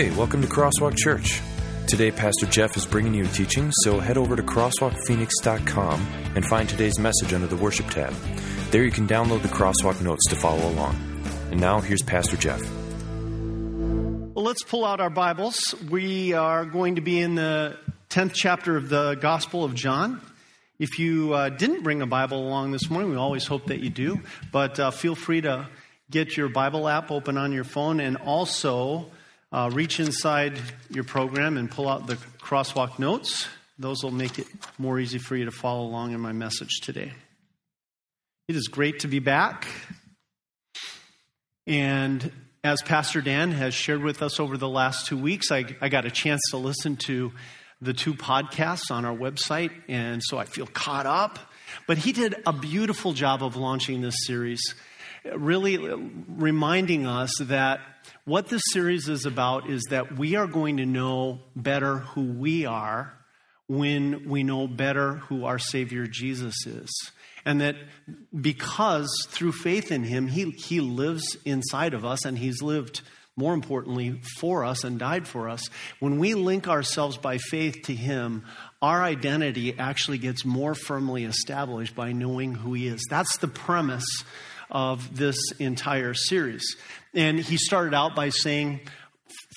Hey, 0.00 0.08
welcome 0.12 0.40
to 0.40 0.48
Crosswalk 0.48 0.96
Church. 0.96 1.42
Today, 1.86 2.10
Pastor 2.10 2.46
Jeff 2.46 2.74
is 2.74 2.86
bringing 2.86 3.12
you 3.12 3.24
a 3.24 3.28
teaching, 3.28 3.70
so 3.82 4.00
head 4.00 4.16
over 4.16 4.34
to 4.34 4.42
crosswalkphoenix.com 4.42 6.00
and 6.34 6.42
find 6.46 6.66
today's 6.66 6.98
message 6.98 7.34
under 7.34 7.46
the 7.46 7.56
Worship 7.56 7.86
tab. 7.90 8.14
There 8.70 8.82
you 8.82 8.90
can 8.90 9.06
download 9.06 9.42
the 9.42 9.48
Crosswalk 9.48 10.00
notes 10.00 10.26
to 10.30 10.36
follow 10.36 10.66
along. 10.70 10.96
And 11.50 11.60
now, 11.60 11.80
here's 11.82 12.00
Pastor 12.00 12.38
Jeff. 12.38 12.62
Well, 12.62 14.42
let's 14.42 14.62
pull 14.62 14.86
out 14.86 15.02
our 15.02 15.10
Bibles. 15.10 15.74
We 15.90 16.32
are 16.32 16.64
going 16.64 16.94
to 16.94 17.02
be 17.02 17.20
in 17.20 17.34
the 17.34 17.76
10th 18.08 18.32
chapter 18.32 18.78
of 18.78 18.88
the 18.88 19.16
Gospel 19.16 19.64
of 19.64 19.74
John. 19.74 20.22
If 20.78 20.98
you 20.98 21.34
uh, 21.34 21.50
didn't 21.50 21.82
bring 21.82 22.00
a 22.00 22.06
Bible 22.06 22.38
along 22.38 22.70
this 22.70 22.88
morning, 22.88 23.10
we 23.10 23.16
always 23.18 23.46
hope 23.46 23.66
that 23.66 23.80
you 23.80 23.90
do, 23.90 24.20
but 24.50 24.80
uh, 24.80 24.92
feel 24.92 25.14
free 25.14 25.42
to 25.42 25.68
get 26.10 26.38
your 26.38 26.48
Bible 26.48 26.88
app 26.88 27.10
open 27.10 27.36
on 27.36 27.52
your 27.52 27.64
phone 27.64 28.00
and 28.00 28.16
also 28.16 29.10
uh, 29.52 29.70
reach 29.72 30.00
inside 30.00 30.58
your 30.90 31.04
program 31.04 31.56
and 31.56 31.70
pull 31.70 31.88
out 31.88 32.06
the 32.06 32.16
crosswalk 32.40 32.98
notes. 32.98 33.48
Those 33.78 34.02
will 34.02 34.10
make 34.10 34.38
it 34.38 34.46
more 34.78 35.00
easy 35.00 35.18
for 35.18 35.36
you 35.36 35.46
to 35.46 35.50
follow 35.50 35.84
along 35.84 36.12
in 36.12 36.20
my 36.20 36.32
message 36.32 36.80
today. 36.82 37.12
It 38.48 38.56
is 38.56 38.68
great 38.68 39.00
to 39.00 39.08
be 39.08 39.18
back. 39.20 39.66
And 41.66 42.32
as 42.62 42.82
Pastor 42.82 43.20
Dan 43.20 43.52
has 43.52 43.74
shared 43.74 44.02
with 44.02 44.22
us 44.22 44.38
over 44.38 44.56
the 44.56 44.68
last 44.68 45.06
two 45.06 45.16
weeks, 45.16 45.50
I, 45.50 45.64
I 45.80 45.88
got 45.88 46.04
a 46.04 46.10
chance 46.10 46.40
to 46.50 46.56
listen 46.56 46.96
to 47.06 47.32
the 47.80 47.94
two 47.94 48.12
podcasts 48.12 48.90
on 48.90 49.04
our 49.06 49.16
website, 49.16 49.70
and 49.88 50.22
so 50.22 50.36
I 50.36 50.44
feel 50.44 50.66
caught 50.66 51.06
up. 51.06 51.38
But 51.86 51.96
he 51.96 52.12
did 52.12 52.34
a 52.44 52.52
beautiful 52.52 53.14
job 53.14 53.42
of 53.42 53.56
launching 53.56 54.02
this 54.02 54.16
series, 54.26 54.60
really 55.24 55.78
reminding 55.78 57.06
us 57.06 57.30
that 57.40 57.80
what 58.24 58.48
this 58.48 58.62
series 58.72 59.08
is 59.08 59.26
about 59.26 59.68
is 59.70 59.82
that 59.90 60.18
we 60.18 60.36
are 60.36 60.46
going 60.46 60.76
to 60.76 60.86
know 60.86 61.40
better 61.56 61.98
who 61.98 62.22
we 62.32 62.66
are 62.66 63.14
when 63.68 64.28
we 64.28 64.42
know 64.42 64.66
better 64.66 65.14
who 65.14 65.44
our 65.44 65.58
Savior 65.58 66.06
Jesus 66.06 66.66
is. 66.66 66.90
And 67.44 67.60
that 67.60 67.76
because 68.38 69.08
through 69.28 69.52
faith 69.52 69.90
in 69.92 70.04
Him, 70.04 70.26
He, 70.26 70.50
he 70.50 70.80
lives 70.80 71.36
inside 71.44 71.94
of 71.94 72.04
us 72.04 72.24
and 72.24 72.36
He's 72.36 72.62
lived, 72.62 73.00
more 73.36 73.54
importantly, 73.54 74.20
for 74.38 74.64
us 74.64 74.84
and 74.84 74.98
died 74.98 75.26
for 75.26 75.48
us. 75.48 75.68
When 76.00 76.18
we 76.18 76.34
link 76.34 76.68
ourselves 76.68 77.16
by 77.16 77.38
faith 77.38 77.82
to 77.84 77.94
Him, 77.94 78.44
our 78.82 79.02
identity 79.02 79.78
actually 79.78 80.18
gets 80.18 80.44
more 80.44 80.74
firmly 80.74 81.24
established 81.24 81.94
by 81.94 82.12
knowing 82.12 82.54
who 82.54 82.74
He 82.74 82.88
is. 82.88 83.06
That's 83.08 83.38
the 83.38 83.48
premise 83.48 84.24
of 84.70 85.16
this 85.16 85.36
entire 85.58 86.14
series. 86.14 86.76
And 87.14 87.38
he 87.38 87.56
started 87.56 87.94
out 87.94 88.14
by 88.14 88.28
saying, 88.28 88.80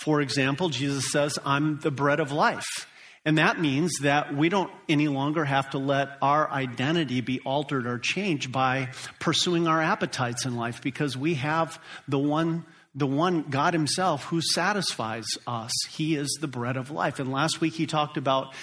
for 0.04 0.22
example, 0.22 0.70
Jesus 0.70 1.12
says, 1.12 1.38
I'm 1.46 1.80
the 1.80 1.92
bread 1.92 2.20
of 2.20 2.32
life. 2.32 2.88
And 3.26 3.38
that 3.38 3.60
means 3.60 3.92
that 4.02 4.36
we 4.36 4.50
don't 4.50 4.72
any 4.90 5.08
longer 5.08 5.45
have 5.45 5.70
to 5.70 5.78
let 5.78 6.18
our 6.22 6.50
identity 6.52 7.22
be 7.22 7.40
altered 7.42 7.88
or 7.88 7.98
changed 7.98 8.52
by 8.52 8.90
pursuing 9.20 9.66
our 9.66 9.82
appetites 9.82 10.45
in 10.45 10.58
life 10.58 10.82
because 10.82 11.16
we 11.16 11.36
have 11.36 11.80
the 12.08 12.20
one 12.20 12.66
the 12.95 13.08
one 13.08 13.44
God 13.44 13.73
Himself 13.73 14.25
who 14.25 14.39
satisfies 14.39 15.25
us. 15.47 15.72
He 15.89 16.16
is 16.16 16.38
the 16.39 16.47
bread 16.47 16.77
of 16.77 16.91
life. 16.91 17.19
And 17.19 17.31
last 17.31 17.59
week 17.59 17.73
he 17.73 17.88
talked 17.88 18.17
about 18.17 18.54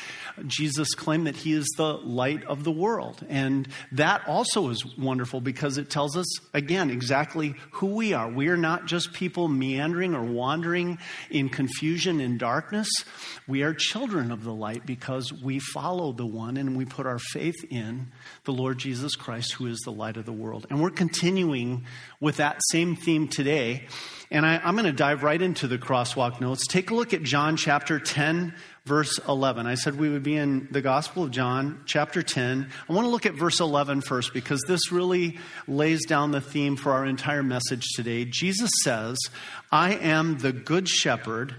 Jesus' 0.47 0.95
claim 0.95 1.25
that 1.25 1.35
He 1.37 1.53
is 1.53 1.67
the 1.77 1.95
light 1.95 2.45
of 2.45 2.63
the 2.63 2.71
world. 2.71 3.25
And 3.29 3.67
that 3.93 4.23
also 4.29 4.69
is 4.69 4.85
wonderful 4.97 5.41
because 5.41 5.79
it 5.79 5.91
tells 5.91 6.17
us, 6.17 6.27
again, 6.55 6.91
exactly 6.91 7.55
who 7.73 7.87
we 7.89 8.13
are. 8.13 8.31
We 8.31 8.49
are 8.49 8.57
not 8.57 8.87
just 8.87 9.13
people 9.13 9.49
meandering 9.49 10.15
or 10.15 10.23
wandering 10.23 10.99
in 11.31 11.49
confusion 11.49 12.21
and 12.21 12.39
darkness. 12.39 12.89
We 13.49 13.63
are 13.63 13.75
children 13.75 14.31
of 14.31 14.45
the 14.45 14.55
light 14.55 14.87
because 14.87 15.33
we 15.33 15.59
follow 15.59 16.13
the 16.13 16.27
one 16.27 16.57
and 16.57 16.77
we 16.77 16.85
put 16.85 17.07
our 17.07 17.19
faith 17.19 17.65
in 17.69 18.13
the 18.51 18.57
Lord 18.57 18.79
Jesus 18.79 19.15
Christ, 19.15 19.53
who 19.53 19.67
is 19.67 19.79
the 19.81 19.93
light 19.93 20.17
of 20.17 20.27
the 20.27 20.33
world. 20.33 20.67
And 20.71 20.83
we're 20.83 20.91
continuing 20.91 21.85
with 22.19 22.39
that 22.39 22.61
same 22.73 22.97
theme 22.97 23.29
today. 23.29 23.87
And 24.29 24.45
I, 24.45 24.61
am 24.69 24.75
going 24.75 24.87
to 24.87 24.93
dive 24.93 25.23
right 25.23 25.41
into 25.41 25.69
the 25.69 25.79
crosswalk 25.79 26.41
notes. 26.41 26.67
Take 26.67 26.91
a 26.91 26.95
look 26.97 27.15
at 27.15 27.23
John 27.23 27.57
chapter 27.57 28.01
10, 28.01 28.53
verse 28.87 29.21
11. 29.29 29.69
I 29.69 29.77
said 29.77 30.01
we 30.01 30.09
would 30.09 30.25
be 30.25 30.37
in 30.37 30.67
the 30.73 30.81
Gospel 30.81 31.23
of 31.23 31.31
John, 31.31 31.83
chapter 31.87 32.25
10. 32.25 32.69
I 32.89 32.93
want 32.93 33.05
to 33.05 33.11
look 33.11 33.25
at 33.25 33.35
verse 33.35 33.61
11 33.61 34.01
first 34.01 34.35
because 34.35 34.63
this 34.67 34.91
really 34.91 35.39
lays 35.69 36.05
down 36.05 36.33
the 36.33 36.41
theme 36.41 36.75
for 36.75 36.91
our 36.91 37.07
entire 37.07 37.45
message 37.45 37.87
today. 37.95 38.25
Jesus 38.25 38.71
says, 38.83 39.17
I 39.71 39.95
am 39.95 40.39
the 40.39 40.53
good 40.53 40.89
shepherd. 40.89 41.55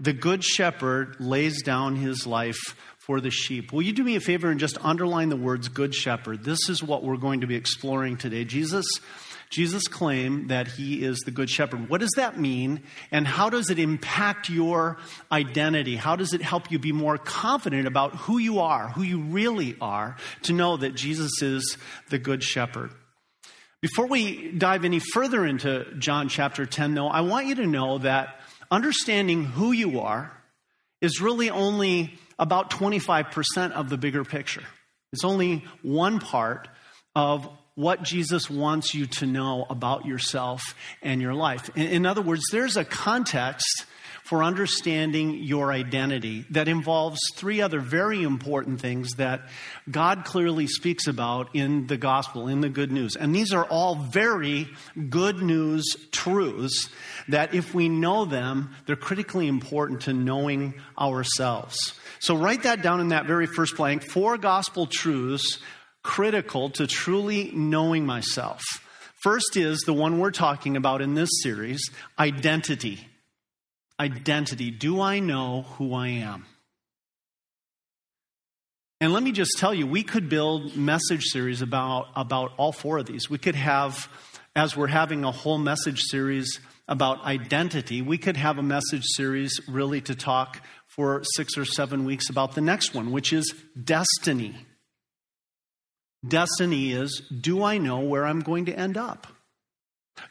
The 0.00 0.12
good 0.12 0.44
shepherd 0.44 1.16
lays 1.18 1.62
down 1.62 1.96
his 1.96 2.26
life 2.26 2.76
for 2.98 3.20
the 3.20 3.30
sheep. 3.30 3.72
Will 3.72 3.82
you 3.82 3.92
do 3.92 4.04
me 4.04 4.14
a 4.14 4.20
favor 4.20 4.48
and 4.48 4.60
just 4.60 4.78
underline 4.84 5.28
the 5.28 5.36
words 5.36 5.68
good 5.68 5.94
shepherd? 5.94 6.44
This 6.44 6.68
is 6.68 6.82
what 6.82 7.02
we're 7.02 7.16
going 7.16 7.40
to 7.40 7.48
be 7.48 7.56
exploring 7.56 8.16
today. 8.16 8.44
Jesus 8.44 8.86
Jesus 9.50 9.88
claimed 9.88 10.50
that 10.50 10.68
he 10.68 11.02
is 11.02 11.20
the 11.20 11.30
good 11.30 11.48
shepherd. 11.48 11.88
What 11.88 12.00
does 12.00 12.12
that 12.16 12.38
mean? 12.38 12.82
And 13.10 13.26
how 13.26 13.48
does 13.48 13.70
it 13.70 13.78
impact 13.78 14.50
your 14.50 14.98
identity? 15.32 15.96
How 15.96 16.16
does 16.16 16.34
it 16.34 16.42
help 16.42 16.70
you 16.70 16.78
be 16.78 16.92
more 16.92 17.16
confident 17.16 17.86
about 17.86 18.14
who 18.14 18.38
you 18.38 18.60
are, 18.60 18.90
who 18.90 19.02
you 19.02 19.20
really 19.20 19.74
are, 19.80 20.16
to 20.42 20.52
know 20.52 20.76
that 20.76 20.94
Jesus 20.94 21.40
is 21.40 21.78
the 22.10 22.18
good 22.18 22.42
shepherd? 22.42 22.90
Before 23.80 24.06
we 24.06 24.52
dive 24.52 24.84
any 24.84 24.98
further 24.98 25.46
into 25.46 25.86
John 25.98 26.28
chapter 26.28 26.66
10, 26.66 26.94
though, 26.94 27.08
I 27.08 27.22
want 27.22 27.46
you 27.46 27.54
to 27.56 27.66
know 27.66 27.98
that 27.98 28.37
understanding 28.70 29.44
who 29.44 29.72
you 29.72 30.00
are 30.00 30.32
is 31.00 31.20
really 31.20 31.50
only 31.50 32.18
about 32.38 32.70
25% 32.70 33.72
of 33.72 33.88
the 33.88 33.96
bigger 33.96 34.24
picture. 34.24 34.64
It's 35.12 35.24
only 35.24 35.64
one 35.82 36.20
part 36.20 36.68
of 37.14 37.48
what 37.74 38.02
Jesus 38.02 38.50
wants 38.50 38.94
you 38.94 39.06
to 39.06 39.26
know 39.26 39.64
about 39.70 40.04
yourself 40.04 40.74
and 41.02 41.22
your 41.22 41.34
life. 41.34 41.70
In, 41.76 41.86
in 41.86 42.06
other 42.06 42.22
words, 42.22 42.42
there's 42.50 42.76
a 42.76 42.84
context 42.84 43.86
for 44.28 44.44
understanding 44.44 45.42
your 45.42 45.72
identity 45.72 46.44
that 46.50 46.68
involves 46.68 47.18
three 47.34 47.62
other 47.62 47.80
very 47.80 48.22
important 48.22 48.78
things 48.78 49.14
that 49.14 49.48
God 49.90 50.26
clearly 50.26 50.66
speaks 50.66 51.06
about 51.06 51.54
in 51.54 51.86
the 51.86 51.96
gospel, 51.96 52.46
in 52.46 52.60
the 52.60 52.68
good 52.68 52.92
news. 52.92 53.16
And 53.16 53.34
these 53.34 53.54
are 53.54 53.64
all 53.64 53.94
very 53.94 54.68
good 55.08 55.40
news 55.40 55.96
truths 56.12 56.90
that 57.28 57.54
if 57.54 57.72
we 57.72 57.88
know 57.88 58.26
them, 58.26 58.76
they're 58.84 58.96
critically 58.96 59.48
important 59.48 60.02
to 60.02 60.12
knowing 60.12 60.74
ourselves. 61.00 61.98
So 62.20 62.36
write 62.36 62.64
that 62.64 62.82
down 62.82 63.00
in 63.00 63.08
that 63.08 63.24
very 63.24 63.46
first 63.46 63.78
blank. 63.78 64.02
Four 64.02 64.36
gospel 64.36 64.86
truths 64.86 65.58
critical 66.02 66.68
to 66.70 66.86
truly 66.86 67.50
knowing 67.54 68.04
myself. 68.04 68.62
First 69.22 69.56
is 69.56 69.80
the 69.86 69.94
one 69.94 70.18
we're 70.18 70.32
talking 70.32 70.76
about 70.76 71.00
in 71.00 71.14
this 71.14 71.30
series 71.42 71.90
identity. 72.18 73.07
Identity. 74.00 74.70
Do 74.70 75.00
I 75.00 75.18
know 75.18 75.62
who 75.62 75.94
I 75.94 76.08
am? 76.08 76.46
And 79.00 79.12
let 79.12 79.22
me 79.22 79.30
just 79.30 79.52
tell 79.58 79.72
you, 79.72 79.86
we 79.86 80.02
could 80.02 80.28
build 80.28 80.76
message 80.76 81.24
series 81.24 81.62
about, 81.62 82.06
about 82.16 82.52
all 82.56 82.72
four 82.72 82.98
of 82.98 83.06
these. 83.06 83.30
We 83.30 83.38
could 83.38 83.54
have, 83.54 84.08
as 84.56 84.76
we're 84.76 84.88
having 84.88 85.24
a 85.24 85.30
whole 85.30 85.58
message 85.58 86.00
series 86.10 86.58
about 86.88 87.24
identity, 87.24 88.02
we 88.02 88.18
could 88.18 88.36
have 88.36 88.58
a 88.58 88.62
message 88.62 89.04
series 89.04 89.60
really 89.68 90.00
to 90.00 90.16
talk 90.16 90.60
for 90.86 91.22
six 91.36 91.56
or 91.56 91.64
seven 91.64 92.04
weeks 92.04 92.28
about 92.28 92.54
the 92.54 92.60
next 92.60 92.92
one, 92.92 93.12
which 93.12 93.32
is 93.32 93.54
destiny. 93.84 94.66
Destiny 96.26 96.92
is 96.92 97.22
do 97.40 97.62
I 97.62 97.78
know 97.78 98.00
where 98.00 98.26
I'm 98.26 98.40
going 98.40 98.64
to 98.64 98.76
end 98.76 98.96
up? 98.96 99.28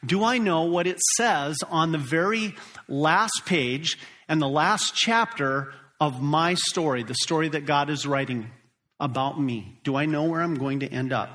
Do 0.05 0.23
I 0.23 0.37
know 0.37 0.63
what 0.63 0.87
it 0.87 0.99
says 1.15 1.57
on 1.69 1.91
the 1.91 1.97
very 1.97 2.55
last 2.87 3.43
page 3.45 3.97
and 4.27 4.41
the 4.41 4.47
last 4.47 4.95
chapter 4.95 5.73
of 5.99 6.21
my 6.21 6.53
story, 6.53 7.03
the 7.03 7.15
story 7.15 7.49
that 7.49 7.65
God 7.65 7.89
is 7.89 8.05
writing 8.05 8.51
about 8.99 9.39
me? 9.39 9.79
Do 9.83 9.95
I 9.95 10.05
know 10.05 10.23
where 10.23 10.41
I'm 10.41 10.55
going 10.55 10.81
to 10.81 10.87
end 10.87 11.13
up? 11.13 11.29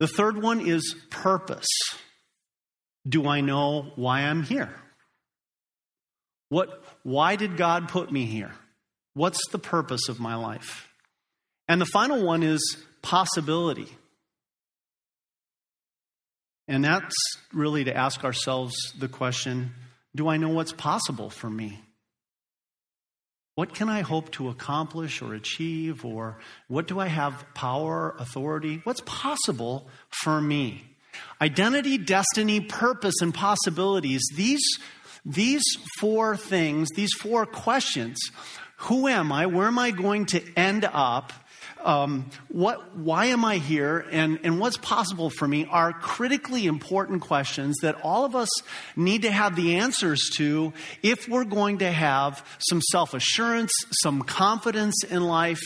The 0.00 0.08
third 0.08 0.42
one 0.42 0.66
is 0.66 0.94
purpose. 1.10 1.66
Do 3.08 3.26
I 3.28 3.40
know 3.40 3.92
why 3.96 4.20
I'm 4.20 4.42
here? 4.42 4.74
What, 6.48 6.84
why 7.02 7.36
did 7.36 7.56
God 7.56 7.88
put 7.88 8.10
me 8.10 8.26
here? 8.26 8.52
What's 9.14 9.48
the 9.50 9.58
purpose 9.58 10.08
of 10.08 10.20
my 10.20 10.34
life? 10.34 10.88
And 11.68 11.80
the 11.80 11.86
final 11.86 12.24
one 12.24 12.42
is 12.42 12.76
possibility. 13.02 13.88
And 16.66 16.84
that's 16.84 17.14
really 17.52 17.84
to 17.84 17.96
ask 17.96 18.24
ourselves 18.24 18.74
the 18.98 19.08
question 19.08 19.74
do 20.16 20.28
I 20.28 20.36
know 20.36 20.50
what's 20.50 20.72
possible 20.72 21.28
for 21.28 21.50
me? 21.50 21.80
What 23.56 23.74
can 23.74 23.88
I 23.88 24.00
hope 24.00 24.30
to 24.32 24.48
accomplish 24.48 25.22
or 25.22 25.34
achieve? 25.34 26.04
Or 26.04 26.38
what 26.68 26.86
do 26.86 27.00
I 27.00 27.06
have 27.06 27.44
power, 27.54 28.14
authority? 28.18 28.80
What's 28.84 29.02
possible 29.04 29.88
for 30.10 30.40
me? 30.40 30.84
Identity, 31.40 31.98
destiny, 31.98 32.60
purpose, 32.60 33.14
and 33.20 33.32
possibilities, 33.32 34.22
these, 34.34 34.64
these 35.24 35.62
four 36.00 36.36
things, 36.36 36.88
these 36.96 37.12
four 37.12 37.46
questions 37.46 38.18
who 38.76 39.08
am 39.08 39.32
I? 39.32 39.46
Where 39.46 39.66
am 39.66 39.78
I 39.78 39.92
going 39.92 40.26
to 40.26 40.42
end 40.56 40.84
up? 40.84 41.32
Um, 41.84 42.30
what, 42.48 42.96
why 42.96 43.26
am 43.26 43.44
I 43.44 43.58
here? 43.58 44.06
And, 44.10 44.40
and 44.42 44.58
what's 44.58 44.78
possible 44.78 45.28
for 45.28 45.46
me 45.46 45.66
are 45.70 45.92
critically 45.92 46.66
important 46.66 47.20
questions 47.20 47.76
that 47.82 48.00
all 48.02 48.24
of 48.24 48.34
us 48.34 48.48
need 48.96 49.22
to 49.22 49.30
have 49.30 49.54
the 49.54 49.76
answers 49.76 50.30
to 50.36 50.72
if 51.02 51.28
we're 51.28 51.44
going 51.44 51.78
to 51.78 51.92
have 51.92 52.44
some 52.58 52.80
self 52.80 53.12
assurance, 53.12 53.70
some 54.02 54.22
confidence 54.22 55.04
in 55.04 55.24
life, 55.24 55.60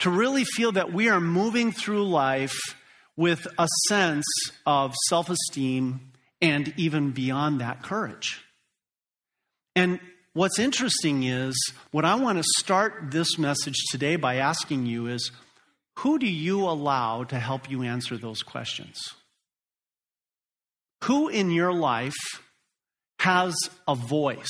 to 0.00 0.10
really 0.10 0.44
feel 0.44 0.72
that 0.72 0.92
we 0.92 1.08
are 1.08 1.20
moving 1.20 1.70
through 1.70 2.04
life 2.08 2.58
with 3.16 3.46
a 3.58 3.68
sense 3.88 4.26
of 4.66 4.94
self 5.08 5.30
esteem 5.30 6.10
and 6.42 6.72
even 6.76 7.12
beyond 7.12 7.60
that, 7.60 7.82
courage. 7.82 8.40
And 9.76 10.00
what's 10.32 10.58
interesting 10.58 11.22
is 11.24 11.54
what 11.90 12.04
I 12.04 12.14
want 12.14 12.38
to 12.38 12.44
start 12.58 13.10
this 13.10 13.38
message 13.38 13.76
today 13.90 14.16
by 14.16 14.36
asking 14.36 14.86
you 14.86 15.06
is 15.06 15.30
who 15.98 16.18
do 16.18 16.26
you 16.26 16.62
allow 16.62 17.24
to 17.24 17.38
help 17.38 17.70
you 17.70 17.82
answer 17.82 18.16
those 18.16 18.42
questions? 18.42 18.98
Who 21.04 21.28
in 21.28 21.50
your 21.50 21.72
life 21.72 22.16
has 23.18 23.54
a 23.86 23.94
voice 23.94 24.48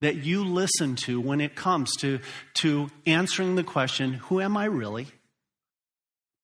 that 0.00 0.16
you 0.16 0.44
listen 0.44 0.96
to 0.96 1.20
when 1.20 1.40
it 1.40 1.54
comes 1.54 1.90
to, 1.96 2.20
to 2.54 2.88
answering 3.06 3.56
the 3.56 3.64
question, 3.64 4.14
Who 4.14 4.40
am 4.40 4.56
I 4.56 4.66
really? 4.66 5.08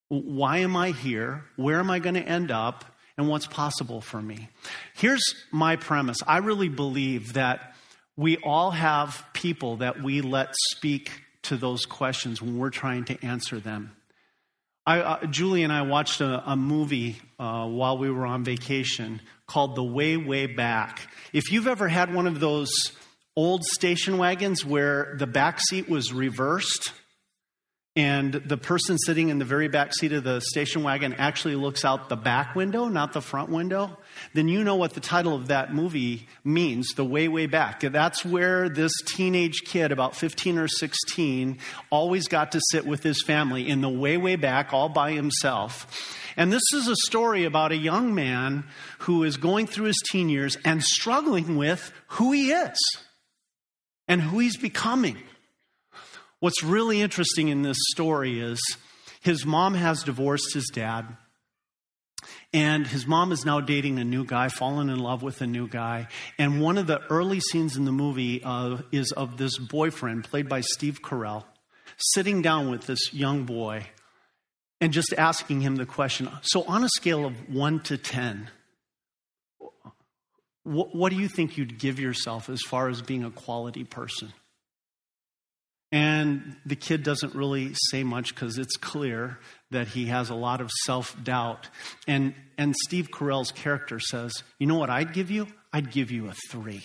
Why 0.08 0.58
am 0.58 0.76
I 0.76 0.90
here? 0.90 1.44
Where 1.56 1.78
am 1.78 1.90
I 1.90 1.98
going 1.98 2.14
to 2.14 2.22
end 2.22 2.50
up? 2.50 2.84
And 3.16 3.28
what's 3.28 3.46
possible 3.46 4.00
for 4.00 4.20
me? 4.20 4.48
Here's 4.94 5.22
my 5.52 5.76
premise 5.76 6.18
I 6.26 6.38
really 6.38 6.68
believe 6.68 7.34
that 7.34 7.74
we 8.16 8.36
all 8.38 8.70
have 8.70 9.24
people 9.32 9.76
that 9.78 10.02
we 10.02 10.20
let 10.20 10.54
speak 10.72 11.10
to 11.44 11.56
those 11.56 11.84
questions 11.84 12.42
when 12.42 12.58
we're 12.58 12.70
trying 12.70 13.04
to 13.06 13.24
answer 13.24 13.58
them. 13.58 13.92
I, 14.86 15.00
uh, 15.00 15.26
Julie 15.26 15.62
and 15.62 15.72
I 15.72 15.82
watched 15.82 16.20
a, 16.20 16.42
a 16.50 16.56
movie 16.56 17.16
uh, 17.38 17.66
while 17.66 17.96
we 17.96 18.10
were 18.10 18.26
on 18.26 18.44
vacation 18.44 19.22
called 19.46 19.76
The 19.76 19.82
Way, 19.82 20.16
Way 20.18 20.46
Back. 20.46 21.08
If 21.32 21.50
you've 21.50 21.66
ever 21.66 21.88
had 21.88 22.12
one 22.12 22.26
of 22.26 22.38
those 22.38 22.70
old 23.34 23.64
station 23.64 24.18
wagons 24.18 24.64
where 24.64 25.16
the 25.18 25.26
back 25.26 25.58
seat 25.60 25.88
was 25.88 26.12
reversed, 26.12 26.92
and 27.96 28.32
the 28.32 28.56
person 28.56 28.98
sitting 28.98 29.28
in 29.28 29.38
the 29.38 29.44
very 29.44 29.68
back 29.68 29.94
seat 29.94 30.12
of 30.12 30.24
the 30.24 30.40
station 30.40 30.82
wagon 30.82 31.14
actually 31.14 31.54
looks 31.54 31.84
out 31.84 32.08
the 32.08 32.16
back 32.16 32.56
window, 32.56 32.88
not 32.88 33.12
the 33.12 33.20
front 33.20 33.50
window, 33.50 33.96
then 34.32 34.48
you 34.48 34.64
know 34.64 34.74
what 34.74 34.94
the 34.94 35.00
title 35.00 35.34
of 35.34 35.46
that 35.46 35.72
movie 35.72 36.26
means, 36.42 36.88
The 36.94 37.04
Way, 37.04 37.28
Way 37.28 37.46
Back. 37.46 37.80
That's 37.80 38.24
where 38.24 38.68
this 38.68 38.92
teenage 39.06 39.62
kid, 39.64 39.92
about 39.92 40.16
15 40.16 40.58
or 40.58 40.66
16, 40.66 41.58
always 41.90 42.26
got 42.26 42.50
to 42.52 42.60
sit 42.70 42.84
with 42.84 43.04
his 43.04 43.22
family 43.22 43.68
in 43.68 43.80
the 43.80 43.88
way, 43.88 44.16
way 44.16 44.34
back, 44.34 44.72
all 44.72 44.88
by 44.88 45.12
himself. 45.12 45.86
And 46.36 46.52
this 46.52 46.64
is 46.74 46.88
a 46.88 46.96
story 47.06 47.44
about 47.44 47.70
a 47.70 47.76
young 47.76 48.12
man 48.12 48.64
who 49.00 49.22
is 49.22 49.36
going 49.36 49.68
through 49.68 49.86
his 49.86 50.02
teen 50.10 50.28
years 50.28 50.56
and 50.64 50.82
struggling 50.82 51.56
with 51.56 51.92
who 52.08 52.32
he 52.32 52.50
is 52.50 52.76
and 54.08 54.20
who 54.20 54.40
he's 54.40 54.56
becoming. 54.56 55.18
What's 56.44 56.62
really 56.62 57.00
interesting 57.00 57.48
in 57.48 57.62
this 57.62 57.78
story 57.92 58.38
is 58.38 58.60
his 59.22 59.46
mom 59.46 59.72
has 59.72 60.02
divorced 60.02 60.52
his 60.52 60.70
dad. 60.70 61.16
And 62.52 62.86
his 62.86 63.06
mom 63.06 63.32
is 63.32 63.46
now 63.46 63.62
dating 63.62 63.98
a 63.98 64.04
new 64.04 64.26
guy, 64.26 64.50
fallen 64.50 64.90
in 64.90 64.98
love 64.98 65.22
with 65.22 65.40
a 65.40 65.46
new 65.46 65.66
guy. 65.66 66.08
And 66.38 66.60
one 66.60 66.76
of 66.76 66.86
the 66.86 67.00
early 67.08 67.40
scenes 67.40 67.78
in 67.78 67.86
the 67.86 67.92
movie 67.92 68.44
uh, 68.44 68.82
is 68.92 69.10
of 69.12 69.38
this 69.38 69.56
boyfriend, 69.56 70.24
played 70.24 70.46
by 70.46 70.60
Steve 70.60 71.00
Carell, 71.00 71.44
sitting 71.96 72.42
down 72.42 72.70
with 72.70 72.86
this 72.86 73.14
young 73.14 73.44
boy 73.44 73.86
and 74.82 74.92
just 74.92 75.14
asking 75.16 75.62
him 75.62 75.76
the 75.76 75.86
question 75.86 76.28
So, 76.42 76.64
on 76.64 76.84
a 76.84 76.90
scale 76.90 77.24
of 77.24 77.48
one 77.48 77.80
to 77.84 77.96
10, 77.96 78.50
what, 80.64 80.94
what 80.94 81.08
do 81.08 81.16
you 81.16 81.28
think 81.28 81.56
you'd 81.56 81.78
give 81.78 81.98
yourself 81.98 82.50
as 82.50 82.60
far 82.60 82.90
as 82.90 83.00
being 83.00 83.24
a 83.24 83.30
quality 83.30 83.84
person? 83.84 84.34
And 85.94 86.56
the 86.66 86.74
kid 86.74 87.04
doesn't 87.04 87.36
really 87.36 87.72
say 87.88 88.02
much 88.02 88.34
because 88.34 88.58
it's 88.58 88.76
clear 88.76 89.38
that 89.70 89.86
he 89.86 90.06
has 90.06 90.28
a 90.28 90.34
lot 90.34 90.60
of 90.60 90.68
self 90.84 91.14
doubt. 91.22 91.68
And, 92.08 92.34
and 92.58 92.74
Steve 92.84 93.10
Carell's 93.12 93.52
character 93.52 94.00
says, 94.00 94.32
You 94.58 94.66
know 94.66 94.76
what 94.76 94.90
I'd 94.90 95.12
give 95.12 95.30
you? 95.30 95.46
I'd 95.72 95.92
give 95.92 96.10
you 96.10 96.28
a 96.28 96.34
three. 96.50 96.82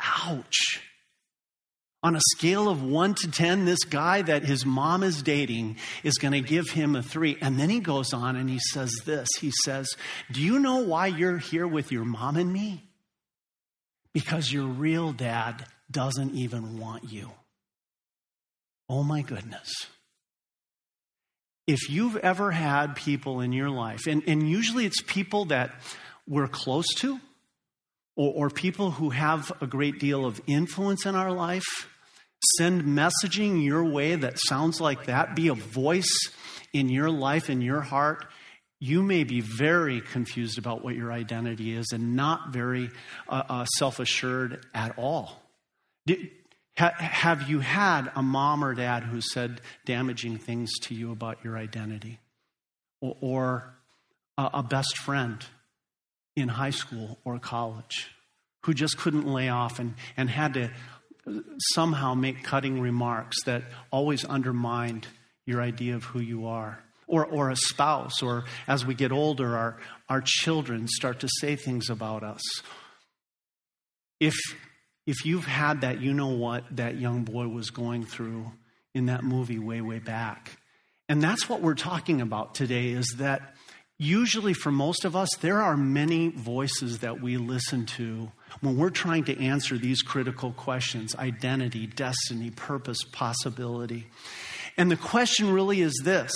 Ouch. 0.00 0.80
On 2.02 2.16
a 2.16 2.20
scale 2.34 2.70
of 2.70 2.82
one 2.82 3.12
to 3.12 3.30
10, 3.30 3.66
this 3.66 3.84
guy 3.84 4.22
that 4.22 4.42
his 4.42 4.64
mom 4.64 5.02
is 5.02 5.22
dating 5.22 5.76
is 6.02 6.14
going 6.14 6.32
to 6.32 6.40
give 6.40 6.70
him 6.70 6.96
a 6.96 7.02
three. 7.02 7.36
And 7.42 7.60
then 7.60 7.68
he 7.68 7.80
goes 7.80 8.14
on 8.14 8.36
and 8.36 8.48
he 8.48 8.60
says 8.72 8.90
this 9.04 9.28
He 9.38 9.52
says, 9.64 9.86
Do 10.32 10.40
you 10.40 10.60
know 10.60 10.78
why 10.78 11.08
you're 11.08 11.36
here 11.36 11.68
with 11.68 11.92
your 11.92 12.06
mom 12.06 12.38
and 12.38 12.50
me? 12.50 12.84
Because 14.14 14.50
your 14.50 14.66
real 14.66 15.12
dad 15.12 15.66
doesn't 15.90 16.34
even 16.34 16.78
want 16.78 17.12
you. 17.12 17.32
Oh 18.88 19.02
my 19.02 19.22
goodness. 19.22 19.70
If 21.66 21.90
you've 21.90 22.16
ever 22.16 22.52
had 22.52 22.94
people 22.94 23.40
in 23.40 23.52
your 23.52 23.70
life, 23.70 24.06
and, 24.06 24.22
and 24.26 24.48
usually 24.48 24.86
it's 24.86 25.02
people 25.02 25.46
that 25.46 25.72
we're 26.28 26.48
close 26.48 26.86
to, 26.98 27.18
or, 28.16 28.32
or 28.34 28.50
people 28.50 28.92
who 28.92 29.10
have 29.10 29.52
a 29.60 29.66
great 29.66 29.98
deal 29.98 30.24
of 30.24 30.40
influence 30.46 31.06
in 31.06 31.16
our 31.16 31.32
life, 31.32 31.88
send 32.56 32.82
messaging 32.82 33.64
your 33.64 33.84
way 33.84 34.14
that 34.14 34.38
sounds 34.46 34.80
like 34.80 35.06
that, 35.06 35.34
be 35.34 35.48
a 35.48 35.54
voice 35.54 36.30
in 36.72 36.88
your 36.88 37.10
life, 37.10 37.50
in 37.50 37.60
your 37.60 37.80
heart, 37.80 38.26
you 38.78 39.02
may 39.02 39.24
be 39.24 39.40
very 39.40 40.00
confused 40.00 40.58
about 40.58 40.84
what 40.84 40.94
your 40.94 41.10
identity 41.12 41.74
is 41.74 41.86
and 41.92 42.14
not 42.14 42.52
very 42.52 42.90
uh, 43.28 43.42
uh, 43.48 43.64
self 43.64 43.98
assured 44.00 44.66
at 44.74 44.98
all. 44.98 45.42
Ha- 46.78 46.94
have 46.98 47.48
you 47.48 47.60
had 47.60 48.10
a 48.14 48.22
mom 48.22 48.62
or 48.64 48.74
dad 48.74 49.02
who 49.04 49.20
said 49.20 49.60
damaging 49.84 50.38
things 50.38 50.72
to 50.82 50.94
you 50.94 51.10
about 51.10 51.42
your 51.42 51.56
identity? 51.56 52.18
Or, 53.00 53.16
or 53.20 53.74
a, 54.36 54.50
a 54.54 54.62
best 54.62 54.98
friend 54.98 55.44
in 56.34 56.48
high 56.48 56.70
school 56.70 57.18
or 57.24 57.38
college 57.38 58.10
who 58.64 58.74
just 58.74 58.98
couldn't 58.98 59.26
lay 59.26 59.48
off 59.48 59.78
and, 59.78 59.94
and 60.16 60.28
had 60.28 60.54
to 60.54 60.70
somehow 61.58 62.14
make 62.14 62.44
cutting 62.44 62.80
remarks 62.80 63.36
that 63.44 63.62
always 63.90 64.24
undermined 64.24 65.06
your 65.46 65.62
idea 65.62 65.94
of 65.94 66.04
who 66.04 66.20
you 66.20 66.46
are? 66.46 66.82
Or, 67.08 67.24
or 67.24 67.50
a 67.50 67.56
spouse, 67.56 68.20
or 68.20 68.46
as 68.66 68.84
we 68.84 68.94
get 68.94 69.12
older, 69.12 69.56
our, 69.56 69.76
our 70.08 70.20
children 70.24 70.88
start 70.88 71.20
to 71.20 71.28
say 71.40 71.54
things 71.54 71.88
about 71.88 72.24
us. 72.24 72.42
If 74.18 74.34
if 75.06 75.24
you've 75.24 75.46
had 75.46 75.82
that, 75.82 76.00
you 76.00 76.12
know 76.12 76.28
what 76.28 76.64
that 76.76 76.98
young 76.98 77.22
boy 77.22 77.46
was 77.48 77.70
going 77.70 78.04
through 78.04 78.50
in 78.94 79.06
that 79.06 79.22
movie 79.22 79.58
way, 79.58 79.80
way 79.80 79.98
back. 79.98 80.58
And 81.08 81.22
that's 81.22 81.48
what 81.48 81.60
we're 81.60 81.74
talking 81.74 82.20
about 82.20 82.54
today 82.54 82.88
is 82.88 83.06
that 83.18 83.54
usually 83.98 84.52
for 84.52 84.72
most 84.72 85.04
of 85.04 85.14
us, 85.14 85.28
there 85.40 85.62
are 85.62 85.76
many 85.76 86.28
voices 86.28 86.98
that 86.98 87.20
we 87.20 87.36
listen 87.36 87.86
to 87.86 88.32
when 88.60 88.76
we're 88.76 88.90
trying 88.90 89.24
to 89.24 89.40
answer 89.40 89.78
these 89.78 90.02
critical 90.02 90.52
questions 90.52 91.14
identity, 91.16 91.86
destiny, 91.86 92.50
purpose, 92.50 92.98
possibility. 93.12 94.06
And 94.76 94.90
the 94.90 94.96
question 94.96 95.52
really 95.52 95.80
is 95.80 95.94
this 96.04 96.32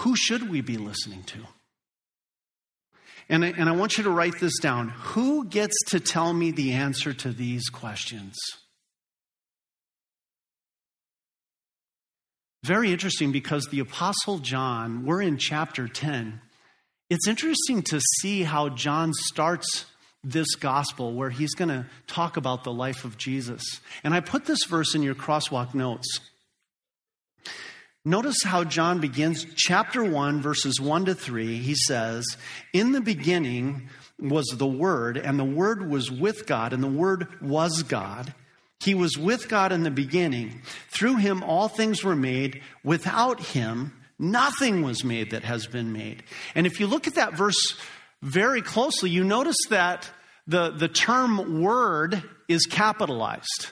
who 0.00 0.16
should 0.16 0.48
we 0.48 0.60
be 0.60 0.76
listening 0.76 1.22
to? 1.24 1.38
And 3.28 3.44
I, 3.44 3.48
and 3.48 3.68
I 3.68 3.72
want 3.72 3.98
you 3.98 4.04
to 4.04 4.10
write 4.10 4.40
this 4.40 4.58
down. 4.58 4.88
Who 4.88 5.44
gets 5.44 5.76
to 5.88 6.00
tell 6.00 6.32
me 6.32 6.50
the 6.50 6.72
answer 6.72 7.12
to 7.12 7.30
these 7.30 7.68
questions? 7.68 8.36
Very 12.64 12.92
interesting 12.92 13.32
because 13.32 13.66
the 13.66 13.80
Apostle 13.80 14.38
John, 14.38 15.04
we're 15.04 15.22
in 15.22 15.38
chapter 15.38 15.88
10. 15.88 16.40
It's 17.10 17.28
interesting 17.28 17.82
to 17.82 18.00
see 18.20 18.42
how 18.42 18.68
John 18.68 19.12
starts 19.14 19.86
this 20.24 20.54
gospel 20.56 21.14
where 21.14 21.30
he's 21.30 21.54
going 21.54 21.68
to 21.68 21.86
talk 22.06 22.36
about 22.36 22.64
the 22.64 22.72
life 22.72 23.04
of 23.04 23.16
Jesus. 23.16 23.62
And 24.02 24.12
I 24.12 24.20
put 24.20 24.44
this 24.46 24.64
verse 24.68 24.94
in 24.94 25.02
your 25.02 25.14
crosswalk 25.14 25.74
notes. 25.74 26.20
Notice 28.08 28.42
how 28.42 28.64
John 28.64 29.00
begins 29.00 29.44
chapter 29.54 30.02
1, 30.02 30.40
verses 30.40 30.80
1 30.80 31.04
to 31.04 31.14
3. 31.14 31.58
He 31.58 31.74
says, 31.74 32.24
In 32.72 32.92
the 32.92 33.02
beginning 33.02 33.90
was 34.18 34.46
the 34.46 34.66
Word, 34.66 35.18
and 35.18 35.38
the 35.38 35.44
Word 35.44 35.90
was 35.90 36.10
with 36.10 36.46
God, 36.46 36.72
and 36.72 36.82
the 36.82 36.88
Word 36.88 37.28
was 37.42 37.82
God. 37.82 38.32
He 38.80 38.94
was 38.94 39.18
with 39.18 39.50
God 39.50 39.72
in 39.72 39.82
the 39.82 39.90
beginning. 39.90 40.62
Through 40.88 41.16
him, 41.16 41.42
all 41.42 41.68
things 41.68 42.02
were 42.02 42.16
made. 42.16 42.62
Without 42.82 43.40
him, 43.40 43.92
nothing 44.18 44.80
was 44.80 45.04
made 45.04 45.32
that 45.32 45.44
has 45.44 45.66
been 45.66 45.92
made. 45.92 46.22
And 46.54 46.66
if 46.66 46.80
you 46.80 46.86
look 46.86 47.08
at 47.08 47.16
that 47.16 47.34
verse 47.34 47.76
very 48.22 48.62
closely, 48.62 49.10
you 49.10 49.22
notice 49.22 49.58
that 49.68 50.10
the, 50.46 50.70
the 50.70 50.88
term 50.88 51.60
word 51.60 52.22
is 52.48 52.64
capitalized, 52.64 53.68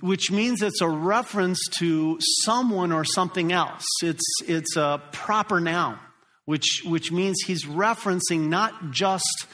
which 0.00 0.30
means 0.30 0.62
it's 0.62 0.80
a 0.80 0.88
reference 0.88 1.60
to 1.78 2.18
someone 2.44 2.92
or 2.92 3.04
something 3.04 3.52
else. 3.52 3.84
It's, 4.02 4.24
it's 4.46 4.76
a 4.76 5.02
proper 5.12 5.60
noun, 5.60 5.98
which, 6.44 6.82
which 6.84 7.10
means 7.12 7.36
he's 7.46 7.64
referencing 7.64 8.48
not 8.48 8.90
just 8.90 9.46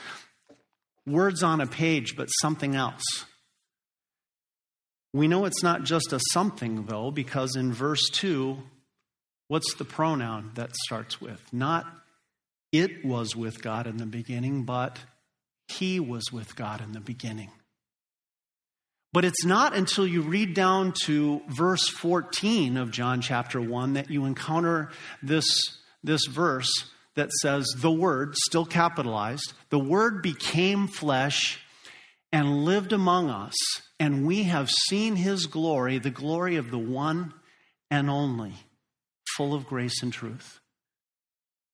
words 1.06 1.42
on 1.42 1.60
a 1.60 1.66
page, 1.66 2.14
but 2.16 2.26
something 2.26 2.76
else. 2.76 3.02
We 5.12 5.28
know 5.28 5.44
it's 5.44 5.62
not 5.62 5.84
just 5.84 6.12
a 6.12 6.20
something, 6.32 6.86
though, 6.86 7.10
because 7.10 7.56
in 7.56 7.72
verse 7.72 8.08
2, 8.10 8.56
what's 9.48 9.74
the 9.74 9.84
pronoun 9.84 10.52
that 10.54 10.70
starts 10.86 11.20
with? 11.20 11.42
Not 11.52 11.86
it 12.70 13.04
was 13.04 13.36
with 13.36 13.62
God 13.62 13.86
in 13.86 13.98
the 13.98 14.06
beginning, 14.06 14.64
but 14.64 14.98
he 15.68 16.00
was 16.00 16.32
with 16.32 16.56
God 16.56 16.80
in 16.80 16.92
the 16.92 17.00
beginning. 17.00 17.50
But 19.12 19.26
it's 19.26 19.44
not 19.44 19.76
until 19.76 20.06
you 20.06 20.22
read 20.22 20.54
down 20.54 20.94
to 21.04 21.42
verse 21.48 21.86
14 21.88 22.78
of 22.78 22.90
John 22.90 23.20
chapter 23.20 23.60
1 23.60 23.94
that 23.94 24.10
you 24.10 24.24
encounter 24.24 24.90
this, 25.22 25.46
this 26.02 26.24
verse 26.26 26.70
that 27.14 27.30
says, 27.30 27.66
The 27.76 27.90
Word, 27.90 28.34
still 28.36 28.64
capitalized, 28.64 29.52
the 29.68 29.78
Word 29.78 30.22
became 30.22 30.88
flesh 30.88 31.60
and 32.32 32.64
lived 32.64 32.94
among 32.94 33.28
us, 33.28 33.54
and 34.00 34.26
we 34.26 34.44
have 34.44 34.70
seen 34.70 35.16
his 35.16 35.44
glory, 35.44 35.98
the 35.98 36.10
glory 36.10 36.56
of 36.56 36.70
the 36.70 36.78
one 36.78 37.34
and 37.90 38.08
only, 38.08 38.54
full 39.36 39.52
of 39.52 39.66
grace 39.66 40.02
and 40.02 40.10
truth. 40.10 40.60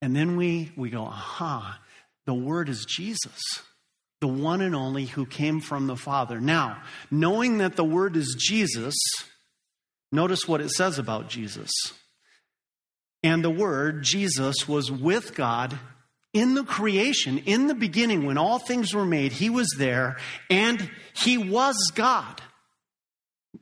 And 0.02 0.16
then 0.16 0.36
we, 0.36 0.72
we 0.76 0.90
go, 0.90 1.04
aha, 1.04 1.78
the 2.26 2.34
Word 2.34 2.68
is 2.68 2.84
Jesus, 2.84 3.40
the 4.20 4.28
one 4.28 4.60
and 4.60 4.74
only 4.74 5.06
who 5.06 5.26
came 5.26 5.60
from 5.60 5.86
the 5.86 5.96
Father. 5.96 6.40
Now, 6.40 6.82
knowing 7.10 7.58
that 7.58 7.76
the 7.76 7.84
Word 7.84 8.16
is 8.16 8.36
Jesus, 8.38 8.96
notice 10.10 10.46
what 10.46 10.60
it 10.60 10.70
says 10.70 10.98
about 10.98 11.28
Jesus. 11.28 11.70
And 13.22 13.44
the 13.44 13.50
Word, 13.50 14.02
Jesus, 14.02 14.68
was 14.68 14.90
with 14.90 15.34
God 15.34 15.78
in 16.34 16.54
the 16.54 16.64
creation, 16.64 17.38
in 17.38 17.66
the 17.66 17.74
beginning, 17.74 18.26
when 18.26 18.38
all 18.38 18.58
things 18.58 18.94
were 18.94 19.06
made, 19.06 19.32
he 19.32 19.48
was 19.48 19.68
there 19.78 20.18
and 20.50 20.90
he 21.14 21.38
was 21.38 21.76
God, 21.94 22.42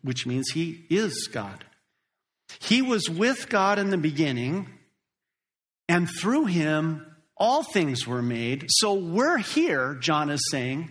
which 0.02 0.26
means 0.26 0.50
he 0.50 0.84
is 0.90 1.28
God. 1.32 1.64
He 2.58 2.82
was 2.82 3.08
with 3.08 3.48
God 3.48 3.78
in 3.78 3.90
the 3.90 3.96
beginning, 3.96 4.68
and 5.88 6.08
through 6.08 6.46
him, 6.46 7.05
all 7.36 7.62
things 7.62 8.06
were 8.06 8.22
made. 8.22 8.66
So 8.68 8.94
we're 8.94 9.38
here, 9.38 9.94
John 9.96 10.30
is 10.30 10.40
saying, 10.50 10.90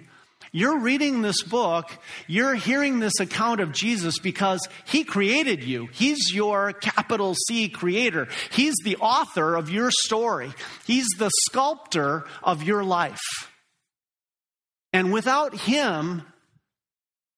you're 0.52 0.80
reading 0.80 1.22
this 1.22 1.44
book, 1.44 1.92
you're 2.28 2.56
hearing 2.56 3.00
this 3.00 3.20
account 3.20 3.60
of 3.60 3.74
Jesus 3.74 4.20
because 4.20 4.66
He 4.86 5.04
created 5.04 5.66
you. 5.66 5.90
He's 5.92 6.34
your 6.34 6.72
capital 6.72 7.36
C 7.48 7.68
creator. 7.68 8.30
He's 8.52 8.76
the 8.86 8.96
author 8.96 9.56
of 9.56 9.70
your 9.70 9.92
story, 9.92 10.54
He's 10.86 11.08
the 11.18 11.30
sculptor 11.46 12.24
of 12.42 12.64
your 12.64 12.86
life. 12.86 13.20
And 14.94 15.12
without 15.12 15.56
Him, 15.56 16.24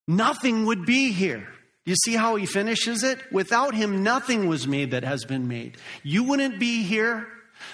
nothing 0.07 0.67
would 0.67 0.85
be 0.85 1.11
here. 1.11 1.47
You 1.87 1.95
see 1.95 2.15
how 2.15 2.35
he 2.35 2.45
finishes 2.45 3.01
it? 3.01 3.17
Without 3.31 3.73
him, 3.73 4.03
nothing 4.03 4.49
was 4.49 4.67
made 4.67 4.91
that 4.91 5.05
has 5.05 5.23
been 5.23 5.47
made. 5.47 5.77
You 6.03 6.25
wouldn't 6.25 6.59
be 6.59 6.83
here. 6.83 7.25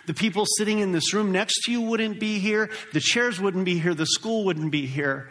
The 0.05 0.13
people 0.13 0.45
sitting 0.57 0.79
in 0.79 0.91
this 0.91 1.13
room 1.13 1.31
next 1.31 1.61
to 1.63 1.71
you 1.71 1.81
wouldn't 1.81 2.19
be 2.19 2.39
here. 2.39 2.69
The 2.93 2.99
chairs 2.99 3.39
wouldn't 3.39 3.65
be 3.65 3.79
here. 3.79 3.93
The 3.93 4.05
school 4.05 4.45
wouldn't 4.45 4.71
be 4.71 4.85
here. 4.85 5.29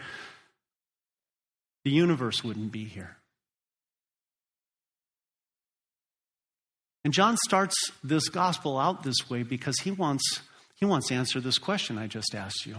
The 1.84 1.90
universe 1.90 2.44
wouldn't 2.44 2.72
be 2.72 2.84
here. 2.84 3.16
And 7.04 7.12
John 7.12 7.36
starts 7.36 7.74
this 8.04 8.28
gospel 8.28 8.78
out 8.78 9.02
this 9.02 9.28
way 9.28 9.42
because 9.42 9.78
he 9.80 9.90
wants, 9.90 10.40
he 10.76 10.84
wants 10.84 11.08
to 11.08 11.14
answer 11.14 11.40
this 11.40 11.58
question 11.58 11.98
I 11.98 12.06
just 12.06 12.34
asked 12.34 12.64
you. 12.64 12.76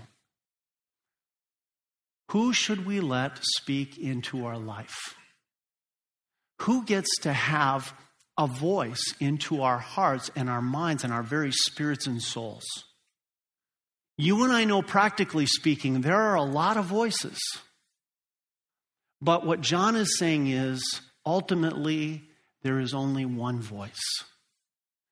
Who 2.31 2.53
should 2.53 2.85
we 2.85 3.01
let 3.01 3.39
speak 3.57 3.97
into 3.97 4.45
our 4.45 4.57
life? 4.57 5.15
Who 6.61 6.85
gets 6.85 7.09
to 7.21 7.33
have 7.33 7.93
a 8.37 8.47
voice 8.47 9.13
into 9.19 9.61
our 9.61 9.77
hearts 9.77 10.31
and 10.35 10.49
our 10.49 10.61
minds 10.61 11.03
and 11.03 11.13
our 11.13 11.23
very 11.23 11.51
spirits 11.51 12.07
and 12.07 12.21
souls. 12.21 12.63
You 14.17 14.43
and 14.43 14.53
I 14.53 14.63
know, 14.63 14.81
practically 14.81 15.45
speaking, 15.45 16.01
there 16.01 16.21
are 16.21 16.35
a 16.35 16.43
lot 16.43 16.77
of 16.77 16.85
voices. 16.85 17.39
But 19.21 19.45
what 19.45 19.61
John 19.61 19.95
is 19.95 20.17
saying 20.17 20.47
is 20.47 21.01
ultimately, 21.25 22.23
there 22.61 22.79
is 22.79 22.93
only 22.93 23.25
one 23.25 23.61
voice. 23.61 24.01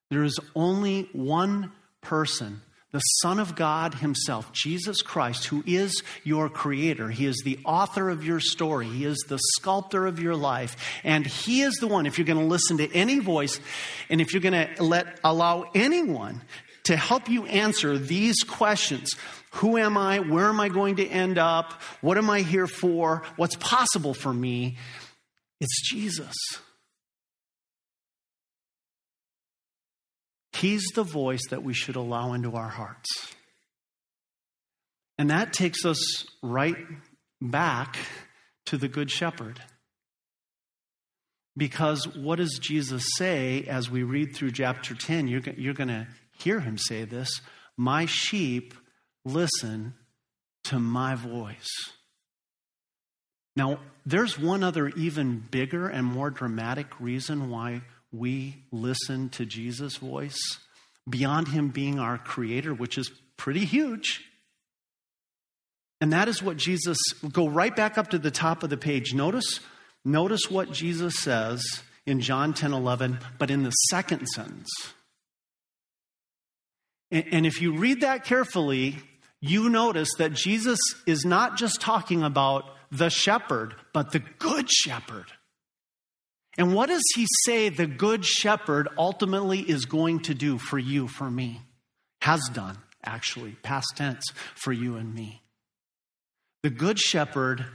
There 0.09 0.23
is 0.23 0.39
only 0.55 1.09
one 1.13 1.71
person 2.01 2.61
the 2.91 3.00
Son 3.00 3.39
of 3.39 3.55
God 3.55 3.95
Himself, 3.95 4.51
Jesus 4.51 5.01
Christ, 5.01 5.45
who 5.45 5.63
is 5.65 6.03
your 6.24 6.50
creator. 6.50 7.10
He 7.10 7.25
is 7.25 7.41
the 7.43 7.60
author 7.63 8.10
of 8.10 8.25
your 8.25 8.39
story. 8.39 8.88
He 8.88 9.05
is 9.05 9.17
the 9.27 9.39
sculptor 9.55 10.05
of 10.07 10.19
your 10.19 10.36
life. 10.36 10.75
And 11.03 11.25
He 11.25 11.62
is 11.62 11.75
the 11.75 11.88
one, 11.88 12.05
if 12.05 12.17
you're 12.17 12.27
going 12.27 12.39
to 12.39 12.45
listen 12.45 12.77
to 12.77 12.93
any 12.93 13.19
voice, 13.19 13.60
and 14.10 14.19
if 14.19 14.33
you're 14.33 14.41
going 14.41 14.75
to 14.75 14.83
let, 14.83 15.19
allow 15.24 15.69
anyone 15.74 16.41
to 16.83 16.98
help 16.98 17.29
you 17.29 17.45
answer 17.45 17.98
these 17.98 18.43
questions 18.43 19.12
Who 19.55 19.77
am 19.77 19.98
I? 19.98 20.19
Where 20.19 20.48
am 20.48 20.60
I 20.60 20.69
going 20.69 20.98
to 20.98 21.07
end 21.07 21.38
up? 21.38 21.74
What 22.01 22.17
am 22.17 22.29
I 22.29 22.41
here 22.41 22.67
for? 22.67 23.24
What's 23.38 23.55
possible 23.55 24.13
for 24.13 24.33
me? 24.33 24.77
It's 25.60 25.89
Jesus. 25.89 26.36
He's 30.61 30.85
the 30.93 31.03
voice 31.03 31.41
that 31.49 31.63
we 31.63 31.73
should 31.73 31.95
allow 31.95 32.33
into 32.33 32.55
our 32.55 32.69
hearts. 32.69 33.09
And 35.17 35.31
that 35.31 35.53
takes 35.53 35.85
us 35.85 36.27
right 36.43 36.77
back 37.41 37.97
to 38.67 38.77
the 38.77 38.87
Good 38.87 39.09
Shepherd. 39.09 39.59
Because 41.57 42.07
what 42.15 42.35
does 42.35 42.59
Jesus 42.61 43.03
say 43.17 43.63
as 43.63 43.89
we 43.89 44.03
read 44.03 44.35
through 44.35 44.51
chapter 44.51 44.93
10? 44.93 45.27
You're, 45.27 45.41
you're 45.57 45.73
going 45.73 45.87
to 45.87 46.07
hear 46.37 46.59
him 46.59 46.77
say 46.77 47.05
this 47.05 47.41
My 47.75 48.05
sheep 48.05 48.75
listen 49.25 49.95
to 50.65 50.77
my 50.77 51.15
voice. 51.15 51.71
Now, 53.55 53.79
there's 54.05 54.37
one 54.37 54.63
other 54.63 54.89
even 54.89 55.43
bigger 55.49 55.87
and 55.87 56.05
more 56.05 56.29
dramatic 56.29 56.99
reason 56.99 57.49
why 57.49 57.81
we 58.11 58.63
listen 58.71 59.29
to 59.29 59.45
Jesus' 59.45 59.97
voice 59.97 60.59
beyond 61.09 61.49
him 61.49 61.69
being 61.69 61.99
our 61.99 62.17
creator, 62.17 62.73
which 62.73 62.97
is 62.97 63.11
pretty 63.37 63.65
huge. 63.65 64.23
And 65.99 66.11
that 66.13 66.27
is 66.27 66.41
what 66.41 66.57
Jesus 66.57 66.97
go 67.31 67.47
right 67.47 67.75
back 67.75 67.97
up 67.97 68.09
to 68.09 68.17
the 68.17 68.31
top 68.31 68.63
of 68.63 68.69
the 68.69 68.77
page. 68.77 69.13
Notice 69.13 69.59
notice 70.03 70.49
what 70.49 70.71
Jesus 70.71 71.15
says 71.19 71.63
in 72.05 72.21
John 72.21 72.53
10 72.53 72.73
11, 72.73 73.19
but 73.37 73.51
in 73.51 73.63
the 73.63 73.71
second 73.71 74.25
sentence. 74.27 74.71
And, 77.11 77.25
and 77.31 77.45
if 77.45 77.61
you 77.61 77.77
read 77.77 78.01
that 78.01 78.25
carefully, 78.25 78.97
you 79.39 79.69
notice 79.69 80.09
that 80.17 80.33
Jesus 80.33 80.79
is 81.05 81.23
not 81.25 81.57
just 81.57 81.81
talking 81.81 82.23
about 82.23 82.65
the 82.91 83.09
shepherd, 83.09 83.75
but 83.93 84.11
the 84.11 84.19
good 84.19 84.69
shepherd. 84.71 85.31
And 86.58 86.74
what 86.74 86.89
does 86.89 87.03
he 87.15 87.25
say 87.46 87.70
the 87.70 87.88
good 87.88 88.25
shepherd 88.25 88.89
ultimately 88.98 89.60
is 89.60 89.86
going 89.86 90.20
to 90.22 90.34
do 90.34 90.58
for 90.58 90.77
you, 90.77 91.08
for 91.08 91.29
me? 91.29 91.62
Has 92.22 92.41
done, 92.53 92.77
actually, 93.03 93.53
past 93.63 93.88
tense, 93.96 94.24
for 94.55 94.74
you 94.74 94.98
and 94.98 95.13
me. 95.13 95.41
The 96.63 96.70
good 96.70 97.00
shepherd, 97.00 97.65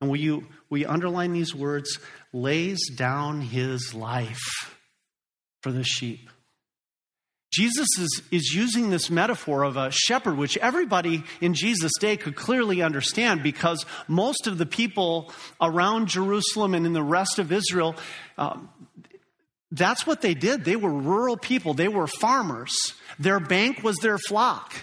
and 0.00 0.08
will 0.08 0.16
you, 0.16 0.46
will 0.70 0.78
you 0.78 0.88
underline 0.88 1.32
these 1.32 1.54
words, 1.54 1.98
lays 2.32 2.88
down 2.90 3.40
his 3.40 3.94
life 3.94 4.74
for 5.62 5.72
the 5.72 5.84
sheep. 5.84 6.30
Jesus 7.54 7.86
is, 7.98 8.22
is 8.32 8.52
using 8.52 8.90
this 8.90 9.10
metaphor 9.10 9.62
of 9.62 9.76
a 9.76 9.90
shepherd, 9.92 10.36
which 10.36 10.56
everybody 10.58 11.22
in 11.40 11.54
Jesus' 11.54 11.92
day 12.00 12.16
could 12.16 12.34
clearly 12.34 12.82
understand 12.82 13.42
because 13.42 13.86
most 14.08 14.46
of 14.48 14.58
the 14.58 14.66
people 14.66 15.32
around 15.60 16.08
Jerusalem 16.08 16.74
and 16.74 16.84
in 16.84 16.94
the 16.94 17.02
rest 17.02 17.38
of 17.38 17.52
Israel, 17.52 17.94
um, 18.38 18.70
that's 19.70 20.06
what 20.06 20.20
they 20.20 20.34
did. 20.34 20.64
They 20.64 20.76
were 20.76 20.92
rural 20.92 21.36
people, 21.36 21.74
they 21.74 21.88
were 21.88 22.06
farmers. 22.06 22.74
Their 23.18 23.38
bank 23.38 23.84
was 23.84 23.96
their 23.98 24.18
flock. 24.18 24.74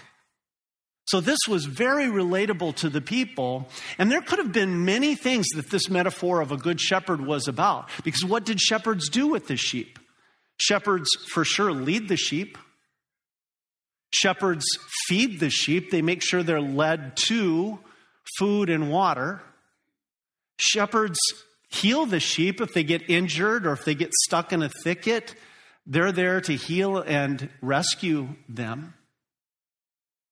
So 1.08 1.20
this 1.20 1.40
was 1.46 1.66
very 1.66 2.06
relatable 2.06 2.76
to 2.76 2.88
the 2.88 3.02
people. 3.02 3.68
And 3.98 4.10
there 4.10 4.22
could 4.22 4.38
have 4.38 4.52
been 4.52 4.86
many 4.86 5.14
things 5.14 5.46
that 5.56 5.68
this 5.68 5.90
metaphor 5.90 6.40
of 6.40 6.52
a 6.52 6.56
good 6.56 6.80
shepherd 6.80 7.20
was 7.26 7.48
about. 7.48 7.90
Because 8.04 8.24
what 8.24 8.46
did 8.46 8.58
shepherds 8.58 9.10
do 9.10 9.26
with 9.26 9.46
the 9.48 9.56
sheep? 9.56 9.98
Shepherds, 10.62 11.08
for 11.28 11.44
sure, 11.44 11.72
lead 11.72 12.06
the 12.06 12.16
sheep. 12.16 12.56
Shepherds 14.14 14.64
feed 15.06 15.40
the 15.40 15.50
sheep, 15.50 15.90
they 15.90 16.02
make 16.02 16.22
sure 16.22 16.44
they're 16.44 16.60
led 16.60 17.16
to 17.26 17.80
food 18.38 18.70
and 18.70 18.88
water. 18.88 19.42
Shepherds 20.60 21.18
heal 21.68 22.06
the 22.06 22.20
sheep 22.20 22.60
if 22.60 22.74
they 22.74 22.84
get 22.84 23.10
injured 23.10 23.66
or 23.66 23.72
if 23.72 23.84
they 23.84 23.96
get 23.96 24.12
stuck 24.12 24.52
in 24.52 24.62
a 24.62 24.68
thicket. 24.84 25.34
They're 25.84 26.12
there 26.12 26.40
to 26.42 26.52
heal 26.52 26.98
and 26.98 27.48
rescue 27.60 28.36
them. 28.48 28.94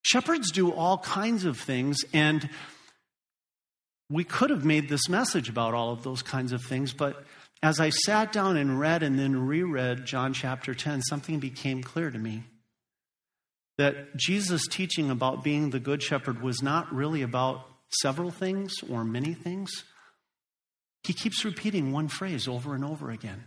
Shepherds 0.03 0.51
do 0.51 0.71
all 0.71 0.97
kinds 0.99 1.43
of 1.43 1.57
things, 1.57 1.97
and 2.13 2.49
we 4.09 4.23
could 4.23 4.49
have 4.49 4.63
made 4.63 4.87
this 4.87 5.09
message 5.09 5.49
about 5.49 5.73
all 5.73 5.91
of 5.91 6.03
those 6.03 6.21
kinds 6.21 6.53
of 6.53 6.63
things, 6.63 6.93
but 6.93 7.25
as 7.63 7.79
I 7.79 7.89
sat 7.89 8.31
down 8.31 8.57
and 8.57 8.79
read 8.79 9.03
and 9.03 9.19
then 9.19 9.45
reread 9.45 10.05
John 10.05 10.33
chapter 10.33 10.73
10, 10.73 11.01
something 11.03 11.39
became 11.39 11.83
clear 11.83 12.09
to 12.09 12.17
me 12.17 12.43
that 13.77 14.15
Jesus' 14.15 14.67
teaching 14.67 15.09
about 15.09 15.43
being 15.43 15.69
the 15.69 15.79
good 15.79 16.01
shepherd 16.01 16.41
was 16.41 16.61
not 16.61 16.93
really 16.93 17.21
about 17.21 17.65
several 18.01 18.31
things 18.31 18.73
or 18.89 19.03
many 19.03 19.33
things. 19.33 19.71
He 21.03 21.13
keeps 21.13 21.45
repeating 21.45 21.91
one 21.91 22.07
phrase 22.07 22.47
over 22.47 22.75
and 22.75 22.85
over 22.85 23.11
again. 23.11 23.45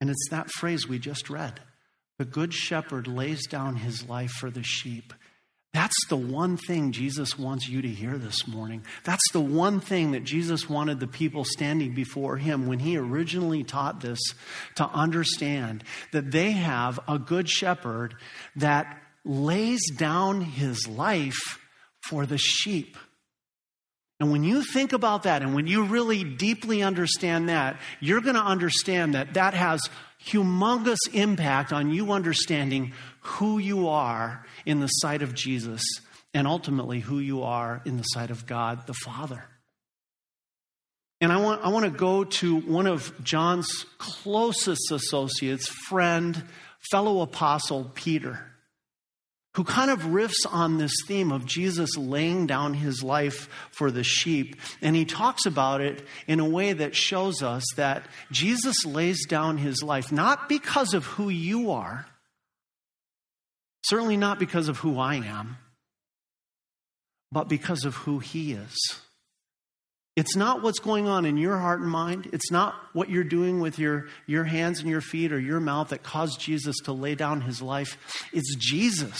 And 0.00 0.10
it's 0.10 0.28
that 0.30 0.50
phrase 0.50 0.86
we 0.88 0.98
just 0.98 1.30
read 1.30 1.60
The 2.18 2.24
good 2.24 2.52
shepherd 2.52 3.06
lays 3.06 3.46
down 3.46 3.76
his 3.76 4.08
life 4.08 4.32
for 4.32 4.50
the 4.50 4.62
sheep. 4.62 5.12
That's 5.72 6.06
the 6.08 6.16
one 6.16 6.56
thing 6.56 6.92
Jesus 6.92 7.38
wants 7.38 7.68
you 7.68 7.82
to 7.82 7.88
hear 7.88 8.16
this 8.16 8.48
morning. 8.48 8.82
That's 9.04 9.30
the 9.32 9.40
one 9.40 9.80
thing 9.80 10.12
that 10.12 10.24
Jesus 10.24 10.70
wanted 10.70 11.00
the 11.00 11.06
people 11.06 11.44
standing 11.44 11.94
before 11.94 12.38
him 12.38 12.66
when 12.66 12.78
he 12.78 12.96
originally 12.96 13.62
taught 13.62 14.00
this 14.00 14.18
to 14.76 14.86
understand 14.88 15.84
that 16.12 16.30
they 16.30 16.52
have 16.52 16.98
a 17.06 17.18
good 17.18 17.48
shepherd 17.48 18.14
that 18.56 19.02
lays 19.24 19.82
down 19.98 20.40
his 20.40 20.88
life 20.88 21.58
for 22.08 22.24
the 22.24 22.38
sheep. 22.38 22.96
And 24.18 24.32
when 24.32 24.44
you 24.44 24.62
think 24.62 24.92
about 24.92 25.24
that 25.24 25.42
and 25.42 25.54
when 25.54 25.66
you 25.66 25.84
really 25.84 26.24
deeply 26.24 26.82
understand 26.82 27.48
that, 27.48 27.78
you're 28.00 28.22
going 28.22 28.34
to 28.34 28.42
understand 28.42 29.14
that 29.14 29.34
that 29.34 29.52
has 29.52 29.80
humongous 30.24 30.98
impact 31.12 31.72
on 31.72 31.90
you 31.90 32.12
understanding 32.12 32.92
who 33.20 33.58
you 33.58 33.88
are 33.88 34.46
in 34.64 34.80
the 34.80 34.86
sight 34.86 35.20
of 35.20 35.34
Jesus 35.34 35.82
and 36.32 36.46
ultimately 36.46 37.00
who 37.00 37.18
you 37.18 37.42
are 37.42 37.82
in 37.84 37.98
the 37.98 38.04
sight 38.04 38.30
of 38.30 38.46
God 38.46 38.86
the 38.86 38.94
Father. 38.94 39.44
And 41.20 41.32
I 41.32 41.38
want, 41.38 41.62
I 41.62 41.68
want 41.68 41.84
to 41.84 41.90
go 41.90 42.24
to 42.24 42.56
one 42.56 42.86
of 42.86 43.12
John's 43.22 43.86
closest 43.98 44.90
associates, 44.92 45.68
friend, 45.68 46.42
fellow 46.90 47.20
apostle, 47.20 47.90
Peter 47.94 48.55
who 49.56 49.64
kind 49.64 49.90
of 49.90 50.00
riffs 50.02 50.44
on 50.50 50.76
this 50.76 50.92
theme 51.06 51.32
of 51.32 51.46
Jesus 51.46 51.96
laying 51.96 52.46
down 52.46 52.74
his 52.74 53.02
life 53.02 53.48
for 53.70 53.90
the 53.90 54.04
sheep. 54.04 54.56
And 54.82 54.94
he 54.94 55.06
talks 55.06 55.46
about 55.46 55.80
it 55.80 56.06
in 56.26 56.40
a 56.40 56.48
way 56.48 56.74
that 56.74 56.94
shows 56.94 57.42
us 57.42 57.64
that 57.76 58.04
Jesus 58.30 58.84
lays 58.84 59.26
down 59.26 59.56
his 59.56 59.82
life 59.82 60.12
not 60.12 60.50
because 60.50 60.92
of 60.92 61.06
who 61.06 61.30
you 61.30 61.70
are, 61.70 62.04
certainly 63.82 64.18
not 64.18 64.38
because 64.38 64.68
of 64.68 64.76
who 64.76 64.98
I 64.98 65.14
am, 65.16 65.56
but 67.32 67.48
because 67.48 67.86
of 67.86 67.94
who 67.94 68.18
he 68.18 68.52
is. 68.52 68.76
It's 70.16 70.34
not 70.34 70.62
what's 70.62 70.78
going 70.78 71.06
on 71.06 71.26
in 71.26 71.36
your 71.36 71.58
heart 71.58 71.80
and 71.80 71.90
mind. 71.90 72.30
It's 72.32 72.50
not 72.50 72.74
what 72.94 73.10
you're 73.10 73.22
doing 73.22 73.60
with 73.60 73.78
your, 73.78 74.06
your 74.26 74.44
hands 74.44 74.80
and 74.80 74.88
your 74.88 75.02
feet 75.02 75.30
or 75.30 75.38
your 75.38 75.60
mouth 75.60 75.90
that 75.90 76.02
caused 76.02 76.40
Jesus 76.40 76.76
to 76.84 76.92
lay 76.92 77.14
down 77.14 77.42
his 77.42 77.60
life. 77.60 77.98
It's 78.32 78.56
Jesus 78.56 79.18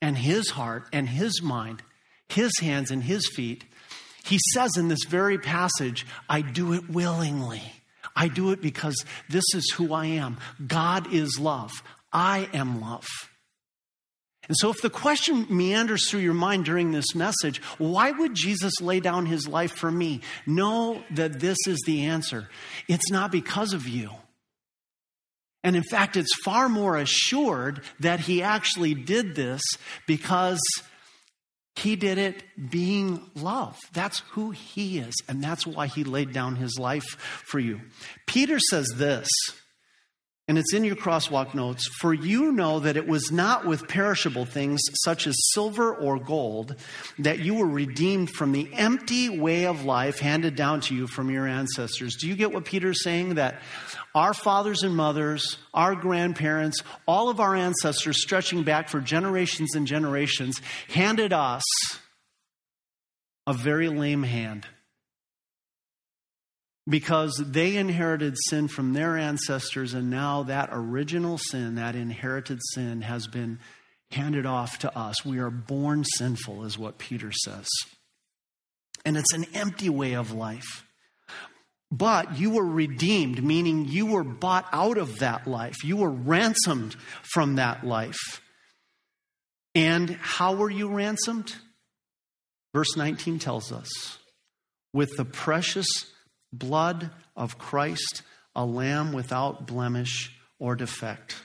and 0.00 0.16
his 0.16 0.50
heart 0.50 0.84
and 0.92 1.08
his 1.08 1.42
mind, 1.42 1.82
his 2.28 2.52
hands 2.60 2.92
and 2.92 3.02
his 3.02 3.28
feet. 3.34 3.64
He 4.24 4.38
says 4.52 4.70
in 4.76 4.86
this 4.86 5.04
very 5.08 5.38
passage, 5.38 6.06
I 6.28 6.42
do 6.42 6.72
it 6.72 6.88
willingly. 6.88 7.62
I 8.14 8.28
do 8.28 8.52
it 8.52 8.62
because 8.62 9.04
this 9.28 9.44
is 9.54 9.72
who 9.72 9.92
I 9.92 10.06
am. 10.06 10.38
God 10.64 11.12
is 11.12 11.40
love. 11.40 11.72
I 12.12 12.48
am 12.52 12.80
love. 12.80 13.06
And 14.48 14.56
so, 14.58 14.70
if 14.70 14.82
the 14.82 14.90
question 14.90 15.46
meanders 15.48 16.10
through 16.10 16.20
your 16.20 16.34
mind 16.34 16.64
during 16.64 16.90
this 16.90 17.14
message, 17.14 17.62
why 17.78 18.10
would 18.10 18.34
Jesus 18.34 18.80
lay 18.80 18.98
down 18.98 19.26
his 19.26 19.46
life 19.46 19.72
for 19.72 19.90
me? 19.90 20.20
Know 20.46 21.02
that 21.12 21.38
this 21.38 21.58
is 21.68 21.78
the 21.86 22.06
answer. 22.06 22.48
It's 22.88 23.10
not 23.10 23.30
because 23.30 23.72
of 23.72 23.86
you. 23.86 24.10
And 25.64 25.76
in 25.76 25.84
fact, 25.84 26.16
it's 26.16 26.34
far 26.44 26.68
more 26.68 26.96
assured 26.96 27.82
that 28.00 28.20
he 28.20 28.42
actually 28.42 28.94
did 28.94 29.36
this 29.36 29.62
because 30.08 30.60
he 31.76 31.96
did 31.96 32.18
it 32.18 32.42
being 32.70 33.30
love. 33.34 33.78
That's 33.92 34.20
who 34.30 34.50
he 34.50 34.98
is. 34.98 35.14
And 35.28 35.42
that's 35.42 35.66
why 35.66 35.86
he 35.86 36.04
laid 36.04 36.32
down 36.32 36.56
his 36.56 36.78
life 36.78 37.04
for 37.46 37.60
you. 37.60 37.80
Peter 38.26 38.58
says 38.58 38.88
this 38.96 39.28
and 40.48 40.58
it's 40.58 40.74
in 40.74 40.84
your 40.84 40.96
crosswalk 40.96 41.54
notes. 41.54 41.88
For 42.00 42.12
you 42.12 42.50
know 42.52 42.80
that 42.80 42.96
it 42.96 43.06
was 43.06 43.30
not 43.30 43.64
with 43.64 43.86
perishable 43.86 44.44
things 44.44 44.80
such 45.04 45.26
as 45.26 45.36
silver 45.52 45.94
or 45.94 46.18
gold 46.18 46.74
that 47.18 47.38
you 47.38 47.54
were 47.54 47.66
redeemed 47.66 48.30
from 48.30 48.52
the 48.52 48.68
empty 48.74 49.28
way 49.28 49.66
of 49.66 49.84
life 49.84 50.18
handed 50.18 50.56
down 50.56 50.80
to 50.82 50.94
you 50.94 51.06
from 51.06 51.30
your 51.30 51.46
ancestors. 51.46 52.16
Do 52.16 52.26
you 52.26 52.34
get 52.34 52.52
what 52.52 52.64
Peter's 52.64 53.04
saying? 53.04 53.36
That 53.36 53.60
our 54.14 54.34
fathers 54.34 54.82
and 54.82 54.96
mothers, 54.96 55.58
our 55.72 55.94
grandparents, 55.94 56.82
all 57.06 57.28
of 57.28 57.38
our 57.38 57.54
ancestors 57.54 58.20
stretching 58.20 58.64
back 58.64 58.88
for 58.88 59.00
generations 59.00 59.74
and 59.76 59.86
generations 59.86 60.60
handed 60.88 61.32
us 61.32 61.62
a 63.46 63.52
very 63.52 63.88
lame 63.88 64.22
hand 64.22 64.66
because 66.88 67.40
they 67.44 67.76
inherited 67.76 68.36
sin 68.48 68.68
from 68.68 68.92
their 68.92 69.16
ancestors, 69.16 69.94
and 69.94 70.10
now 70.10 70.42
that 70.44 70.70
original 70.72 71.38
sin, 71.38 71.76
that 71.76 71.94
inherited 71.94 72.60
sin, 72.74 73.02
has 73.02 73.26
been 73.26 73.60
handed 74.10 74.46
off 74.46 74.78
to 74.80 74.98
us. 74.98 75.24
We 75.24 75.38
are 75.38 75.50
born 75.50 76.04
sinful, 76.04 76.64
is 76.64 76.78
what 76.78 76.98
Peter 76.98 77.32
says. 77.32 77.68
And 79.04 79.16
it's 79.16 79.32
an 79.32 79.46
empty 79.54 79.88
way 79.88 80.14
of 80.14 80.32
life. 80.32 80.84
But 81.90 82.38
you 82.38 82.50
were 82.50 82.66
redeemed, 82.66 83.44
meaning 83.44 83.84
you 83.86 84.06
were 84.06 84.24
bought 84.24 84.66
out 84.72 84.96
of 84.96 85.18
that 85.18 85.46
life. 85.46 85.84
You 85.84 85.98
were 85.98 86.10
ransomed 86.10 86.96
from 87.22 87.56
that 87.56 87.84
life. 87.84 88.40
And 89.74 90.10
how 90.10 90.54
were 90.54 90.70
you 90.70 90.88
ransomed? 90.88 91.54
Verse 92.74 92.96
19 92.96 93.38
tells 93.38 93.72
us 93.72 93.90
with 94.94 95.16
the 95.16 95.24
precious 95.24 95.86
blood 96.52 97.10
of 97.36 97.58
Christ, 97.58 98.22
a 98.54 98.64
lamb 98.64 99.12
without 99.12 99.66
blemish 99.66 100.32
or 100.58 100.76
defect. 100.76 101.36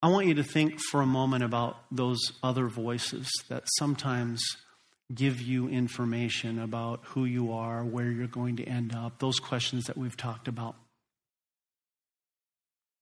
I 0.00 0.08
want 0.08 0.26
you 0.26 0.34
to 0.34 0.44
think 0.44 0.78
for 0.80 1.00
a 1.00 1.06
moment 1.06 1.42
about 1.42 1.76
those 1.90 2.20
other 2.42 2.68
voices 2.68 3.28
that 3.48 3.64
sometimes 3.78 4.44
give 5.12 5.40
you 5.40 5.68
information 5.68 6.58
about 6.58 7.00
who 7.04 7.24
you 7.24 7.52
are, 7.52 7.84
where 7.84 8.10
you're 8.10 8.26
going 8.26 8.56
to 8.56 8.64
end 8.64 8.94
up, 8.94 9.18
those 9.18 9.40
questions 9.40 9.86
that 9.86 9.96
we've 9.96 10.16
talked 10.16 10.46
about. 10.46 10.76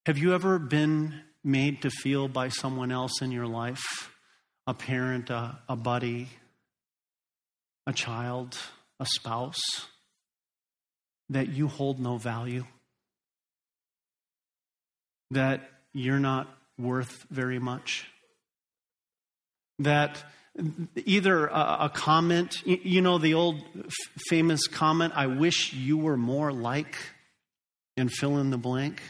Have 0.07 0.17
you 0.17 0.35
ever 0.35 0.59
been 0.59 1.21
made 1.43 1.83
to 1.83 1.91
feel 1.91 2.29
by 2.29 2.49
someone 2.49 2.93
else 2.93 3.21
in 3.21 3.31
your 3.31 3.47
life, 3.47 4.11
a 4.67 4.73
parent, 4.73 5.31
a, 5.31 5.59
a 5.69 5.77
buddy, 5.77 6.29
a 7.87 7.93
child, 7.93 8.59
a 9.01 9.07
spouse, 9.07 9.61
that 11.29 11.49
you 11.49 11.69
hold 11.69 12.01
no 12.01 12.19
value, 12.19 12.65
that 15.31 15.69
you're 15.93 16.21
not 16.21 16.49
worth 16.79 17.27
very 17.31 17.59
much, 17.59 18.07
that 19.79 20.23
either 20.95 21.47
a, 21.47 21.91
comment, 21.93 22.63
you 22.65 23.03
know, 23.03 23.19
the 23.19 23.35
old 23.35 23.63
famous 24.29 24.67
comment, 24.67 25.13
I 25.15 25.27
wish 25.27 25.73
you 25.73 25.99
were 25.99 26.17
more 26.17 26.53
like, 26.53 26.97
and 27.97 28.11
fill 28.11 28.39
in 28.39 28.51
the 28.51 28.59
blank, 28.59 29.03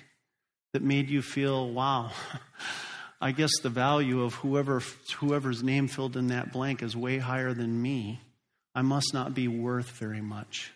that 0.73 0.83
made 0.83 1.09
you 1.09 1.23
feel, 1.23 1.71
wow. 1.71 2.11
I 3.21 3.33
guess 3.33 3.51
the 3.63 3.71
value 3.71 4.23
of 4.23 4.35
whoever 4.35 4.83
whoever's 5.17 5.63
name 5.63 5.89
filled 5.89 6.17
in 6.17 6.27
that 6.29 6.53
blank 6.53 6.83
is 6.83 6.95
way 6.95 7.17
higher 7.17 7.55
than 7.55 7.81
me. 7.81 8.21
I 8.77 8.83
must 8.83 9.15
not 9.15 9.35
be 9.35 9.49
worth 9.49 9.91
very 9.93 10.21
much. 10.21 10.71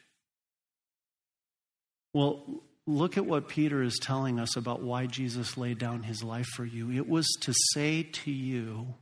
Well, 2.15 2.43
look 2.87 3.19
at 3.19 3.27
what 3.27 3.49
Peter 3.49 3.83
is 3.83 3.99
telling 4.01 4.41
us 4.41 4.57
about 4.57 4.83
why 4.83 5.05
Jesus 5.05 5.59
laid 5.59 5.79
down 5.79 6.03
his 6.03 6.23
life 6.25 6.47
for 6.57 6.65
you. 6.65 6.91
It 6.91 7.09
was 7.09 7.29
to 7.43 7.53
say 7.75 8.03
to 8.03 8.31
you, 8.31 8.95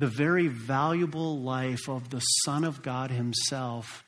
the 0.00 0.08
very 0.08 0.48
valuable 0.48 1.38
life 1.38 1.88
of 1.88 2.10
the 2.10 2.18
Son 2.44 2.64
of 2.64 2.82
God 2.82 3.12
Himself 3.12 4.02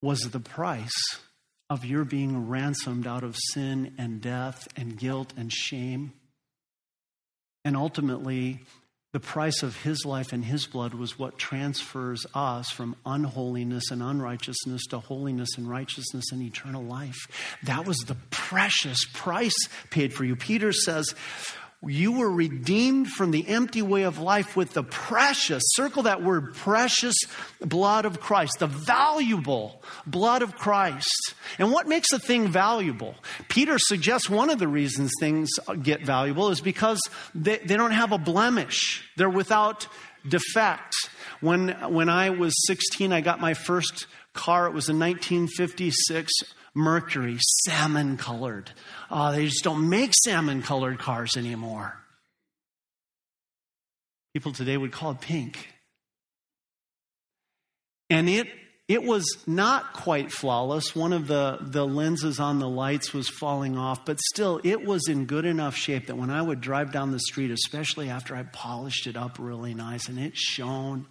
was 0.00 0.20
the 0.20 0.38
price 0.38 1.18
of 1.68 1.84
your 1.84 2.04
being 2.04 2.48
ransomed 2.48 3.08
out 3.08 3.24
of 3.24 3.34
sin 3.52 3.94
and 3.98 4.20
death 4.20 4.68
and 4.76 4.96
guilt 4.96 5.32
and 5.36 5.52
shame. 5.52 6.12
And 7.64 7.76
ultimately, 7.76 8.60
the 9.16 9.20
price 9.20 9.62
of 9.62 9.74
his 9.82 10.04
life 10.04 10.34
and 10.34 10.44
his 10.44 10.66
blood 10.66 10.92
was 10.92 11.18
what 11.18 11.38
transfers 11.38 12.26
us 12.34 12.68
from 12.68 12.94
unholiness 13.06 13.90
and 13.90 14.02
unrighteousness 14.02 14.84
to 14.84 14.98
holiness 14.98 15.48
and 15.56 15.66
righteousness 15.66 16.26
and 16.32 16.42
eternal 16.42 16.82
life. 16.82 17.16
That 17.62 17.86
was 17.86 17.96
the 18.00 18.18
precious 18.28 19.06
price 19.14 19.56
paid 19.88 20.12
for 20.12 20.26
you. 20.26 20.36
Peter 20.36 20.70
says, 20.70 21.14
you 21.84 22.12
were 22.12 22.30
redeemed 22.30 23.08
from 23.08 23.30
the 23.30 23.46
empty 23.46 23.82
way 23.82 24.02
of 24.02 24.18
life 24.18 24.56
with 24.56 24.72
the 24.72 24.82
precious, 24.82 25.62
circle 25.74 26.04
that 26.04 26.22
word, 26.22 26.54
precious 26.54 27.14
blood 27.60 28.04
of 28.04 28.20
Christ, 28.20 28.58
the 28.58 28.66
valuable 28.66 29.82
blood 30.06 30.42
of 30.42 30.56
Christ. 30.56 31.34
And 31.58 31.70
what 31.70 31.86
makes 31.86 32.12
a 32.12 32.18
thing 32.18 32.48
valuable? 32.48 33.14
Peter 33.48 33.78
suggests 33.78 34.30
one 34.30 34.50
of 34.50 34.58
the 34.58 34.68
reasons 34.68 35.12
things 35.20 35.50
get 35.82 36.04
valuable 36.04 36.50
is 36.50 36.60
because 36.60 37.00
they, 37.34 37.58
they 37.58 37.76
don't 37.76 37.92
have 37.92 38.12
a 38.12 38.18
blemish, 38.18 39.04
they're 39.16 39.28
without 39.28 39.86
defect. 40.26 40.94
When, 41.40 41.68
when 41.92 42.08
I 42.08 42.30
was 42.30 42.54
16, 42.66 43.12
I 43.12 43.20
got 43.20 43.40
my 43.40 43.54
first 43.54 44.06
car. 44.32 44.66
It 44.66 44.72
was 44.72 44.88
a 44.88 44.94
1956 44.94 46.32
Mercury, 46.76 47.38
salmon 47.40 48.18
colored. 48.18 48.70
Uh, 49.10 49.32
they 49.32 49.46
just 49.46 49.64
don't 49.64 49.88
make 49.88 50.12
salmon 50.24 50.62
colored 50.62 50.98
cars 50.98 51.36
anymore. 51.36 51.96
People 54.34 54.52
today 54.52 54.76
would 54.76 54.92
call 54.92 55.12
it 55.12 55.20
pink. 55.22 55.72
And 58.10 58.28
it, 58.28 58.48
it 58.88 59.02
was 59.02 59.24
not 59.46 59.94
quite 59.94 60.30
flawless. 60.30 60.94
One 60.94 61.14
of 61.14 61.26
the, 61.26 61.56
the 61.60 61.86
lenses 61.86 62.38
on 62.38 62.58
the 62.58 62.68
lights 62.68 63.14
was 63.14 63.28
falling 63.28 63.78
off, 63.78 64.04
but 64.04 64.20
still, 64.20 64.60
it 64.62 64.84
was 64.84 65.08
in 65.08 65.24
good 65.24 65.46
enough 65.46 65.74
shape 65.74 66.08
that 66.08 66.16
when 66.18 66.28
I 66.28 66.42
would 66.42 66.60
drive 66.60 66.92
down 66.92 67.10
the 67.10 67.18
street, 67.18 67.50
especially 67.50 68.10
after 68.10 68.36
I 68.36 68.42
polished 68.42 69.06
it 69.06 69.16
up 69.16 69.38
really 69.40 69.72
nice 69.72 70.08
and 70.08 70.18
it 70.18 70.36
shone, 70.36 71.06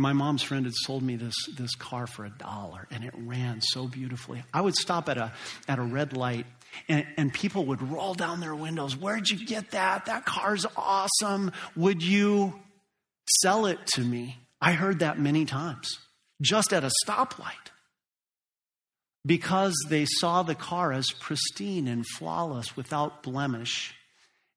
my 0.00 0.12
mom's 0.12 0.42
friend 0.42 0.64
had 0.64 0.74
sold 0.74 1.02
me 1.02 1.16
this, 1.16 1.34
this 1.56 1.74
car 1.74 2.06
for 2.06 2.24
a 2.24 2.30
dollar 2.30 2.86
and 2.90 3.04
it 3.04 3.12
ran 3.16 3.60
so 3.60 3.86
beautifully. 3.86 4.42
I 4.52 4.62
would 4.62 4.74
stop 4.74 5.08
at 5.08 5.18
a, 5.18 5.32
at 5.68 5.78
a 5.78 5.82
red 5.82 6.16
light 6.16 6.46
and, 6.88 7.06
and 7.16 7.32
people 7.32 7.66
would 7.66 7.82
roll 7.82 8.14
down 8.14 8.40
their 8.40 8.54
windows. 8.54 8.96
Where'd 8.96 9.28
you 9.28 9.44
get 9.44 9.72
that? 9.72 10.06
That 10.06 10.24
car's 10.24 10.64
awesome. 10.76 11.52
Would 11.76 12.02
you 12.02 12.58
sell 13.40 13.66
it 13.66 13.78
to 13.94 14.00
me? 14.02 14.38
I 14.60 14.72
heard 14.72 15.00
that 15.00 15.18
many 15.18 15.44
times, 15.44 15.98
just 16.40 16.72
at 16.72 16.84
a 16.84 16.90
stoplight. 17.06 17.54
Because 19.26 19.74
they 19.88 20.06
saw 20.06 20.42
the 20.42 20.54
car 20.54 20.92
as 20.92 21.10
pristine 21.10 21.88
and 21.88 22.06
flawless, 22.06 22.74
without 22.76 23.22
blemish. 23.22 23.94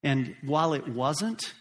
And 0.02 0.34
while 0.42 0.72
it 0.72 0.88
wasn't, 0.88 1.52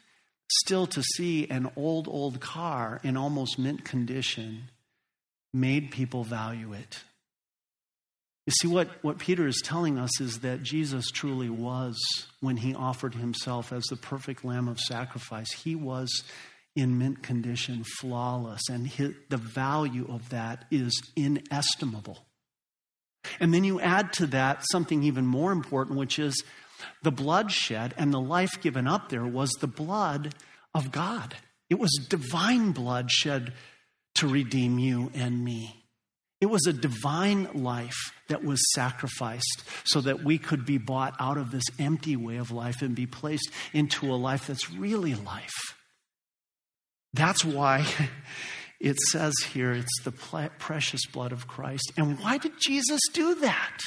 still 0.62 0.88
to 0.88 1.02
see 1.02 1.48
an 1.48 1.72
old, 1.76 2.08
old 2.08 2.40
car 2.40 3.00
in 3.04 3.18
almost 3.18 3.58
mint 3.60 3.84
condition 3.86 4.70
made 5.54 5.92
people 5.92 6.24
value 6.24 6.74
it. 6.74 7.04
You 8.46 8.52
see, 8.60 8.68
what, 8.68 8.90
what 9.02 9.20
Peter 9.20 9.48
is 9.48 9.62
telling 9.64 9.98
us 9.98 10.20
is 10.20 10.40
that 10.40 10.64
Jesus 10.64 11.10
truly 11.10 11.50
was, 11.50 11.98
when 12.42 12.58
he 12.58 12.76
offered 12.76 13.16
himself 13.16 13.72
as 13.72 13.84
the 13.84 13.96
perfect 13.96 14.44
lamb 14.44 14.68
of 14.68 14.80
sacrifice, 14.80 15.52
he 15.54 15.76
was 15.76 16.24
in 16.76 16.98
mint 16.98 17.24
condition, 17.24 17.86
flawless, 18.00 18.68
and 18.70 18.88
his, 18.88 19.14
the 19.30 19.38
value 19.38 20.06
of 20.10 20.30
that 20.30 20.66
is 20.72 21.02
inestimable. 21.16 22.26
And 23.40 23.54
then 23.54 23.64
you 23.64 23.80
add 23.80 24.12
to 24.14 24.28
that 24.28 24.64
something 24.72 25.04
even 25.04 25.26
more 25.26 25.54
important, 25.54 25.98
which 25.98 26.20
is 26.20 26.44
the 27.02 27.12
blood 27.12 27.52
shed 27.52 27.94
and 27.98 28.14
the 28.14 28.22
life 28.22 28.62
given 28.62 28.88
up 28.88 29.10
there 29.10 29.26
was 29.26 29.52
the 29.60 29.68
blood 29.68 30.36
of 30.74 30.92
God. 30.92 31.36
It 31.70 31.80
was 31.80 31.92
divine 32.10 32.72
blood 32.72 33.12
shed 33.12 33.54
to 34.16 34.28
redeem 34.28 34.80
you 34.80 35.12
and 35.14 35.44
me. 35.44 35.84
It 36.44 36.50
was 36.50 36.68
a 36.68 36.74
divine 36.74 37.48
life 37.54 38.12
that 38.28 38.44
was 38.44 38.60
sacrificed 38.74 39.64
so 39.86 40.02
that 40.02 40.26
we 40.26 40.38
could 40.38 40.66
be 40.66 40.78
bought 40.78 41.16
out 41.20 41.38
of 41.38 41.52
this 41.52 41.64
empty 41.80 42.18
way 42.18 42.36
of 42.36 42.52
life 42.52 42.82
and 42.82 42.94
be 42.94 43.06
placed 43.06 43.50
into 43.72 44.12
a 44.12 44.16
life 44.16 44.48
that's 44.48 44.70
really 44.70 45.16
life. 45.16 45.54
That's 47.14 47.46
why 47.46 47.86
it 48.82 48.98
says 49.12 49.34
here 49.54 49.72
it's 49.72 50.02
the 50.04 50.12
precious 50.12 51.06
blood 51.06 51.32
of 51.32 51.48
Christ. 51.48 51.94
And 51.96 52.20
why 52.20 52.38
did 52.40 52.60
Jesus 52.60 53.00
do 53.14 53.36
that? 53.36 53.78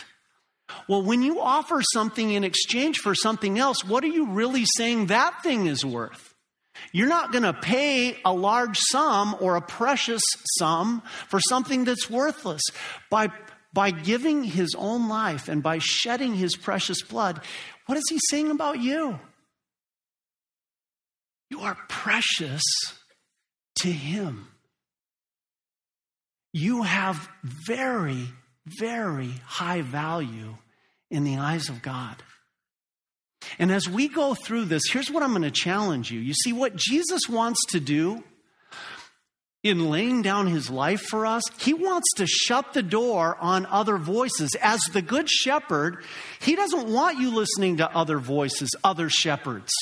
Well, 0.89 1.03
when 1.03 1.23
you 1.23 1.41
offer 1.41 1.83
something 1.93 2.31
in 2.31 2.45
exchange 2.45 2.99
for 2.99 3.15
something 3.15 3.59
else, 3.59 3.85
what 3.85 4.05
are 4.05 4.09
you 4.09 4.27
really 4.27 4.65
saying 4.65 5.07
that 5.07 5.43
thing 5.43 5.67
is 5.67 5.85
worth? 5.85 6.35
You're 6.93 7.09
not 7.09 7.33
going 7.33 7.45
to 7.45 7.53
pay 7.53 8.19
a 8.25 8.33
large 8.33 8.79
sum 8.79 9.37
or 9.41 9.57
a 9.57 9.63
precious 9.63 10.23
sum 10.59 11.03
for 11.29 11.41
something 11.41 11.85
that's 11.85 12.11
worthless. 12.11 12.63
By, 13.11 13.29
by 13.73 13.91
giving 13.91 14.45
his 14.45 14.75
own 14.77 15.09
life 15.09 15.49
and 15.49 15.63
by 15.63 15.79
shedding 15.81 16.35
his 16.35 16.57
precious 16.57 17.03
blood, 17.03 17.41
what 17.87 17.97
is 17.97 18.05
he 18.09 18.19
saying 18.31 18.51
about 18.51 18.81
you? 18.81 19.19
You 21.51 21.61
are 21.61 21.79
precious 21.89 22.63
to 23.77 23.91
him. 23.91 24.49
You 26.53 26.83
have 26.83 27.29
very 27.43 28.29
very 28.67 29.31
high 29.45 29.83
value 29.83 30.57
in 31.11 31.25
the 31.25 31.39
eyes 31.39 31.69
of 31.69 31.83
God. 31.83 32.17
And 33.59 33.71
as 33.71 33.89
we 33.89 34.09
go 34.09 34.35
through 34.35 34.65
this, 34.67 34.83
here's 34.91 35.11
what 35.11 35.23
I'm 35.23 35.31
going 35.31 35.43
to 35.43 35.51
challenge 35.51 36.11
you. 36.11 36.21
You 36.21 36.35
see, 36.35 36.53
what 36.53 36.75
Jesus 36.75 37.29
wants 37.29 37.61
to 37.69 37.81
do 37.81 38.25
in 39.63 39.91
laying 39.91 40.23
down 40.23 40.47
his 40.47 40.71
life 40.71 41.03
for 41.03 41.27
us, 41.27 41.43
he 41.61 41.75
wants 41.75 42.07
to 42.17 42.27
shut 42.27 42.73
the 42.73 42.83
door 42.83 43.37
on 43.41 43.67
other 43.67 43.99
voices. 43.99 44.55
As 44.61 44.81
the 44.93 45.03
good 45.03 45.29
shepherd, 45.29 46.05
he 46.41 46.55
doesn't 46.55 46.89
want 46.89 47.19
you 47.19 47.35
listening 47.35 47.79
to 47.79 47.91
other 47.91 48.19
voices, 48.19 48.71
other 48.85 49.09
shepherds. 49.09 49.73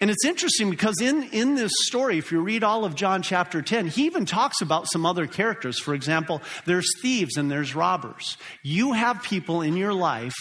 And 0.00 0.10
it's 0.10 0.24
interesting 0.24 0.70
because 0.70 1.00
in, 1.00 1.24
in 1.32 1.54
this 1.54 1.72
story, 1.86 2.18
if 2.18 2.30
you 2.30 2.40
read 2.40 2.62
all 2.62 2.84
of 2.84 2.94
John 2.94 3.22
chapter 3.22 3.62
10, 3.62 3.88
he 3.88 4.06
even 4.06 4.24
talks 4.24 4.60
about 4.60 4.86
some 4.90 5.04
other 5.04 5.26
characters. 5.26 5.78
For 5.78 5.94
example, 5.94 6.40
there's 6.64 6.88
thieves 7.02 7.36
and 7.36 7.50
there's 7.50 7.74
robbers. 7.74 8.36
You 8.62 8.92
have 8.92 9.22
people 9.22 9.62
in 9.62 9.76
your 9.76 9.92
life 9.92 10.34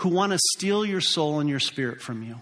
who 0.00 0.10
want 0.10 0.32
to 0.32 0.38
steal 0.56 0.84
your 0.84 1.00
soul 1.00 1.40
and 1.40 1.48
your 1.48 1.60
spirit 1.60 2.00
from 2.00 2.22
you. 2.22 2.36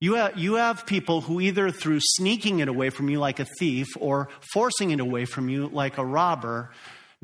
You 0.00 0.14
have, 0.14 0.38
you 0.38 0.54
have 0.54 0.86
people 0.86 1.20
who 1.20 1.40
either 1.40 1.70
through 1.70 2.00
sneaking 2.00 2.60
it 2.60 2.68
away 2.68 2.88
from 2.88 3.10
you 3.10 3.18
like 3.18 3.38
a 3.38 3.46
thief 3.58 3.86
or 3.98 4.28
forcing 4.52 4.92
it 4.92 5.00
away 5.00 5.26
from 5.26 5.50
you 5.50 5.68
like 5.68 5.98
a 5.98 6.04
robber 6.04 6.70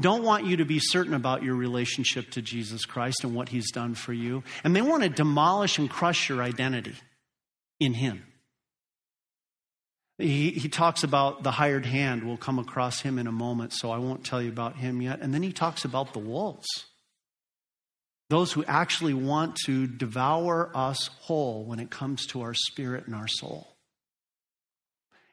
don't 0.01 0.23
want 0.23 0.45
you 0.45 0.59
to 0.59 0.65
be 0.65 0.79
certain 0.79 1.15
about 1.15 1.43
your 1.43 1.55
relationship 1.55 2.31
to 2.33 2.43
Jesus 2.43 2.85
Christ 2.85 3.25
and 3.25 3.35
what 3.35 3.49
he's 3.49 3.71
done 3.71 3.95
for 3.95 4.13
you. 4.13 4.43
And 4.63 4.77
they 4.77 4.83
want 4.83 5.03
to 5.03 5.09
demolish 5.09 5.79
and 5.79 5.89
crush 5.89 6.29
your 6.29 6.43
identity 6.43 6.95
in 7.81 7.95
him. 7.95 8.23
He, 10.19 10.51
he 10.51 10.69
talks 10.69 11.03
about 11.03 11.43
the 11.43 11.51
hired 11.51 11.87
hand. 11.87 12.25
We'll 12.25 12.37
come 12.37 12.59
across 12.59 13.01
him 13.01 13.19
in 13.19 13.27
a 13.27 13.33
moment, 13.33 13.73
so 13.73 13.91
I 13.91 13.99
won't 13.99 14.25
tell 14.25 14.41
you 14.41 14.49
about 14.49 14.77
him 14.77 15.03
yet. 15.03 15.21
And 15.21 15.33
then 15.33 15.43
he 15.43 15.53
talks 15.53 15.85
about 15.85 16.13
the 16.13 16.19
wolves 16.19 16.67
those 18.29 18.53
who 18.53 18.65
actually 18.65 19.15
want 19.15 19.57
to 19.67 19.87
devour 19.87 20.71
us 20.75 21.11
whole 21.21 21.65
when 21.65 21.79
it 21.79 21.91
comes 21.91 22.27
to 22.27 22.43
our 22.43 22.55
spirit 22.55 23.07
and 23.07 23.15
our 23.15 23.29
soul. 23.29 23.77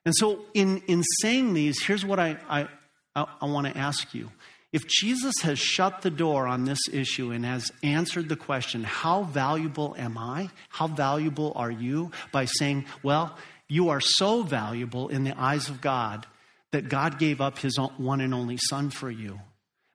And 0.06 0.14
so, 0.16 0.46
in, 0.54 0.82
in 0.88 1.02
saying 1.22 1.54
these, 1.54 1.82
here's 1.82 2.06
what 2.06 2.20
I, 2.20 2.38
I, 2.48 2.68
I, 3.16 3.26
I 3.42 3.46
want 3.46 3.68
to 3.68 3.78
ask 3.78 4.14
you 4.14 4.30
if 4.74 4.88
Jesus 4.88 5.36
has 5.44 5.60
shut 5.60 6.02
the 6.02 6.10
door 6.10 6.48
on 6.48 6.66
this 6.66 6.80
issue 6.92 7.30
and 7.30 7.46
has 7.46 7.72
answered 7.84 8.28
the 8.28 8.36
question, 8.36 8.84
How 8.84 9.22
valuable 9.24 9.96
am 9.98 10.18
I? 10.18 10.50
How 10.70 10.88
valuable 10.88 11.54
are 11.56 11.72
you? 11.72 12.12
by 12.32 12.46
saying, 12.46 12.86
Well, 13.04 13.38
you 13.70 13.90
are 13.90 14.02
so 14.02 14.42
valuable 14.42 15.10
in 15.10 15.24
the 15.24 15.40
eyes 15.40 15.70
of 15.70 15.80
God 15.80 16.26
that 16.72 16.90
God 16.90 17.20
gave 17.20 17.40
up 17.40 17.60
his 17.60 17.78
one 17.98 18.20
and 18.20 18.34
only 18.34 18.58
Son 18.58 18.90
for 18.90 19.12
you. 19.12 19.40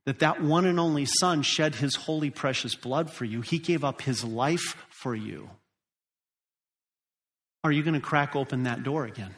That 0.06 0.20
that 0.20 0.40
one 0.40 0.64
and 0.64 0.78
only 0.78 1.06
Son 1.06 1.42
shed 1.42 1.74
his 1.74 1.96
holy, 1.96 2.30
precious 2.30 2.76
blood 2.76 3.10
for 3.10 3.24
you. 3.24 3.40
He 3.40 3.58
gave 3.58 3.82
up 3.82 4.00
his 4.00 4.22
life 4.22 4.76
for 4.90 5.14
you. 5.14 5.50
Are 7.64 7.72
you 7.72 7.82
going 7.82 7.94
to 7.94 8.00
crack 8.00 8.36
open 8.36 8.62
that 8.62 8.84
door 8.84 9.04
again? 9.06 9.34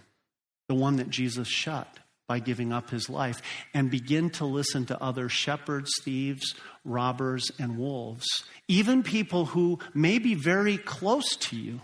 The 0.68 0.74
one 0.74 0.96
that 0.96 1.08
Jesus 1.08 1.48
shut 1.48 1.88
by 2.30 2.38
giving 2.38 2.72
up 2.72 2.90
his 2.90 3.10
life 3.10 3.42
and 3.74 3.90
begin 3.90 4.30
to 4.30 4.44
listen 4.44 4.86
to 4.86 5.02
other 5.02 5.28
shepherds, 5.28 5.90
thieves, 6.04 6.54
robbers, 6.84 7.50
and 7.58 7.76
wolves, 7.76 8.44
even 8.68 9.02
people 9.02 9.46
who 9.46 9.80
may 9.94 10.20
be 10.20 10.36
very 10.36 10.76
close 10.76 11.34
to 11.34 11.56
you, 11.56 11.80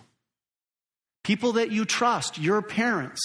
people 1.24 1.54
that 1.54 1.72
you 1.72 1.84
trust, 1.84 2.38
your 2.38 2.62
parents, 2.62 3.20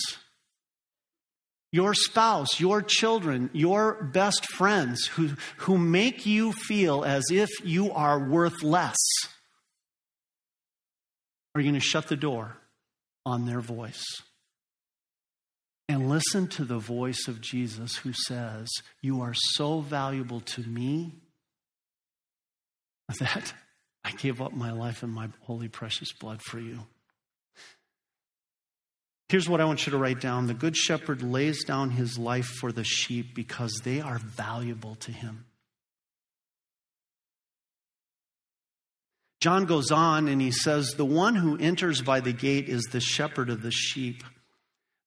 your 1.71 1.93
spouse, 1.93 2.59
your 2.59 2.81
children, 2.81 3.51
your 3.53 4.03
best 4.05 4.47
friends 4.53 5.05
who, 5.05 5.29
who 5.57 5.77
make 5.77 6.25
you 6.25 6.51
feel 6.51 7.03
as 7.05 7.25
if 7.29 7.51
you 7.63 7.91
are 7.91 8.17
worth 8.17 8.63
less? 8.63 8.97
Are 11.53 11.61
you 11.61 11.69
going 11.69 11.79
to 11.79 11.85
shut 11.85 12.07
the 12.07 12.15
door 12.15 12.57
on 13.27 13.45
their 13.45 13.61
voice? 13.61 14.03
And 15.91 16.07
listen 16.07 16.47
to 16.47 16.63
the 16.63 16.77
voice 16.77 17.27
of 17.27 17.41
Jesus 17.41 17.97
who 17.97 18.13
says, 18.13 18.69
You 19.01 19.23
are 19.23 19.33
so 19.33 19.81
valuable 19.81 20.39
to 20.39 20.61
me 20.61 21.15
that 23.19 23.53
I 24.05 24.11
gave 24.11 24.41
up 24.41 24.53
my 24.53 24.71
life 24.71 25.03
and 25.03 25.11
my 25.11 25.27
holy, 25.41 25.67
precious 25.67 26.13
blood 26.13 26.41
for 26.43 26.59
you. 26.59 26.79
Here's 29.27 29.49
what 29.49 29.59
I 29.59 29.65
want 29.65 29.85
you 29.85 29.91
to 29.91 29.97
write 29.97 30.21
down 30.21 30.47
The 30.47 30.53
Good 30.53 30.77
Shepherd 30.77 31.21
lays 31.23 31.65
down 31.65 31.89
his 31.89 32.17
life 32.17 32.47
for 32.61 32.71
the 32.71 32.85
sheep 32.85 33.35
because 33.35 33.81
they 33.83 33.99
are 33.99 34.17
valuable 34.17 34.95
to 34.95 35.11
him. 35.11 35.43
John 39.41 39.65
goes 39.65 39.91
on 39.91 40.29
and 40.29 40.41
he 40.41 40.51
says, 40.51 40.93
The 40.95 41.03
one 41.03 41.35
who 41.35 41.57
enters 41.57 42.01
by 42.01 42.21
the 42.21 42.31
gate 42.31 42.69
is 42.69 42.83
the 42.83 43.01
shepherd 43.01 43.49
of 43.49 43.61
the 43.61 43.71
sheep. 43.71 44.23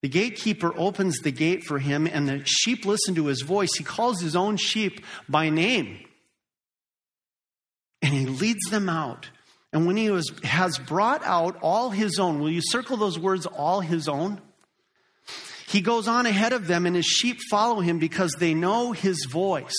The 0.04 0.10
gatekeeper 0.10 0.70
opens 0.76 1.20
the 1.20 1.32
gate 1.32 1.64
for 1.64 1.78
him, 1.78 2.06
and 2.06 2.28
the 2.28 2.42
sheep 2.44 2.84
listen 2.84 3.14
to 3.14 3.24
his 3.24 3.40
voice. 3.40 3.70
He 3.74 3.84
calls 3.84 4.20
his 4.20 4.36
own 4.36 4.58
sheep 4.58 5.02
by 5.30 5.48
name, 5.48 5.98
and 8.02 8.12
he 8.12 8.26
leads 8.26 8.68
them 8.70 8.90
out. 8.90 9.30
And 9.72 9.86
when 9.86 9.96
he 9.96 10.10
was, 10.10 10.30
has 10.42 10.76
brought 10.76 11.24
out 11.24 11.56
all 11.62 11.88
his 11.88 12.18
own, 12.18 12.38
will 12.38 12.50
you 12.50 12.60
circle 12.62 12.98
those 12.98 13.18
words, 13.18 13.46
all 13.46 13.80
his 13.80 14.06
own? 14.06 14.42
He 15.68 15.80
goes 15.80 16.06
on 16.06 16.26
ahead 16.26 16.52
of 16.52 16.66
them, 16.66 16.84
and 16.84 16.96
his 16.96 17.06
sheep 17.06 17.38
follow 17.48 17.80
him 17.80 17.98
because 17.98 18.32
they 18.32 18.52
know 18.52 18.92
his 18.92 19.24
voice. 19.24 19.72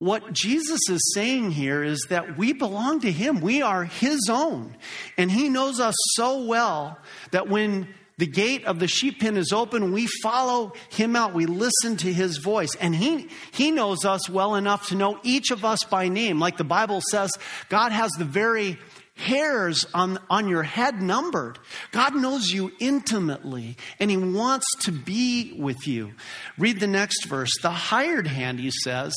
What 0.00 0.34
Jesus 0.34 0.80
is 0.90 1.14
saying 1.14 1.52
here 1.52 1.82
is 1.82 2.08
that 2.10 2.36
we 2.36 2.52
belong 2.52 3.00
to 3.00 3.10
him. 3.10 3.40
We 3.40 3.62
are 3.62 3.84
his 3.84 4.28
own. 4.28 4.76
And 5.16 5.30
he 5.30 5.48
knows 5.48 5.80
us 5.80 5.94
so 6.14 6.44
well 6.44 6.98
that 7.30 7.48
when 7.48 7.88
the 8.22 8.26
gate 8.26 8.64
of 8.66 8.78
the 8.78 8.86
sheep 8.86 9.18
pen 9.18 9.36
is 9.36 9.52
open. 9.52 9.90
We 9.90 10.06
follow 10.22 10.74
him 10.90 11.16
out. 11.16 11.34
We 11.34 11.46
listen 11.46 11.96
to 11.96 12.12
his 12.12 12.36
voice. 12.36 12.76
And 12.76 12.94
he, 12.94 13.26
he 13.50 13.72
knows 13.72 14.04
us 14.04 14.30
well 14.30 14.54
enough 14.54 14.86
to 14.90 14.94
know 14.94 15.18
each 15.24 15.50
of 15.50 15.64
us 15.64 15.80
by 15.90 16.06
name. 16.06 16.38
Like 16.38 16.56
the 16.56 16.62
Bible 16.62 17.02
says, 17.10 17.32
God 17.68 17.90
has 17.90 18.12
the 18.12 18.24
very 18.24 18.78
hairs 19.16 19.84
on, 19.92 20.20
on 20.30 20.46
your 20.46 20.62
head 20.62 21.02
numbered. 21.02 21.58
God 21.90 22.14
knows 22.14 22.52
you 22.52 22.70
intimately 22.78 23.76
and 23.98 24.08
he 24.08 24.16
wants 24.16 24.66
to 24.82 24.92
be 24.92 25.56
with 25.58 25.88
you. 25.88 26.12
Read 26.56 26.78
the 26.78 26.86
next 26.86 27.24
verse. 27.24 27.50
The 27.60 27.70
hired 27.70 28.28
hand, 28.28 28.60
he 28.60 28.70
says, 28.84 29.12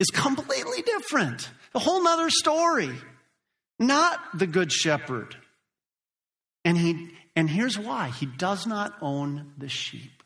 is 0.00 0.08
completely 0.08 0.82
different. 0.82 1.48
A 1.72 1.78
whole 1.78 2.02
nother 2.02 2.30
story. 2.30 2.90
Not 3.78 4.18
the 4.34 4.48
good 4.48 4.72
shepherd. 4.72 5.36
And 6.64 6.76
he 6.76 7.12
and 7.38 7.48
here's 7.48 7.78
why 7.78 8.08
he 8.08 8.26
does 8.26 8.66
not 8.66 8.96
own 9.00 9.52
the 9.56 9.68
sheep. 9.68 10.24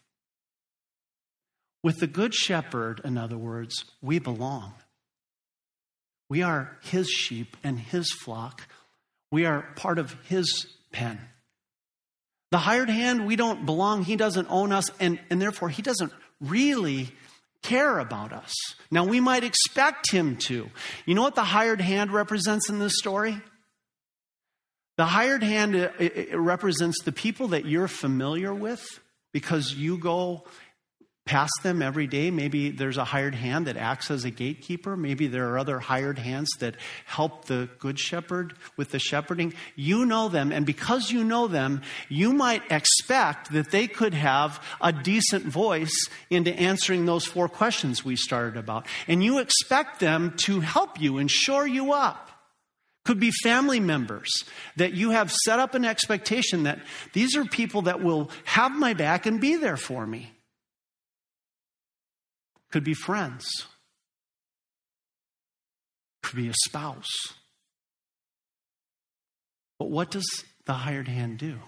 With 1.83 1.99
the 2.01 2.07
Good 2.07 2.33
Shepherd, 2.33 3.03
in 3.05 3.19
other 3.19 3.37
words, 3.37 3.85
we 4.01 4.19
belong. 4.19 4.73
We 6.31 6.41
are 6.41 6.79
his 6.81 7.11
sheep 7.11 7.55
and 7.63 7.79
his 7.79 8.11
flock. 8.11 8.67
We 9.31 9.45
are 9.45 9.61
part 9.77 9.99
of 9.99 10.17
his 10.27 10.75
pen. 10.91 11.21
The 12.51 12.57
hired 12.57 12.89
hand, 12.89 13.27
we 13.27 13.37
don't 13.37 13.67
belong. 13.67 14.05
He 14.05 14.17
doesn't 14.17 14.49
own 14.49 14.73
us, 14.73 14.89
and, 14.99 15.21
and 15.29 15.39
therefore 15.39 15.69
he 15.69 15.83
doesn't 15.83 16.15
really 16.41 17.11
care 17.61 17.99
about 17.99 18.33
us. 18.33 18.55
Now, 18.91 19.05
we 19.05 19.21
might 19.21 19.45
expect 19.45 20.11
him 20.11 20.39
to. 20.47 20.71
You 21.05 21.15
know 21.15 21.21
what 21.21 21.35
the 21.35 21.45
hired 21.45 21.83
hand 21.83 22.11
represents 22.11 22.71
in 22.71 22.79
this 22.79 22.97
story? 22.97 23.39
The 24.97 25.07
hired 25.07 25.43
hand 25.43 25.75
it 25.75 26.37
represents 26.37 27.03
the 27.03 27.13
people 27.13 27.49
that 27.49 27.65
you're 27.65 27.89
familiar 27.89 28.53
with 28.53 29.01
because 29.33 29.75
you 29.75 29.97
go 29.97 30.45
past 31.25 31.53
them 31.63 31.83
every 31.83 32.07
day. 32.07 32.31
Maybe 32.31 32.71
there's 32.71 32.97
a 32.97 33.05
hired 33.05 33.35
hand 33.35 33.67
that 33.67 33.77
acts 33.77 34.11
as 34.11 34.25
a 34.25 34.31
gatekeeper. 34.31 34.97
Maybe 34.97 35.29
there 35.29 35.51
are 35.51 35.59
other 35.59 35.79
hired 35.79 36.19
hands 36.19 36.51
that 36.59 36.75
help 37.05 37.45
the 37.45 37.69
good 37.79 37.99
shepherd 37.99 38.55
with 38.77 38.91
the 38.91 38.99
shepherding. 38.99 39.55
You 39.77 40.05
know 40.05 40.29
them, 40.29 40.51
and 40.51 40.67
because 40.67 41.11
you 41.13 41.23
know 41.23 41.47
them, 41.47 41.83
you 42.09 42.33
might 42.33 42.63
expect 42.71 43.53
that 43.53 43.71
they 43.71 43.87
could 43.87 44.15
have 44.15 44.63
a 44.81 44.93
decent 44.93 45.45
voice 45.45 46.09
into 46.29 46.53
answering 46.55 47.07
those 47.07 47.25
four 47.25 47.49
questions 47.49 48.05
we 48.05 48.17
started 48.17 48.57
about. 48.57 48.87
And 49.07 49.23
you 49.23 49.39
expect 49.39 50.01
them 50.01 50.35
to 50.39 50.61
help 50.61 51.01
you 51.01 51.19
and 51.19 51.31
shore 51.31 51.67
you 51.67 51.93
up. 51.93 52.32
Could 53.05 53.19
be 53.19 53.33
family 53.43 53.81
members 53.81 54.31
that 54.77 54.95
you 54.95 55.11
have 55.11 55.33
set 55.33 55.59
up 55.59 55.75
an 55.75 55.85
expectation 55.85 56.65
that 56.65 56.79
these 57.13 57.37
are 57.37 57.45
people 57.45 57.83
that 57.83 58.03
will 58.03 58.31
have 58.45 58.73
my 58.73 58.95
back 58.95 59.27
and 59.27 59.41
be 59.41 59.57
there 59.57 59.77
for 59.77 60.07
me. 60.07 60.33
Could 62.71 62.85
be 62.85 62.95
friends. 62.95 63.47
Could 66.23 66.37
be 66.37 66.49
a 66.49 66.55
spouse. 66.65 67.11
But 69.79 69.91
what 69.91 70.13
does 70.13 70.27
the 70.65 70.73
hired 70.73 71.09
hand 71.09 71.39
do? 71.39 71.59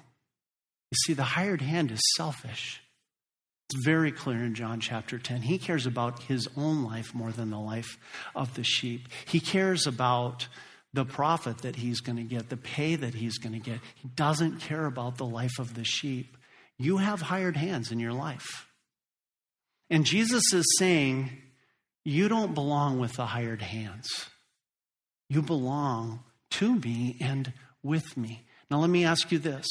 You 0.94 0.96
see, 1.04 1.12
the 1.14 1.24
hired 1.24 1.60
hand 1.60 1.90
is 1.90 2.00
selfish. 2.16 2.80
It's 3.68 3.84
very 3.84 4.12
clear 4.12 4.44
in 4.44 4.54
John 4.54 4.78
chapter 4.78 5.18
10. 5.18 5.42
He 5.42 5.58
cares 5.58 5.86
about 5.86 6.22
his 6.22 6.48
own 6.56 6.84
life 6.84 7.12
more 7.12 7.32
than 7.32 7.50
the 7.50 7.58
life 7.58 7.98
of 8.36 8.54
the 8.54 8.62
sheep. 8.62 9.08
He 9.26 9.40
cares 9.40 9.86
about 9.86 10.46
the 10.94 11.04
profit 11.04 11.58
that 11.58 11.74
he's 11.74 12.00
going 12.00 12.16
to 12.16 12.22
get, 12.22 12.48
the 12.48 12.56
pay 12.56 12.94
that 12.94 13.14
he's 13.14 13.38
going 13.38 13.52
to 13.52 13.58
get. 13.58 13.80
He 13.96 14.08
doesn't 14.14 14.60
care 14.60 14.86
about 14.86 15.18
the 15.18 15.26
life 15.26 15.58
of 15.58 15.74
the 15.74 15.84
sheep. 15.84 16.36
You 16.78 16.98
have 16.98 17.20
hired 17.20 17.56
hands 17.56 17.90
in 17.90 17.98
your 17.98 18.12
life. 18.12 18.66
And 19.90 20.04
Jesus 20.04 20.52
is 20.52 20.64
saying, 20.78 21.30
You 22.04 22.28
don't 22.28 22.54
belong 22.54 23.00
with 23.00 23.14
the 23.14 23.26
hired 23.26 23.60
hands. 23.60 24.08
You 25.28 25.42
belong 25.42 26.20
to 26.52 26.76
me 26.76 27.16
and 27.20 27.52
with 27.82 28.16
me. 28.16 28.46
Now, 28.70 28.78
let 28.78 28.90
me 28.90 29.04
ask 29.04 29.32
you 29.32 29.38
this. 29.38 29.66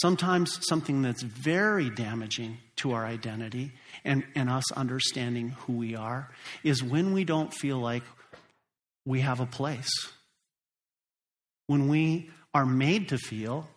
Sometimes 0.00 0.64
something 0.66 1.02
that's 1.02 1.22
very 1.22 1.90
damaging 1.90 2.58
to 2.76 2.92
our 2.92 3.04
identity 3.04 3.72
and, 4.04 4.24
and 4.36 4.48
us 4.48 4.70
understanding 4.72 5.50
who 5.50 5.72
we 5.72 5.96
are 5.96 6.30
is 6.62 6.84
when 6.84 7.12
we 7.12 7.24
don't 7.24 7.52
feel 7.52 7.78
like 7.78 8.02
we 9.04 9.20
have 9.20 9.40
a 9.40 9.46
place 9.46 9.90
when 11.66 11.88
we 11.88 12.30
are 12.54 12.66
made 12.66 13.08
to 13.10 13.18
feel 13.18 13.68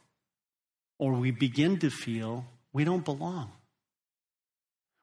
or 0.97 1.13
we 1.13 1.31
begin 1.31 1.79
to 1.79 1.89
feel 1.89 2.45
we 2.73 2.83
don't 2.83 3.05
belong. 3.05 3.51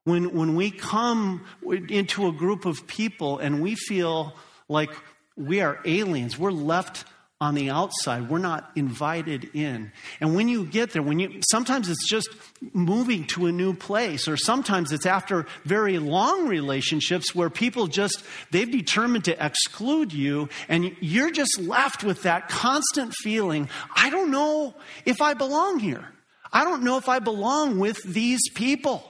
When, 0.04 0.36
when 0.36 0.54
we 0.54 0.70
come 0.70 1.44
into 1.64 2.28
a 2.28 2.32
group 2.32 2.64
of 2.64 2.86
people 2.86 3.38
and 3.38 3.60
we 3.60 3.74
feel 3.74 4.34
like 4.68 4.90
we 5.36 5.60
are 5.60 5.80
aliens, 5.84 6.38
we're 6.38 6.52
left 6.52 7.04
on 7.38 7.54
the 7.54 7.68
outside. 7.68 8.30
We're 8.30 8.38
not 8.38 8.70
invited 8.76 9.50
in. 9.52 9.92
And 10.20 10.34
when 10.34 10.48
you 10.48 10.64
get 10.64 10.92
there, 10.92 11.02
when 11.02 11.18
you 11.18 11.40
sometimes 11.50 11.90
it's 11.90 12.08
just 12.08 12.30
moving 12.72 13.26
to 13.28 13.46
a 13.46 13.52
new 13.52 13.74
place, 13.74 14.26
or 14.26 14.38
sometimes 14.38 14.90
it's 14.90 15.04
after 15.04 15.46
very 15.64 15.98
long 15.98 16.48
relationships 16.48 17.34
where 17.34 17.50
people 17.50 17.88
just 17.88 18.24
they've 18.52 18.70
determined 18.70 19.24
to 19.24 19.44
exclude 19.44 20.14
you, 20.14 20.48
and 20.68 20.96
you're 21.00 21.30
just 21.30 21.60
left 21.60 22.02
with 22.02 22.22
that 22.22 22.48
constant 22.48 23.12
feeling, 23.14 23.68
I 23.94 24.08
don't 24.08 24.30
know 24.30 24.74
if 25.04 25.20
I 25.20 25.34
belong 25.34 25.78
here. 25.78 26.08
I 26.52 26.64
don't 26.64 26.84
know 26.84 26.96
if 26.96 27.08
I 27.08 27.18
belong 27.18 27.78
with 27.78 28.02
these 28.02 28.40
people. 28.54 29.04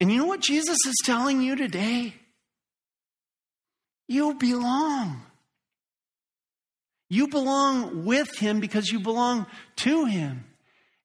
And 0.00 0.10
you 0.10 0.18
know 0.18 0.26
what 0.26 0.40
Jesus 0.40 0.78
is 0.86 0.94
telling 1.04 1.42
you 1.42 1.56
today? 1.56 2.14
You 4.06 4.32
belong. 4.34 5.20
You 7.08 7.28
belong 7.28 8.04
with 8.04 8.36
Him 8.38 8.60
because 8.60 8.90
you 8.90 9.00
belong 9.00 9.46
to 9.76 10.04
Him. 10.04 10.44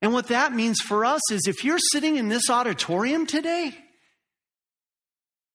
And 0.02 0.12
what 0.12 0.28
that 0.28 0.54
means 0.54 0.82
for 0.82 1.06
us 1.06 1.22
is 1.32 1.48
if 1.48 1.64
you're 1.64 1.80
sitting 1.80 2.18
in 2.18 2.28
this 2.28 2.50
auditorium 2.50 3.26
today, 3.26 3.74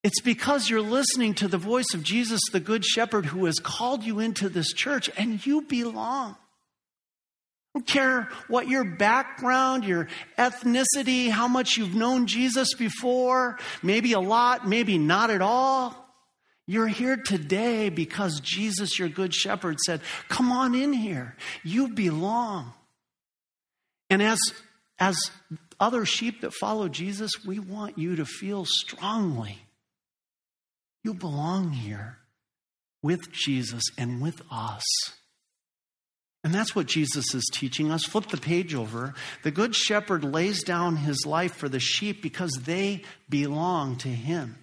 it's 0.03 0.23
because 0.23 0.71
you're 0.71 0.81
listening 0.81 1.35
to 1.35 1.49
the 1.49 1.59
voice 1.59 1.93
of 1.93 2.03
Jesus, 2.03 2.41
the 2.53 2.61
Good 2.61 2.85
Shepherd, 2.85 3.27
who 3.27 3.45
has 3.45 3.59
called 3.59 4.05
you 4.05 4.21
into 4.21 4.49
this 4.49 4.73
church, 4.73 5.11
and 5.19 5.45
you 5.45 5.63
belong. 5.63 6.37
I 7.75 7.81
don't 7.81 7.87
care 7.87 8.31
what 8.49 8.69
your 8.69 8.85
background, 8.85 9.85
your 9.85 10.09
ethnicity, 10.39 11.29
how 11.29 11.49
much 11.49 11.77
you've 11.77 11.95
known 11.95 12.27
Jesus 12.27 12.73
before, 12.75 13.59
maybe 13.83 14.15
a 14.15 14.21
lot, 14.21 14.67
maybe 14.67 14.97
not 14.97 15.29
at 15.29 15.43
all. 15.43 16.08
You're 16.69 16.87
here 16.87 17.17
today 17.17 17.89
because 17.89 18.41
Jesus, 18.41 18.99
your 18.99 19.09
good 19.09 19.35
shepherd, 19.35 19.79
said, 19.81 20.03
Come 20.29 20.53
on 20.53 20.75
in 20.75 20.93
here. 20.93 21.35
You 21.65 21.89
belong. 21.89 22.75
And 24.11 24.23
as 24.23 24.39
as 24.99 25.31
other 25.81 26.05
sheep 26.05 26.43
that 26.43 26.53
follow 26.53 26.89
Jesus, 26.89 27.31
we 27.47 27.59
want 27.59 27.97
you 27.97 28.17
to 28.17 28.27
feel 28.27 28.67
strongly 28.67 29.59
you 31.05 31.15
belong 31.15 31.71
here 31.73 32.19
with 33.03 33.33
Jesus 33.33 33.85
and 33.97 34.21
with 34.21 34.43
us. 34.51 34.85
And 36.45 36.53
that's 36.53 36.75
what 36.75 36.87
Jesus 36.87 37.35
is 37.35 37.49
teaching 37.53 37.91
us. 37.91 38.05
Flip 38.05 38.29
the 38.29 38.37
page 38.37 38.75
over. 38.75 39.15
The 39.43 39.51
Good 39.51 39.75
Shepherd 39.75 40.23
lays 40.23 40.63
down 40.63 40.97
his 40.97 41.25
life 41.25 41.55
for 41.55 41.69
the 41.69 41.81
sheep 41.81 42.23
because 42.23 42.53
they 42.65 43.05
belong 43.29 43.97
to 43.97 44.09
him. 44.09 44.57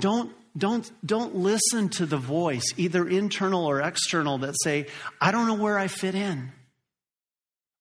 Don't, 0.00 0.32
don't, 0.56 0.90
don't 1.04 1.36
listen 1.36 1.88
to 1.90 2.06
the 2.06 2.16
voice, 2.16 2.74
either 2.76 3.08
internal 3.08 3.64
or 3.64 3.80
external, 3.80 4.38
that 4.38 4.54
say, 4.62 4.86
I 5.20 5.30
don't 5.30 5.46
know 5.46 5.54
where 5.54 5.78
I 5.78 5.86
fit 5.86 6.14
in. 6.14 6.52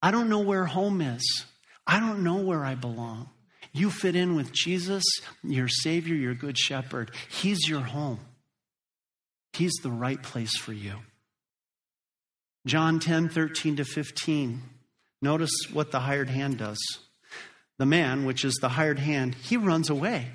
I 0.01 0.11
don't 0.11 0.29
know 0.29 0.39
where 0.39 0.65
home 0.65 1.01
is. 1.01 1.45
I 1.85 1.99
don't 1.99 2.23
know 2.23 2.37
where 2.37 2.63
I 2.63 2.75
belong. 2.75 3.29
You 3.71 3.89
fit 3.89 4.15
in 4.15 4.35
with 4.35 4.51
Jesus, 4.51 5.03
your 5.43 5.67
Savior, 5.67 6.15
your 6.15 6.33
Good 6.33 6.57
Shepherd. 6.57 7.11
He's 7.29 7.67
your 7.67 7.81
home, 7.81 8.19
He's 9.53 9.73
the 9.81 9.91
right 9.91 10.21
place 10.21 10.55
for 10.57 10.73
you. 10.73 10.95
John 12.65 12.99
10 12.99 13.29
13 13.29 13.77
to 13.77 13.85
15. 13.85 14.61
Notice 15.21 15.51
what 15.73 15.91
the 15.91 16.01
hired 16.01 16.29
hand 16.29 16.57
does. 16.57 16.79
The 17.77 17.85
man, 17.85 18.25
which 18.25 18.45
is 18.45 18.55
the 18.55 18.69
hired 18.69 18.99
hand, 18.99 19.35
he 19.35 19.57
runs 19.57 19.89
away 19.89 20.27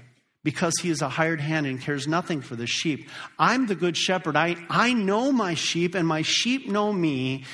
because 0.44 0.74
he 0.80 0.90
is 0.90 1.02
a 1.02 1.09
hired 1.09 1.40
hand 1.40 1.66
and 1.66 1.80
cares 1.80 2.07
nothing 2.07 2.40
for 2.40 2.54
the 2.54 2.66
sheep. 2.66 3.09
I'm 3.38 3.66
the 3.66 3.74
good 3.74 3.96
shepherd. 3.96 4.37
I, 4.37 4.57
I 4.70 4.92
know 4.92 5.33
my 5.33 5.54
sheep, 5.54 5.94
and 5.94 6.07
my 6.07 6.22
sheep 6.22 6.68
know 6.68 6.92
me, 6.92 7.44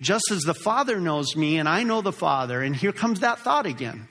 just 0.00 0.24
as 0.30 0.42
the 0.42 0.54
Father 0.54 1.00
knows 1.00 1.36
me, 1.36 1.58
and 1.58 1.68
I 1.68 1.82
know 1.82 2.00
the 2.00 2.12
Father. 2.12 2.62
And 2.62 2.74
here 2.74 2.92
comes 2.92 3.20
that 3.20 3.40
thought 3.40 3.66
again. 3.66 4.08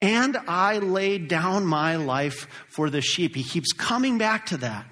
And 0.00 0.36
I 0.48 0.78
laid 0.78 1.28
down 1.28 1.66
my 1.66 1.96
life 1.96 2.48
for 2.68 2.88
the 2.88 3.00
sheep. 3.00 3.36
He 3.36 3.44
keeps 3.44 3.72
coming 3.72 4.18
back 4.18 4.46
to 4.46 4.56
that. 4.58 4.86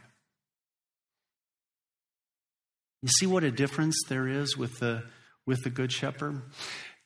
You 3.03 3.09
see 3.09 3.27
what 3.27 3.45
a 3.45 3.51
difference 3.51 3.97
there 4.09 4.29
is 4.29 4.57
with 4.57 4.79
the, 4.79 5.05
with 5.47 5.63
the 5.63 5.71
Good 5.71 5.91
Shepherd? 5.91 6.43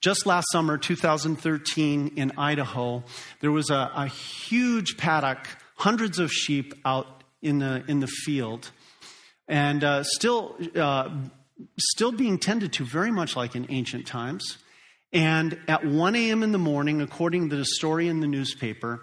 Just 0.03 0.27
last 0.27 0.47
summer, 0.53 0.77
2013, 0.77 2.13
in 2.17 2.33
Idaho, 2.37 3.05
there 3.41 3.53
was 3.53 3.71
a, 3.71 3.91
a 3.95 4.07
huge 4.07 4.99
paddock, 4.99 5.47
hundreds 5.85 6.19
of 6.19 6.33
sheep 6.33 6.73
out 6.87 7.23
in 7.43 7.59
the, 7.59 7.85
in 7.89 8.01
the 8.01 8.07
field, 8.07 8.71
and 9.47 9.85
uh, 9.85 10.03
still, 10.03 10.57
uh, 10.75 11.11
still 11.79 12.11
being 12.11 12.39
tended 12.39 12.73
to 12.73 12.87
very 12.87 13.11
much 13.11 13.37
like 13.37 13.55
in 13.55 13.67
ancient 13.69 14.07
times. 14.07 14.57
And 15.13 15.59
at 15.69 15.85
1 15.85 16.17
a.m. 16.17 16.43
in 16.43 16.53
the 16.53 16.59
morning, 16.59 17.03
according 17.03 17.51
to 17.51 17.57
the 17.57 17.67
story 17.67 18.09
in 18.09 18.21
the 18.21 18.27
newspaper, 18.27 19.03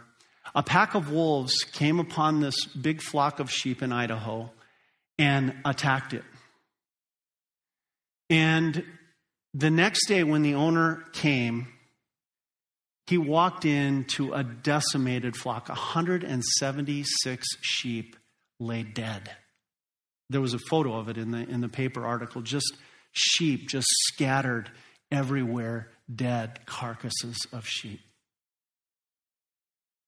a 0.55 0.63
pack 0.63 0.95
of 0.95 1.11
wolves 1.11 1.53
came 1.71 1.99
upon 1.99 2.39
this 2.39 2.65
big 2.65 2.99
flock 2.99 3.39
of 3.39 3.51
sheep 3.51 3.83
in 3.83 3.93
Idaho 3.93 4.49
and 5.19 5.53
attacked 5.63 6.15
it. 6.15 6.23
And 8.31 8.83
the 9.53 9.69
next 9.69 10.07
day, 10.07 10.23
when 10.23 10.41
the 10.41 10.55
owner 10.55 11.05
came, 11.13 11.67
he 13.11 13.17
walked 13.17 13.65
into 13.65 14.33
a 14.33 14.41
decimated 14.41 15.35
flock 15.35 15.67
176 15.67 17.47
sheep 17.59 18.15
lay 18.57 18.83
dead. 18.83 19.29
There 20.29 20.39
was 20.39 20.53
a 20.53 20.59
photo 20.69 20.95
of 20.95 21.09
it 21.09 21.17
in 21.17 21.31
the, 21.31 21.39
in 21.39 21.59
the 21.59 21.67
paper 21.67 22.05
article, 22.05 22.41
just 22.41 22.73
sheep 23.11 23.67
just 23.67 23.89
scattered 23.89 24.71
everywhere, 25.11 25.89
dead 26.13 26.65
carcasses 26.65 27.35
of 27.51 27.67
sheep. 27.67 27.99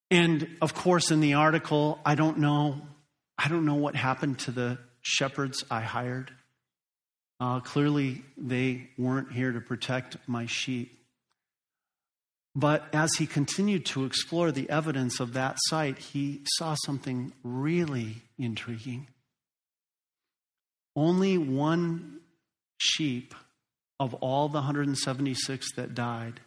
And 0.09 0.47
of 0.61 0.73
course, 0.73 1.11
in 1.11 1.19
the 1.19 1.33
article, 1.33 1.99
I 2.05 2.15
don't 2.15 2.37
know, 2.37 2.83
I 3.37 3.49
don't 3.49 3.65
know 3.65 3.75
what 3.75 3.97
happened 3.97 4.39
to 4.39 4.51
the 4.51 4.77
shepherds 5.01 5.65
I 5.69 5.81
hired. 5.81 6.31
Uh, 7.41 7.59
clearly, 7.59 8.23
they 8.37 8.91
weren't 8.97 9.33
here 9.33 9.51
to 9.51 9.59
protect 9.59 10.15
my 10.25 10.45
sheep. 10.45 11.02
But 12.55 12.93
as 12.93 13.11
he 13.17 13.25
continued 13.25 13.85
to 13.87 14.05
explore 14.05 14.51
the 14.51 14.69
evidence 14.69 15.19
of 15.19 15.33
that 15.33 15.57
site, 15.69 15.97
he 15.97 16.41
saw 16.57 16.75
something 16.85 17.33
really 17.43 18.21
intriguing. 18.37 19.07
Only 20.95 21.37
one 21.37 22.19
sheep 22.77 23.33
of 23.99 24.13
all 24.15 24.49
the 24.49 24.59
176 24.59 25.75
that 25.75 25.95
died 25.95 26.41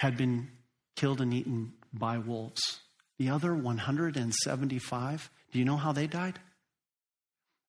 had 0.00 0.16
been 0.16 0.48
killed 0.96 1.20
and 1.20 1.32
eaten 1.32 1.72
by 1.92 2.18
wolves. 2.18 2.80
The 3.18 3.30
other 3.30 3.54
175, 3.54 5.30
do 5.52 5.58
you 5.58 5.64
know 5.64 5.76
how 5.76 5.92
they 5.92 6.06
died? 6.06 6.38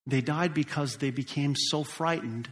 They 0.05 0.21
died 0.21 0.53
because 0.53 0.97
they 0.97 1.11
became 1.11 1.55
so 1.55 1.83
frightened, 1.83 2.49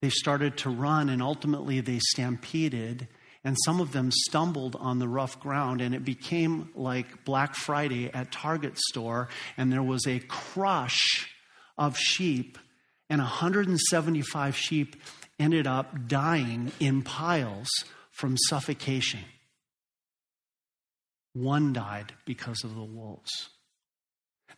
they 0.00 0.10
started 0.10 0.56
to 0.58 0.70
run, 0.70 1.08
and 1.08 1.22
ultimately 1.22 1.80
they 1.80 1.98
stampeded. 1.98 3.06
And 3.42 3.56
some 3.64 3.80
of 3.80 3.92
them 3.92 4.10
stumbled 4.10 4.76
on 4.76 4.98
the 4.98 5.08
rough 5.08 5.40
ground, 5.40 5.80
and 5.80 5.94
it 5.94 6.04
became 6.04 6.70
like 6.74 7.24
Black 7.24 7.54
Friday 7.54 8.10
at 8.12 8.30
Target 8.30 8.78
store, 8.78 9.28
and 9.56 9.72
there 9.72 9.82
was 9.82 10.06
a 10.06 10.18
crush 10.18 11.28
of 11.78 11.96
sheep, 11.96 12.58
and 13.08 13.20
175 13.20 14.56
sheep 14.56 14.96
ended 15.38 15.66
up 15.66 16.06
dying 16.06 16.70
in 16.80 17.02
piles 17.02 17.68
from 18.10 18.36
suffocation. 18.36 19.24
One 21.32 21.72
died 21.72 22.12
because 22.26 22.62
of 22.62 22.74
the 22.74 22.84
wolves. 22.84 23.48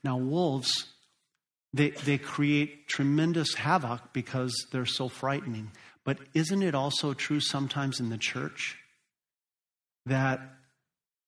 Now, 0.03 0.16
wolves 0.16 0.88
they, 1.75 1.90
they 1.90 2.18
create 2.18 2.87
tremendous 2.87 3.55
havoc 3.55 4.12
because 4.12 4.66
they're 4.73 4.85
so 4.85 5.09
frightening. 5.09 5.71
But 6.04 6.18
isn't 6.34 6.62
it 6.62 6.74
also 6.74 7.14
true 7.14 7.40
sometimes 7.40 8.00
in 8.00 8.10
the 8.10 8.18
church 8.18 8.76
that 10.06 10.40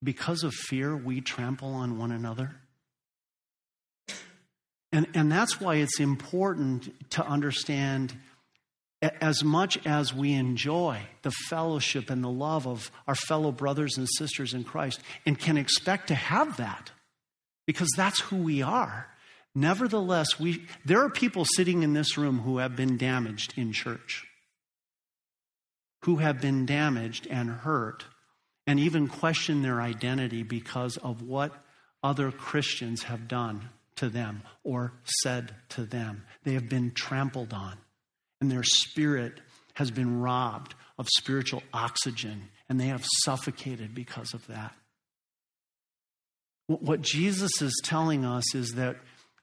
because 0.02 0.42
of 0.42 0.52
fear, 0.52 0.96
we 0.96 1.20
trample 1.20 1.74
on 1.74 1.98
one 1.98 2.10
another? 2.10 2.56
And, 4.92 5.08
and 5.14 5.30
that's 5.30 5.60
why 5.60 5.76
it's 5.76 5.98
important 5.98 7.10
to 7.10 7.26
understand 7.26 8.14
as 9.02 9.42
much 9.44 9.84
as 9.86 10.14
we 10.14 10.32
enjoy 10.32 11.00
the 11.22 11.32
fellowship 11.48 12.10
and 12.10 12.22
the 12.22 12.28
love 12.28 12.66
of 12.66 12.90
our 13.06 13.14
fellow 13.14 13.52
brothers 13.52 13.98
and 13.98 14.08
sisters 14.08 14.54
in 14.54 14.64
Christ 14.64 15.00
and 15.26 15.38
can 15.38 15.56
expect 15.56 16.08
to 16.08 16.14
have 16.14 16.56
that 16.56 16.90
because 17.66 17.90
that's 17.96 18.20
who 18.20 18.36
we 18.36 18.62
are. 18.62 19.08
Nevertheless, 19.54 20.38
we, 20.38 20.64
there 20.84 21.02
are 21.02 21.10
people 21.10 21.44
sitting 21.44 21.82
in 21.82 21.92
this 21.92 22.16
room 22.16 22.40
who 22.40 22.58
have 22.58 22.76
been 22.76 22.96
damaged 22.96 23.54
in 23.56 23.72
church, 23.72 24.24
who 26.04 26.16
have 26.16 26.38
been 26.38 26.66
damaged 26.66 27.26
and 27.30 27.48
hurt, 27.48 28.04
and 28.66 28.78
even 28.78 29.08
question 29.08 29.62
their 29.62 29.80
identity 29.80 30.42
because 30.42 30.98
of 30.98 31.22
what 31.22 31.52
other 32.02 32.30
Christians 32.30 33.04
have 33.04 33.26
done 33.26 33.70
to 33.96 34.10
them 34.10 34.42
or 34.62 34.92
said 35.22 35.54
to 35.70 35.84
them. 35.84 36.24
They 36.42 36.52
have 36.52 36.68
been 36.68 36.90
trampled 36.90 37.54
on, 37.54 37.78
and 38.38 38.50
their 38.50 38.62
spirit 38.62 39.40
has 39.74 39.90
been 39.90 40.20
robbed 40.20 40.74
of 40.98 41.08
spiritual 41.08 41.62
oxygen, 41.72 42.50
and 42.68 42.78
they 42.78 42.88
have 42.88 43.06
suffocated 43.24 43.94
because 43.94 44.34
of 44.34 44.46
that. 44.48 44.74
What 46.66 47.00
Jesus 47.00 47.62
is 47.62 47.80
telling 47.82 48.26
us 48.26 48.54
is 48.54 48.74
that 48.74 48.96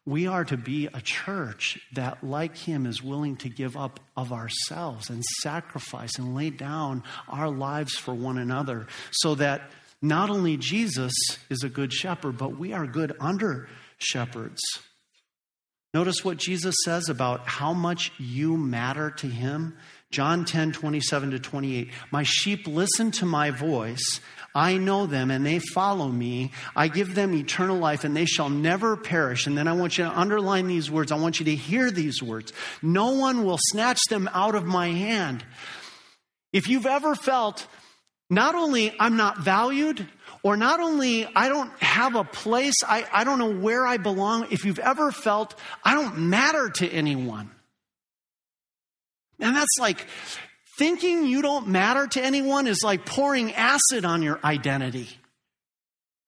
we 0.05 0.25
are 0.25 0.43
to 0.45 0.57
be 0.57 0.87
a 0.87 1.01
church 1.01 1.79
that, 1.93 2.23
like 2.23 2.57
Him, 2.57 2.85
is 2.85 3.03
willing 3.03 3.35
to 3.37 3.49
give 3.49 3.77
up 3.77 3.99
of 4.17 4.33
ourselves 4.33 5.09
and 5.09 5.23
sacrifice 5.41 6.17
and 6.17 6.35
lay 6.35 6.49
down 6.49 7.03
our 7.27 7.49
lives 7.49 7.95
for 7.95 8.13
one 8.13 8.37
another 8.37 8.87
so 9.11 9.35
that 9.35 9.69
not 10.01 10.31
only 10.31 10.57
Jesus 10.57 11.13
is 11.49 11.63
a 11.63 11.69
good 11.69 11.93
shepherd, 11.93 12.37
but 12.37 12.57
we 12.57 12.73
are 12.73 12.87
good 12.87 13.15
under 13.19 13.69
shepherds. 13.99 14.61
Notice 15.93 16.23
what 16.23 16.37
Jesus 16.37 16.75
says 16.85 17.09
about 17.09 17.47
how 17.47 17.73
much 17.73 18.11
you 18.17 18.57
matter 18.57 19.11
to 19.11 19.27
Him. 19.27 19.77
John 20.09 20.45
10, 20.45 20.71
27 20.71 21.31
to 21.31 21.39
28. 21.39 21.91
My 22.11 22.23
sheep 22.23 22.65
listen 22.65 23.11
to 23.11 23.25
my 23.25 23.51
voice. 23.51 24.19
I 24.53 24.77
know 24.77 25.05
them 25.05 25.31
and 25.31 25.45
they 25.45 25.59
follow 25.59 26.07
me. 26.07 26.51
I 26.75 26.87
give 26.87 27.15
them 27.15 27.33
eternal 27.33 27.77
life 27.77 28.03
and 28.03 28.15
they 28.15 28.25
shall 28.25 28.49
never 28.49 28.97
perish. 28.97 29.47
And 29.47 29.57
then 29.57 29.67
I 29.67 29.73
want 29.73 29.97
you 29.97 30.03
to 30.03 30.19
underline 30.19 30.67
these 30.67 30.91
words. 30.91 31.11
I 31.11 31.17
want 31.17 31.39
you 31.39 31.45
to 31.45 31.55
hear 31.55 31.89
these 31.89 32.21
words. 32.21 32.51
No 32.81 33.11
one 33.11 33.45
will 33.45 33.59
snatch 33.59 34.01
them 34.09 34.29
out 34.33 34.55
of 34.55 34.65
my 34.65 34.89
hand. 34.89 35.45
If 36.51 36.67
you've 36.67 36.85
ever 36.85 37.15
felt, 37.15 37.65
not 38.29 38.55
only 38.55 38.93
I'm 38.99 39.15
not 39.15 39.39
valued, 39.39 40.05
or 40.43 40.57
not 40.57 40.79
only 40.79 41.27
I 41.35 41.47
don't 41.49 41.71
have 41.81 42.15
a 42.15 42.23
place, 42.23 42.75
I, 42.85 43.05
I 43.11 43.23
don't 43.23 43.39
know 43.39 43.53
where 43.53 43.85
I 43.85 43.97
belong, 43.97 44.47
if 44.51 44.65
you've 44.65 44.79
ever 44.79 45.11
felt 45.11 45.57
I 45.83 45.93
don't 45.93 46.29
matter 46.29 46.69
to 46.69 46.89
anyone. 46.89 47.51
And 49.39 49.55
that's 49.55 49.77
like 49.79 50.05
Thinking 50.81 51.27
you 51.27 51.43
don't 51.43 51.67
matter 51.67 52.07
to 52.07 52.19
anyone 52.19 52.65
is 52.65 52.79
like 52.83 53.05
pouring 53.05 53.53
acid 53.53 54.03
on 54.03 54.23
your 54.23 54.39
identity. 54.43 55.07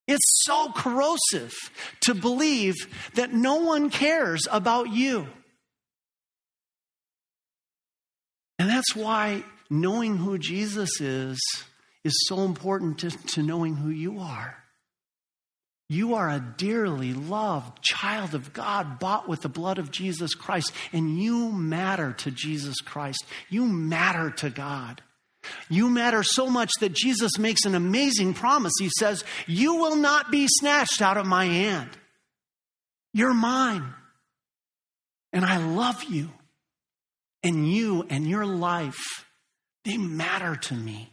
It's 0.08 0.44
so 0.46 0.72
corrosive 0.72 1.56
to 2.02 2.14
believe 2.14 2.76
that 3.16 3.34
no 3.34 3.56
one 3.56 3.90
cares 3.90 4.48
about 4.52 4.92
you. 4.92 5.28
And 8.60 8.70
that's 8.70 8.96
why 8.96 9.44
knowing 9.72 10.18
who 10.18 10.38
Jesus 10.38 11.02
is 11.02 11.40
is 12.04 12.14
so 12.28 12.42
important 12.42 13.00
to, 13.00 13.10
to 13.10 13.42
knowing 13.42 13.76
who 13.76 13.90
you 13.90 14.20
are. 14.20 14.63
You 15.94 16.16
are 16.16 16.28
a 16.28 16.44
dearly 16.58 17.14
loved 17.14 17.84
child 17.84 18.34
of 18.34 18.52
God, 18.52 18.98
bought 18.98 19.30
with 19.30 19.42
the 19.42 19.50
blood 19.50 19.78
of 19.78 19.92
Jesus 19.92 20.34
Christ, 20.34 20.72
and 20.92 21.22
you 21.22 21.52
matter 21.52 22.14
to 22.14 22.32
Jesus 22.32 22.78
Christ. 22.82 23.24
You 23.48 23.68
matter 23.68 24.32
to 24.32 24.50
God. 24.50 25.04
You 25.70 25.92
matter 25.92 26.24
so 26.24 26.50
much 26.50 26.72
that 26.80 26.94
Jesus 26.94 27.38
makes 27.38 27.66
an 27.66 27.76
amazing 27.76 28.34
promise. 28.34 28.74
He 28.80 28.90
says, 28.98 29.24
You 29.46 29.76
will 29.76 29.96
not 29.96 30.32
be 30.32 30.48
snatched 30.50 31.04
out 31.04 31.18
of 31.18 31.28
my 31.28 31.46
hand. 31.46 31.92
You're 33.14 33.36
mine. 33.36 33.94
And 35.32 35.46
I 35.46 35.58
love 35.58 36.04
you. 36.06 36.32
And 37.44 37.72
you 37.72 38.04
and 38.10 38.28
your 38.28 38.48
life, 38.48 39.28
they 39.86 39.98
matter 39.98 40.56
to 40.56 40.74
me. 40.74 41.13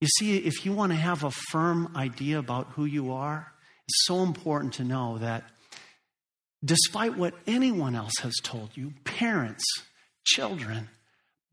You 0.00 0.08
see, 0.18 0.36
if 0.36 0.64
you 0.66 0.72
want 0.72 0.92
to 0.92 0.96
have 0.96 1.24
a 1.24 1.30
firm 1.30 1.92
idea 1.96 2.38
about 2.38 2.68
who 2.72 2.84
you 2.84 3.12
are, 3.12 3.52
it's 3.88 4.06
so 4.06 4.22
important 4.22 4.74
to 4.74 4.84
know 4.84 5.18
that 5.18 5.44
despite 6.64 7.16
what 7.16 7.34
anyone 7.46 7.94
else 7.94 8.14
has 8.20 8.34
told 8.42 8.70
you, 8.76 8.92
parents, 9.04 9.64
children, 10.24 10.88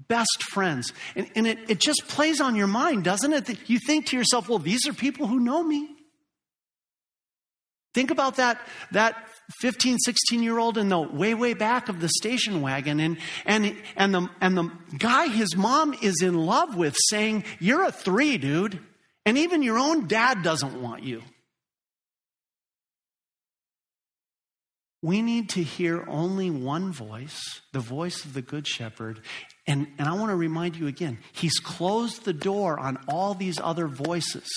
best 0.07 0.43
friends, 0.43 0.91
and, 1.15 1.29
and 1.35 1.47
it, 1.47 1.59
it 1.69 1.79
just 1.79 2.07
plays 2.07 2.41
on 2.41 2.55
your 2.55 2.67
mind, 2.67 3.03
doesn't 3.03 3.31
it? 3.31 3.45
That 3.45 3.69
You 3.69 3.79
think 3.85 4.07
to 4.07 4.17
yourself, 4.17 4.49
well, 4.49 4.59
these 4.59 4.87
are 4.87 4.93
people 4.93 5.27
who 5.27 5.39
know 5.39 5.63
me. 5.63 5.92
Think 7.93 8.11
about 8.11 8.37
that, 8.37 8.59
that 8.91 9.29
15, 9.59 9.99
16 9.99 10.41
year 10.41 10.57
old 10.57 10.77
in 10.77 10.89
the 10.89 10.99
way, 10.99 11.33
way 11.33 11.53
back 11.53 11.89
of 11.89 11.99
the 11.99 12.09
station 12.09 12.61
wagon. 12.61 12.99
And, 12.99 13.17
and, 13.45 13.75
and, 13.95 14.13
the, 14.13 14.29
and 14.41 14.57
the 14.57 14.71
guy 14.97 15.27
his 15.27 15.55
mom 15.55 15.93
is 16.01 16.21
in 16.21 16.33
love 16.33 16.75
with 16.75 16.95
saying, 17.09 17.43
You're 17.59 17.85
a 17.85 17.91
three, 17.91 18.37
dude. 18.37 18.79
And 19.25 19.37
even 19.37 19.63
your 19.63 19.77
own 19.77 20.07
dad 20.07 20.43
doesn't 20.43 20.81
want 20.81 21.03
you. 21.03 21.21
We 25.01 25.21
need 25.21 25.49
to 25.49 25.63
hear 25.63 26.05
only 26.07 26.49
one 26.49 26.93
voice, 26.93 27.61
the 27.73 27.79
voice 27.81 28.23
of 28.23 28.33
the 28.33 28.41
Good 28.41 28.65
Shepherd. 28.65 29.21
And, 29.67 29.87
and 29.97 30.07
I 30.07 30.13
want 30.13 30.29
to 30.29 30.35
remind 30.35 30.77
you 30.77 30.87
again, 30.87 31.19
he's 31.33 31.59
closed 31.59 32.23
the 32.23 32.33
door 32.33 32.79
on 32.79 32.97
all 33.07 33.33
these 33.33 33.59
other 33.61 33.87
voices 33.87 34.49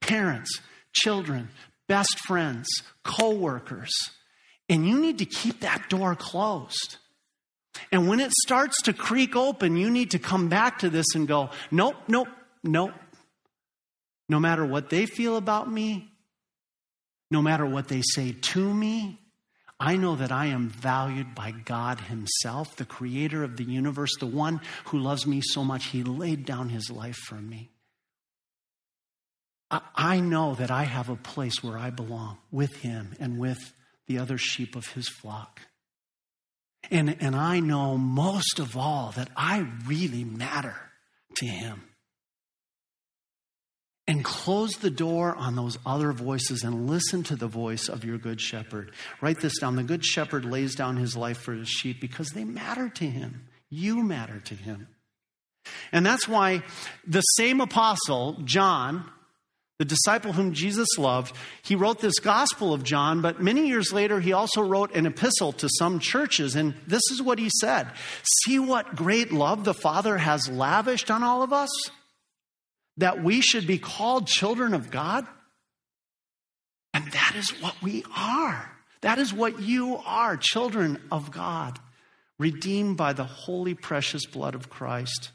parents, 0.00 0.60
children, 0.92 1.48
best 1.86 2.18
friends, 2.26 2.68
coworkers. 3.02 3.92
And 4.68 4.86
you 4.88 5.00
need 5.00 5.18
to 5.18 5.26
keep 5.26 5.60
that 5.60 5.88
door 5.88 6.14
closed. 6.14 6.96
And 7.92 8.08
when 8.08 8.20
it 8.20 8.32
starts 8.44 8.82
to 8.82 8.92
creak 8.92 9.36
open, 9.36 9.76
you 9.76 9.90
need 9.90 10.12
to 10.12 10.18
come 10.18 10.48
back 10.48 10.78
to 10.80 10.90
this 10.90 11.06
and 11.14 11.28
go, 11.28 11.50
nope, 11.70 11.96
nope, 12.08 12.28
nope. 12.62 12.92
No 14.28 14.40
matter 14.40 14.64
what 14.64 14.90
they 14.90 15.06
feel 15.06 15.36
about 15.36 15.70
me, 15.70 16.10
no 17.30 17.42
matter 17.42 17.66
what 17.66 17.88
they 17.88 18.02
say 18.02 18.32
to 18.32 18.72
me, 18.72 19.18
I 19.78 19.96
know 19.96 20.16
that 20.16 20.32
I 20.32 20.46
am 20.46 20.68
valued 20.68 21.34
by 21.34 21.50
God 21.50 22.00
Himself, 22.00 22.76
the 22.76 22.84
creator 22.84 23.42
of 23.42 23.56
the 23.56 23.64
universe, 23.64 24.12
the 24.18 24.26
one 24.26 24.60
who 24.86 24.98
loves 24.98 25.26
me 25.26 25.42
so 25.42 25.64
much, 25.64 25.86
He 25.86 26.04
laid 26.04 26.46
down 26.46 26.68
His 26.68 26.90
life 26.90 27.16
for 27.16 27.34
me. 27.34 27.73
I 29.94 30.20
know 30.20 30.54
that 30.56 30.70
I 30.70 30.84
have 30.84 31.08
a 31.08 31.16
place 31.16 31.62
where 31.62 31.78
I 31.78 31.90
belong 31.90 32.38
with 32.50 32.76
him 32.76 33.14
and 33.18 33.38
with 33.38 33.72
the 34.06 34.18
other 34.18 34.38
sheep 34.38 34.76
of 34.76 34.86
his 34.88 35.08
flock. 35.08 35.60
And, 36.90 37.16
and 37.20 37.34
I 37.34 37.60
know 37.60 37.96
most 37.96 38.58
of 38.58 38.76
all 38.76 39.12
that 39.16 39.30
I 39.36 39.66
really 39.86 40.24
matter 40.24 40.76
to 41.36 41.46
him. 41.46 41.82
And 44.06 44.22
close 44.22 44.72
the 44.72 44.90
door 44.90 45.34
on 45.34 45.56
those 45.56 45.78
other 45.86 46.12
voices 46.12 46.62
and 46.62 46.90
listen 46.90 47.22
to 47.24 47.36
the 47.36 47.46
voice 47.46 47.88
of 47.88 48.04
your 48.04 48.18
good 48.18 48.38
shepherd. 48.38 48.92
Write 49.22 49.40
this 49.40 49.58
down. 49.58 49.76
The 49.76 49.82
good 49.82 50.04
shepherd 50.04 50.44
lays 50.44 50.74
down 50.74 50.98
his 50.98 51.16
life 51.16 51.38
for 51.38 51.54
his 51.54 51.70
sheep 51.70 52.02
because 52.02 52.28
they 52.28 52.44
matter 52.44 52.90
to 52.90 53.06
him. 53.06 53.48
You 53.70 54.02
matter 54.02 54.40
to 54.40 54.54
him. 54.54 54.88
And 55.90 56.04
that's 56.04 56.28
why 56.28 56.62
the 57.06 57.22
same 57.22 57.62
apostle, 57.62 58.42
John, 58.44 59.10
the 59.78 59.84
disciple 59.84 60.32
whom 60.32 60.52
Jesus 60.52 60.86
loved, 60.98 61.34
he 61.62 61.74
wrote 61.74 61.98
this 61.98 62.20
Gospel 62.20 62.72
of 62.72 62.84
John, 62.84 63.22
but 63.22 63.42
many 63.42 63.66
years 63.66 63.92
later, 63.92 64.20
he 64.20 64.32
also 64.32 64.62
wrote 64.62 64.94
an 64.94 65.04
epistle 65.04 65.52
to 65.54 65.68
some 65.78 65.98
churches. 65.98 66.54
And 66.54 66.74
this 66.86 67.02
is 67.10 67.20
what 67.20 67.38
he 67.38 67.50
said 67.60 67.88
See 68.44 68.58
what 68.58 68.94
great 68.94 69.32
love 69.32 69.64
the 69.64 69.74
Father 69.74 70.16
has 70.16 70.48
lavished 70.48 71.10
on 71.10 71.22
all 71.22 71.42
of 71.42 71.52
us? 71.52 71.70
That 72.98 73.24
we 73.24 73.40
should 73.40 73.66
be 73.66 73.78
called 73.78 74.28
children 74.28 74.74
of 74.74 74.90
God? 74.92 75.26
And 76.92 77.10
that 77.10 77.34
is 77.36 77.50
what 77.60 77.74
we 77.82 78.04
are. 78.16 78.70
That 79.00 79.18
is 79.18 79.34
what 79.34 79.60
you 79.60 79.96
are, 80.06 80.36
children 80.36 81.02
of 81.10 81.32
God, 81.32 81.80
redeemed 82.38 82.96
by 82.96 83.12
the 83.12 83.24
holy, 83.24 83.74
precious 83.74 84.24
blood 84.24 84.54
of 84.54 84.70
Christ. 84.70 85.32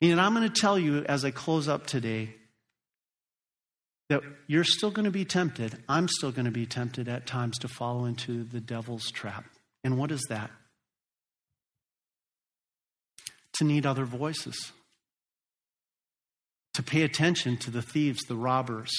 And 0.00 0.18
I'm 0.18 0.34
going 0.34 0.50
to 0.50 0.60
tell 0.60 0.78
you 0.78 1.04
as 1.04 1.26
I 1.26 1.30
close 1.30 1.68
up 1.68 1.86
today 1.86 2.34
that 4.10 4.24
you're 4.48 4.64
still 4.64 4.90
going 4.90 5.04
to 5.04 5.10
be 5.12 5.24
tempted. 5.24 5.76
I'm 5.88 6.08
still 6.08 6.32
going 6.32 6.44
to 6.44 6.50
be 6.50 6.66
tempted 6.66 7.08
at 7.08 7.26
times 7.26 7.56
to 7.58 7.68
fall 7.68 8.04
into 8.04 8.42
the 8.42 8.60
devil's 8.60 9.08
trap. 9.12 9.44
And 9.84 9.96
what 9.96 10.10
is 10.10 10.20
that? 10.28 10.50
To 13.54 13.64
need 13.64 13.86
other 13.86 14.04
voices, 14.04 14.72
to 16.74 16.82
pay 16.82 17.02
attention 17.02 17.56
to 17.58 17.70
the 17.70 17.82
thieves, 17.82 18.20
the 18.26 18.34
robbers, 18.34 18.90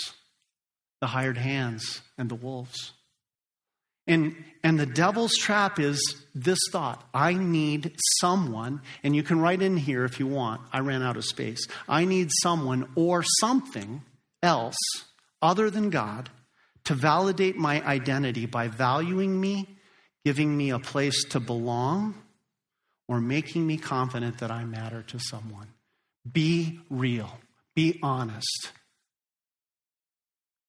the 1.01 1.07
hired 1.07 1.38
hands, 1.38 2.01
and 2.18 2.30
the 2.30 2.36
wolves. 2.36 2.93
And, 4.07 4.36
and 4.64 4.80
the 4.80 4.86
devil's 4.86 5.36
trap 5.36 5.78
is 5.78 5.99
this 6.34 6.59
thought 6.72 7.03
I 7.14 7.34
need 7.34 7.97
someone, 8.22 8.82
and 9.03 9.14
you 9.14 9.24
can 9.24 9.41
write 9.41 9.62
in 9.62 9.76
here 9.76 10.05
if 10.05 10.22
you 10.22 10.28
want. 10.28 10.62
I 10.72 10.80
ran 10.80 11.03
out 11.03 11.18
of 11.18 11.26
space. 11.26 11.68
I 11.89 12.05
need 12.05 12.30
someone 12.41 12.88
or 12.95 13.24
something 13.41 14.03
else 14.44 14.76
other 15.42 15.70
than 15.70 15.89
God 15.89 16.30
to 16.86 16.94
validate 16.94 17.58
my 17.58 17.86
identity 17.86 18.46
by 18.46 18.68
valuing 18.68 19.39
me, 19.39 19.78
giving 20.26 20.56
me 20.56 20.72
a 20.72 20.80
place 20.80 21.24
to 21.30 21.39
belong, 21.39 22.16
or 23.08 23.20
making 23.20 23.66
me 23.68 23.78
confident 23.78 24.39
that 24.39 24.52
I 24.52 24.64
matter 24.64 25.04
to 25.04 25.20
someone. 25.20 25.68
Be 26.30 26.80
real, 26.89 27.39
be 27.76 28.00
honest. 28.02 28.72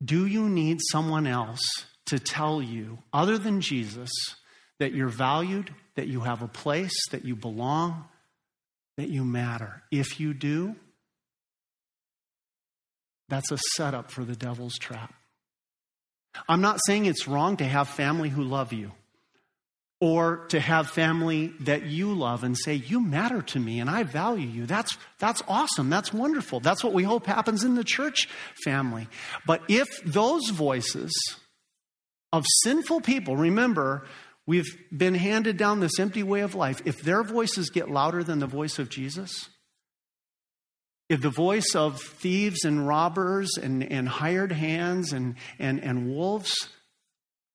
Do 0.05 0.27
you 0.27 0.49
need 0.49 0.81
someone 0.91 1.27
else 1.27 1.61
to 2.07 2.19
tell 2.19 2.61
you, 2.61 2.99
other 3.13 3.39
than 3.39 3.61
Jesus, 3.61 4.11
that 4.81 4.93
you're 4.93 5.09
valued, 5.09 5.73
that 5.95 6.09
you 6.09 6.21
have 6.21 6.43
a 6.43 6.49
place, 6.49 7.09
that 7.11 7.25
you 7.25 7.37
belong, 7.37 8.05
that 8.97 9.09
you 9.09 9.25
matter? 9.25 9.83
If 9.93 10.19
you 10.19 10.35
do, 10.35 10.75
that's 13.33 13.51
a 13.51 13.59
setup 13.75 14.11
for 14.11 14.25
the 14.25 14.37
devil's 14.37 14.77
trap. 14.79 15.15
I'm 16.49 16.61
not 16.61 16.81
saying 16.87 17.07
it's 17.07 17.29
wrong 17.29 17.57
to 17.59 17.65
have 17.65 17.89
family 17.89 18.29
who 18.29 18.43
love 18.43 18.73
you 18.73 18.93
or 20.01 20.47
to 20.49 20.59
have 20.59 20.91
family 20.91 21.53
that 21.61 21.87
you 21.87 22.13
love 22.13 22.43
and 22.43 22.59
say, 22.59 22.75
You 22.75 23.01
matter 23.01 23.41
to 23.41 23.61
me 23.61 23.79
and 23.79 23.89
I 23.89 24.03
value 24.03 24.49
you. 24.49 24.67
That's, 24.67 24.97
that's 25.19 25.43
awesome. 25.47 25.91
That's 25.91 26.13
wonderful. 26.13 26.61
That's 26.61 26.83
what 26.83 26.93
we 26.93 27.05
hope 27.05 27.27
happens 27.27 27.63
in 27.63 27.77
the 27.77 27.85
church 27.85 28.29
family. 28.65 29.09
But 29.47 29.63
if 29.69 29.87
those 30.05 30.49
voices 30.51 31.13
of 32.33 32.45
sinful 32.65 33.03
people, 33.03 33.37
remember, 33.37 34.07
we've 34.45 34.77
been 34.91 35.15
handed 35.15 35.57
down 35.57 35.79
this 35.79 36.01
empty 36.01 36.23
way 36.23 36.41
of 36.41 36.55
life, 36.55 36.83
if 36.85 37.03
their 37.03 37.23
voices 37.23 37.71
get 37.71 37.91
louder 37.91 38.25
than 38.25 38.41
the 38.41 38.47
voice 38.47 38.81
of 38.81 38.89
Jesus, 38.89 39.49
if 41.13 41.21
the 41.21 41.29
voice 41.29 41.75
of 41.75 42.01
thieves 42.01 42.65
and 42.65 42.89
robbers 42.89 43.59
and, 43.61 43.85
and 43.85 44.09
hired 44.09 44.51
hands 44.51 45.13
and, 45.13 45.35
and, 45.59 45.79
and 45.85 46.09
wolves 46.09 46.71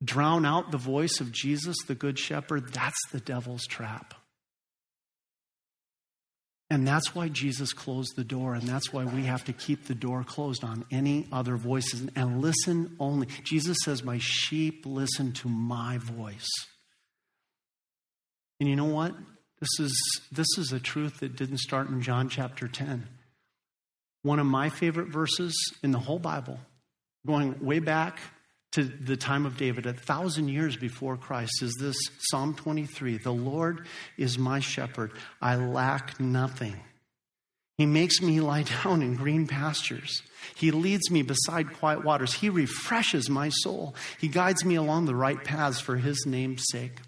drown 0.03 0.45
out 0.45 0.70
the 0.70 0.78
voice 0.78 1.20
of 1.20 1.32
Jesus, 1.32 1.76
the 1.88 1.95
Good 1.95 2.20
Shepherd, 2.20 2.72
that's 2.72 2.99
the 3.12 3.20
devil's 3.20 3.66
trap. 3.66 4.14
And 6.70 6.88
that's 6.88 7.16
why 7.16 7.30
Jesus 7.30 7.74
closed 7.74 8.16
the 8.16 8.24
door, 8.24 8.53
and 8.53 8.62
that's 8.62 8.93
why 8.93 9.05
we 9.05 9.24
have 9.24 9.43
to 9.45 9.53
keep 9.53 9.88
the 9.88 9.95
door 9.95 10.24
closed 10.24 10.64
on 10.64 10.86
any 10.91 11.26
other 11.32 11.58
voices 11.58 12.08
and 12.16 12.43
listen 12.43 12.95
only. 12.99 13.26
Jesus 13.43 13.78
says, 13.84 14.03
My 14.03 14.20
sheep 14.20 14.86
listen 14.86 15.32
to 15.32 15.49
my 15.49 15.97
voice. 15.97 16.47
And 18.60 18.70
you 18.70 18.76
know 18.76 18.86
what? 18.86 19.16
This 19.60 19.80
is, 19.80 20.22
this 20.32 20.60
is 20.60 20.72
a 20.72 20.80
truth 20.80 21.22
that 21.22 21.36
didn't 21.36 21.58
start 21.58 21.89
in 21.89 22.03
John 22.03 22.30
chapter 22.30 22.68
10. 22.68 23.08
One 24.24 24.39
of 24.39 24.45
my 24.45 24.70
favorite 24.70 25.09
verses 25.09 25.55
in 25.84 25.91
the 25.91 25.99
whole 25.99 26.20
Bible, 26.20 26.59
going 27.26 27.63
way 27.63 27.80
back 27.80 28.20
to 28.74 28.84
the 28.84 29.18
time 29.18 29.45
of 29.45 29.57
David, 29.57 29.86
a 29.86 29.93
thousand 29.93 30.49
years 30.49 30.76
before 30.76 31.18
Christ, 31.18 31.61
is 31.61 31.76
this 31.80 31.97
Psalm 32.20 32.53
23 32.53 33.18
The 33.18 33.32
Lord 33.32 33.88
is 34.18 34.38
my 34.38 34.59
shepherd, 34.59 35.13
I 35.41 35.55
lack 35.55 36.20
nothing. 36.20 36.76
He 37.78 37.86
makes 37.86 38.22
me 38.22 38.39
lie 38.41 38.63
down 38.84 39.01
in 39.01 39.15
green 39.15 39.47
pastures. 39.47 40.22
He 40.55 40.72
leads 40.72 41.11
me 41.11 41.22
beside 41.22 41.78
quiet 41.78 42.03
waters. 42.03 42.34
He 42.34 42.49
refreshes 42.49 43.30
my 43.30 43.49
soul. 43.49 43.95
He 44.20 44.28
guides 44.28 44.65
me 44.65 44.76
along 44.76 45.05
the 45.05 45.15
right 45.15 45.43
paths 45.43 45.80
for 45.80 45.97
his 45.97 46.26
name's 46.26 46.63
sake. 46.72 46.99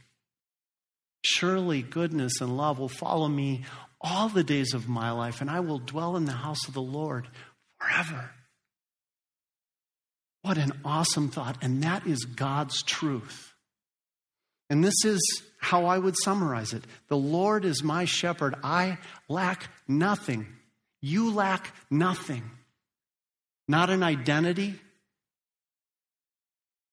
Surely 1.24 1.82
goodness 1.82 2.40
and 2.40 2.56
love 2.56 2.80
will 2.80 2.88
follow 2.88 3.28
me 3.28 3.66
all 4.02 4.30
the 4.30 4.44
days 4.44 4.74
of 4.74 4.88
my 4.88 5.12
life, 5.12 5.42
and 5.42 5.50
I 5.50 5.60
will 5.60 5.80
dwell 5.80 6.16
in 6.16 6.26
the 6.26 6.32
house 6.32 6.68
of 6.68 6.74
the 6.74 6.82
Lord 6.82 7.28
forever. 7.80 8.32
What 10.42 10.58
an 10.58 10.72
awesome 10.86 11.30
thought. 11.30 11.58
And 11.62 11.84
that 11.84 12.08
is 12.08 12.24
God's 12.24 12.82
truth. 12.84 13.54
And 14.70 14.84
this 14.84 15.04
is 15.04 15.20
how 15.58 15.86
I 15.86 15.98
would 15.98 16.16
summarize 16.18 16.74
it 16.74 16.84
The 17.08 17.18
Lord 17.18 17.66
is 17.66 17.84
my 17.84 18.06
shepherd. 18.06 18.56
I 18.64 18.98
lack 19.28 19.70
nothing. 19.88 20.48
You 21.02 21.32
lack 21.32 21.74
nothing. 21.90 22.44
Not 23.68 23.90
an 23.90 24.02
identity, 24.02 24.76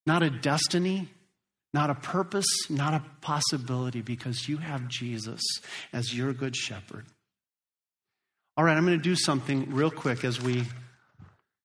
not 0.04 0.22
a 0.22 0.30
destiny, 0.30 1.08
not 1.76 1.90
a 1.90 1.94
purpose, 1.94 2.70
not 2.70 2.94
a 2.94 3.02
possibility, 3.20 4.00
because 4.00 4.48
you 4.48 4.56
have 4.56 4.88
Jesus 4.88 5.42
as 5.92 6.16
your 6.16 6.32
good 6.32 6.56
shepherd. 6.56 7.04
All 8.56 8.64
right, 8.64 8.74
I'm 8.74 8.86
going 8.86 8.96
to 8.96 9.02
do 9.02 9.14
something 9.14 9.74
real 9.74 9.90
quick 9.90 10.24
as 10.24 10.40
we 10.40 10.64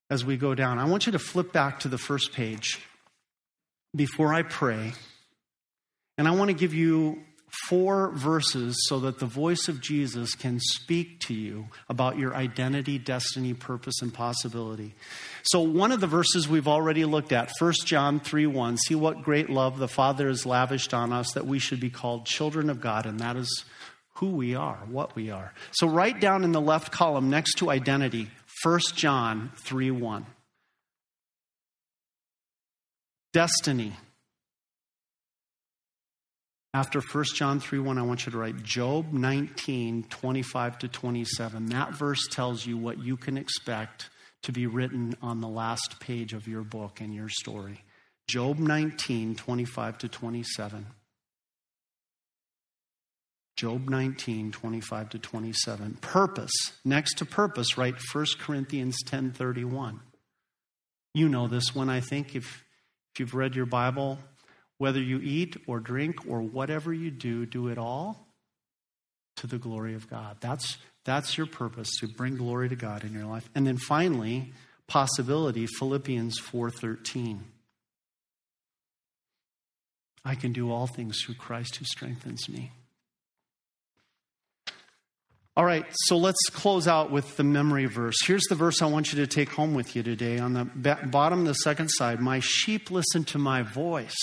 as 0.09 0.25
we 0.25 0.35
go 0.35 0.53
down. 0.53 0.79
I 0.79 0.83
want 0.83 1.05
you 1.05 1.13
to 1.13 1.19
flip 1.19 1.53
back 1.53 1.79
to 1.79 1.87
the 1.87 1.97
first 1.97 2.33
page 2.33 2.77
before 3.95 4.33
I 4.33 4.41
pray. 4.43 4.91
And 6.17 6.27
I 6.27 6.31
want 6.31 6.49
to 6.49 6.53
give 6.53 6.73
you 6.73 7.23
four 7.67 8.11
verses 8.11 8.75
so 8.87 8.99
that 9.01 9.19
the 9.19 9.25
voice 9.25 9.67
of 9.67 9.81
Jesus 9.81 10.35
can 10.35 10.59
speak 10.59 11.19
to 11.21 11.33
you 11.33 11.67
about 11.89 12.17
your 12.17 12.33
identity, 12.33 12.97
destiny, 12.97 13.53
purpose, 13.53 14.01
and 14.01 14.13
possibility. 14.13 14.93
So, 15.43 15.61
one 15.61 15.91
of 15.91 15.99
the 15.99 16.07
verses 16.07 16.47
we've 16.47 16.67
already 16.67 17.05
looked 17.05 17.31
at, 17.31 17.51
1 17.59 17.73
John 17.85 18.19
3 18.19 18.47
1, 18.47 18.77
see 18.77 18.95
what 18.95 19.21
great 19.21 19.49
love 19.49 19.79
the 19.79 19.87
Father 19.87 20.27
has 20.27 20.45
lavished 20.45 20.93
on 20.93 21.11
us 21.11 21.31
that 21.33 21.45
we 21.45 21.59
should 21.59 21.79
be 21.79 21.89
called 21.89 22.25
children 22.25 22.69
of 22.69 22.79
God, 22.79 23.05
and 23.05 23.19
that 23.19 23.35
is 23.35 23.65
who 24.15 24.29
we 24.29 24.55
are, 24.55 24.79
what 24.87 25.15
we 25.15 25.29
are. 25.29 25.53
So, 25.71 25.87
write 25.87 26.21
down 26.21 26.43
in 26.43 26.53
the 26.53 26.61
left 26.61 26.91
column 26.91 27.29
next 27.29 27.55
to 27.55 27.69
identity, 27.69 28.29
1 28.63 28.79
John 28.95 29.51
3 29.57 29.91
1. 29.91 30.25
Destiny. 33.33 33.93
After 36.73 37.01
1 37.01 37.25
John 37.35 37.59
3 37.59 37.79
1, 37.79 37.97
I 37.97 38.01
want 38.01 38.25
you 38.25 38.31
to 38.31 38.37
write 38.37 38.63
Job 38.63 39.11
19, 39.11 40.03
25 40.09 40.79
to 40.79 40.87
27. 40.87 41.65
That 41.67 41.93
verse 41.93 42.27
tells 42.29 42.65
you 42.65 42.77
what 42.77 42.99
you 42.99 43.17
can 43.17 43.37
expect 43.37 44.09
to 44.43 44.53
be 44.53 44.67
written 44.67 45.15
on 45.21 45.41
the 45.41 45.49
last 45.49 45.99
page 45.99 46.33
of 46.33 46.47
your 46.47 46.61
book 46.61 47.01
and 47.01 47.13
your 47.13 47.27
story. 47.27 47.83
Job 48.27 48.57
19, 48.57 49.35
25 49.35 49.97
to 49.99 50.07
27. 50.07 50.85
Job 53.57 53.89
19, 53.89 54.51
25 54.53 55.09
to 55.09 55.19
27. 55.19 55.97
Purpose. 55.99 56.53
Next 56.85 57.17
to 57.17 57.25
purpose, 57.25 57.77
write 57.77 57.95
1 58.13 58.25
Corinthians 58.39 58.97
10, 59.05 59.33
31. 59.33 59.99
You 61.13 61.27
know 61.27 61.47
this 61.47 61.75
one, 61.75 61.89
I 61.89 61.99
think, 61.99 62.33
if, 62.33 62.63
if 63.13 63.19
you've 63.19 63.33
read 63.33 63.55
your 63.55 63.65
Bible. 63.65 64.17
Whether 64.81 64.99
you 64.99 65.19
eat 65.19 65.57
or 65.67 65.79
drink 65.79 66.25
or 66.27 66.41
whatever 66.41 66.91
you 66.91 67.11
do, 67.11 67.45
do 67.45 67.67
it 67.67 67.77
all 67.77 68.25
to 69.35 69.45
the 69.45 69.59
glory 69.59 69.93
of 69.93 70.09
God. 70.09 70.37
That's, 70.39 70.79
that's 71.05 71.37
your 71.37 71.45
purpose, 71.45 71.91
to 71.99 72.07
bring 72.07 72.35
glory 72.35 72.67
to 72.67 72.75
God 72.75 73.03
in 73.03 73.13
your 73.13 73.25
life. 73.25 73.47
And 73.53 73.67
then 73.67 73.77
finally, 73.77 74.53
possibility, 74.87 75.67
Philippians 75.67 76.41
4.13. 76.41 77.41
I 80.25 80.33
can 80.33 80.51
do 80.51 80.71
all 80.71 80.87
things 80.87 81.21
through 81.21 81.35
Christ 81.35 81.75
who 81.75 81.85
strengthens 81.85 82.49
me. 82.49 82.71
All 85.55 85.65
right, 85.65 85.85
so 86.05 86.17
let's 86.17 86.43
close 86.49 86.87
out 86.87 87.11
with 87.11 87.37
the 87.37 87.43
memory 87.43 87.85
verse. 87.85 88.15
Here's 88.25 88.45
the 88.49 88.55
verse 88.55 88.81
I 88.81 88.87
want 88.87 89.13
you 89.13 89.19
to 89.23 89.27
take 89.27 89.51
home 89.51 89.75
with 89.75 89.95
you 89.95 90.01
today. 90.01 90.39
On 90.39 90.53
the 90.53 90.65
bottom, 90.65 91.41
of 91.41 91.45
the 91.45 91.53
second 91.53 91.89
side, 91.89 92.19
my 92.19 92.39
sheep 92.39 92.89
listen 92.89 93.23
to 93.25 93.37
my 93.37 93.61
voice. 93.61 94.17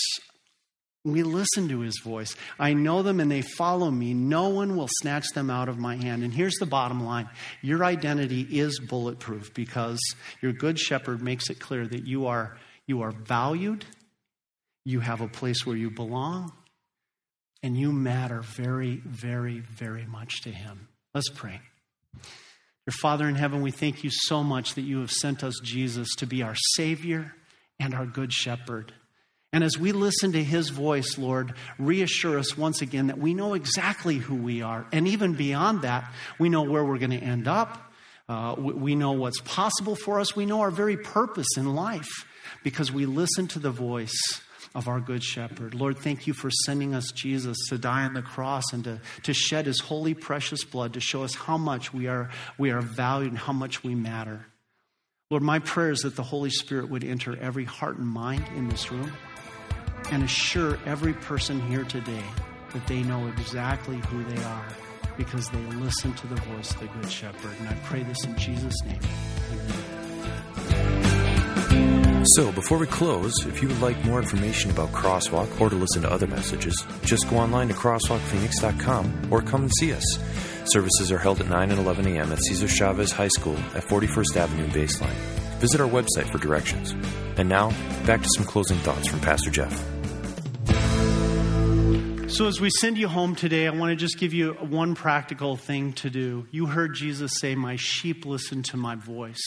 We 1.05 1.23
listen 1.23 1.69
to 1.69 1.79
his 1.79 1.99
voice. 2.03 2.35
I 2.59 2.73
know 2.73 3.03
them 3.03 3.21
and 3.21 3.31
they 3.31 3.41
follow 3.41 3.89
me. 3.89 4.13
No 4.13 4.49
one 4.49 4.75
will 4.75 4.89
snatch 4.99 5.29
them 5.33 5.49
out 5.49 5.69
of 5.69 5.77
my 5.77 5.95
hand. 5.95 6.23
And 6.23 6.33
here's 6.33 6.55
the 6.55 6.65
bottom 6.65 7.03
line 7.03 7.29
your 7.61 7.85
identity 7.85 8.41
is 8.41 8.79
bulletproof 8.79 9.53
because 9.53 9.99
your 10.41 10.51
good 10.51 10.77
shepherd 10.77 11.21
makes 11.21 11.49
it 11.49 11.59
clear 11.59 11.87
that 11.87 12.05
you 12.05 12.27
are, 12.27 12.57
you 12.85 13.01
are 13.01 13.11
valued, 13.11 13.85
you 14.83 14.99
have 14.99 15.21
a 15.21 15.27
place 15.27 15.65
where 15.65 15.77
you 15.77 15.89
belong, 15.89 16.51
and 17.63 17.77
you 17.77 17.93
matter 17.93 18.41
very, 18.41 18.97
very, 19.05 19.59
very 19.59 20.05
much 20.05 20.41
to 20.41 20.51
him. 20.51 20.89
Let's 21.13 21.29
pray. 21.29 21.61
Your 22.85 22.93
Father 23.01 23.29
in 23.29 23.35
heaven, 23.35 23.61
we 23.61 23.71
thank 23.71 24.03
you 24.03 24.09
so 24.11 24.43
much 24.43 24.75
that 24.75 24.81
you 24.81 24.99
have 24.99 25.11
sent 25.11 25.43
us 25.43 25.53
Jesus 25.63 26.09
to 26.17 26.25
be 26.25 26.43
our 26.43 26.55
Savior 26.75 27.35
and 27.79 27.93
our 27.93 28.05
Good 28.05 28.33
Shepherd. 28.33 28.93
And 29.51 29.63
as 29.63 29.79
we 29.79 29.91
listen 29.93 30.31
to 30.33 30.43
his 30.43 30.69
voice, 30.69 31.17
Lord, 31.17 31.53
reassure 31.79 32.37
us 32.37 32.55
once 32.55 32.81
again 32.81 33.07
that 33.07 33.17
we 33.17 33.33
know 33.33 33.55
exactly 33.55 34.17
who 34.17 34.35
we 34.35 34.61
are. 34.61 34.85
And 34.91 35.07
even 35.07 35.33
beyond 35.33 35.81
that, 35.81 36.11
we 36.37 36.49
know 36.49 36.61
where 36.61 36.85
we're 36.85 36.99
going 36.99 37.11
to 37.11 37.17
end 37.17 37.47
up. 37.47 37.91
Uh, 38.27 38.53
we 38.57 38.93
know 38.93 39.13
what's 39.13 39.41
possible 39.41 39.95
for 39.95 40.19
us. 40.19 40.35
We 40.35 40.45
know 40.45 40.61
our 40.61 40.69
very 40.69 40.97
purpose 40.97 41.57
in 41.57 41.73
life 41.73 42.27
because 42.63 42.91
we 42.91 43.07
listen 43.07 43.47
to 43.47 43.59
the 43.59 43.71
voice 43.71 44.19
of 44.75 44.87
our 44.87 44.99
Good 44.99 45.23
Shepherd. 45.23 45.73
Lord, 45.73 45.97
thank 45.97 46.27
you 46.27 46.33
for 46.33 46.51
sending 46.51 46.93
us 46.93 47.11
Jesus 47.11 47.57
to 47.69 47.79
die 47.79 48.03
on 48.03 48.13
the 48.13 48.21
cross 48.21 48.71
and 48.71 48.83
to, 48.83 49.01
to 49.23 49.33
shed 49.33 49.65
his 49.65 49.79
holy, 49.79 50.13
precious 50.13 50.63
blood 50.63 50.93
to 50.93 50.99
show 50.99 51.23
us 51.23 51.33
how 51.33 51.57
much 51.57 51.91
we 51.91 52.05
are, 52.05 52.29
we 52.59 52.69
are 52.69 52.81
valued 52.81 53.31
and 53.31 53.39
how 53.39 53.53
much 53.53 53.83
we 53.83 53.95
matter. 53.95 54.45
Lord, 55.31 55.41
my 55.41 55.57
prayer 55.57 55.89
is 55.89 56.01
that 56.01 56.15
the 56.15 56.23
Holy 56.23 56.51
Spirit 56.51 56.89
would 56.89 57.03
enter 57.03 57.35
every 57.39 57.65
heart 57.65 57.97
and 57.97 58.07
mind 58.07 58.45
in 58.55 58.69
this 58.69 58.91
room 58.91 59.11
and 60.11 60.23
assure 60.23 60.77
every 60.85 61.13
person 61.13 61.61
here 61.67 61.83
today 61.83 62.23
that 62.73 62.85
they 62.87 63.03
know 63.03 63.27
exactly 63.27 63.97
who 64.07 64.23
they 64.23 64.43
are 64.43 64.67
because 65.17 65.49
they 65.49 65.61
listen 65.73 66.13
to 66.13 66.27
the 66.27 66.35
voice 66.35 66.71
of 66.73 66.79
the 66.79 66.87
Good 66.87 67.11
Shepherd. 67.11 67.51
And 67.59 67.67
I 67.67 67.73
pray 67.83 68.03
this 68.03 68.23
in 68.23 68.37
Jesus' 68.37 68.75
name. 68.85 68.99
So, 72.35 72.51
before 72.51 72.77
we 72.77 72.85
close, 72.85 73.33
if 73.45 73.61
you 73.61 73.69
would 73.69 73.81
like 73.81 74.03
more 74.03 74.19
information 74.19 74.71
about 74.71 74.91
Crosswalk 74.91 75.59
or 75.59 75.69
to 75.69 75.75
listen 75.75 76.01
to 76.01 76.11
other 76.11 76.27
messages, 76.27 76.75
just 77.03 77.29
go 77.29 77.37
online 77.37 77.69
to 77.69 77.73
crosswalkphoenix.com 77.73 79.29
or 79.31 79.41
come 79.41 79.63
and 79.63 79.71
see 79.79 79.93
us. 79.93 80.19
Services 80.65 81.11
are 81.11 81.17
held 81.17 81.39
at 81.39 81.49
9 81.49 81.71
and 81.71 81.79
11 81.79 82.07
a.m. 82.07 82.31
at 82.31 82.39
Cesar 82.43 82.67
Chavez 82.67 83.11
High 83.11 83.29
School 83.29 83.57
at 83.73 83.83
41st 83.83 84.35
Avenue 84.35 84.67
Baseline. 84.67 85.38
Visit 85.59 85.81
our 85.81 85.89
website 85.89 86.31
for 86.31 86.37
directions. 86.37 86.91
And 87.37 87.49
now, 87.49 87.69
back 88.05 88.21
to 88.21 88.29
some 88.35 88.45
closing 88.45 88.77
thoughts 88.77 89.07
from 89.09 89.19
Pastor 89.19 89.51
Jeff. 89.51 89.71
So, 92.29 92.47
as 92.47 92.61
we 92.61 92.69
send 92.69 92.97
you 92.97 93.09
home 93.09 93.35
today, 93.35 93.67
I 93.67 93.71
want 93.71 93.89
to 93.89 93.97
just 93.97 94.17
give 94.17 94.33
you 94.33 94.53
one 94.53 94.95
practical 94.95 95.57
thing 95.57 95.93
to 95.93 96.09
do. 96.09 96.47
You 96.51 96.67
heard 96.67 96.93
Jesus 96.93 97.33
say, 97.39 97.55
My 97.55 97.75
sheep 97.75 98.25
listen 98.25 98.63
to 98.63 98.77
my 98.77 98.95
voice. 98.95 99.41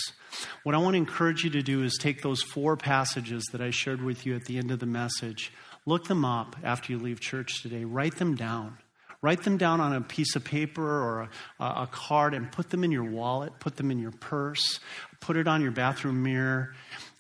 What 0.64 0.74
I 0.74 0.78
want 0.78 0.94
to 0.94 0.98
encourage 0.98 1.44
you 1.44 1.50
to 1.50 1.62
do 1.62 1.82
is 1.82 1.96
take 1.96 2.20
those 2.20 2.42
four 2.42 2.76
passages 2.76 3.44
that 3.52 3.62
I 3.62 3.70
shared 3.70 4.02
with 4.02 4.26
you 4.26 4.34
at 4.34 4.44
the 4.44 4.58
end 4.58 4.70
of 4.70 4.80
the 4.80 4.86
message, 4.86 5.52
look 5.86 6.08
them 6.08 6.24
up 6.24 6.56
after 6.62 6.92
you 6.92 6.98
leave 6.98 7.20
church 7.20 7.62
today, 7.62 7.84
write 7.84 8.16
them 8.16 8.34
down. 8.34 8.76
Write 9.22 9.44
them 9.44 9.56
down 9.56 9.80
on 9.80 9.92
a 9.92 10.00
piece 10.00 10.34
of 10.34 10.42
paper 10.42 10.82
or 10.82 11.28
a, 11.60 11.64
a 11.64 11.88
card 11.90 12.34
and 12.34 12.50
put 12.50 12.70
them 12.70 12.82
in 12.82 12.90
your 12.90 13.04
wallet, 13.04 13.52
put 13.60 13.76
them 13.76 13.92
in 13.92 14.00
your 14.00 14.10
purse, 14.10 14.80
put 15.23 15.37
it 15.37 15.49
on 15.49 15.62
your 15.62 15.70
bathroom 15.70 16.23
mirror, 16.23 16.75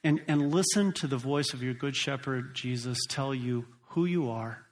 and, 0.04 0.20
and 0.28 0.52
listen 0.52 0.92
to 0.94 1.06
the 1.06 1.16
voice 1.16 1.54
of 1.54 1.62
your 1.62 1.74
good 1.74 1.96
shepherd, 1.96 2.54
Jesus, 2.54 2.98
tell 3.08 3.34
you 3.34 3.64
who 3.90 4.04
you 4.04 4.28
are, 4.28 4.66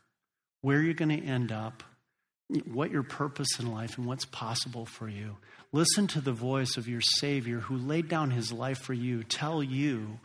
where 0.61 0.83
you're 0.83 0.93
going 0.93 1.17
to 1.17 1.25
end 1.25 1.51
up, 1.53 1.83
what 2.67 2.91
your 2.91 3.05
purpose 3.05 3.59
in 3.59 3.71
life 3.71 3.97
and 3.97 4.07
what's 4.07 4.25
possible 4.27 4.85
for 4.85 5.09
you. 5.09 5.37
Listen 5.73 6.09
to 6.09 6.21
the 6.21 6.33
voice 6.33 6.77
of 6.77 6.89
your 6.89 7.01
Savior 7.01 7.61
who 7.61 7.77
laid 7.77 8.09
down 8.09 8.33
his 8.33 8.53
life 8.53 8.79
for 8.79 8.93
you, 8.93 9.23
tell 9.23 9.63
you 9.63 10.19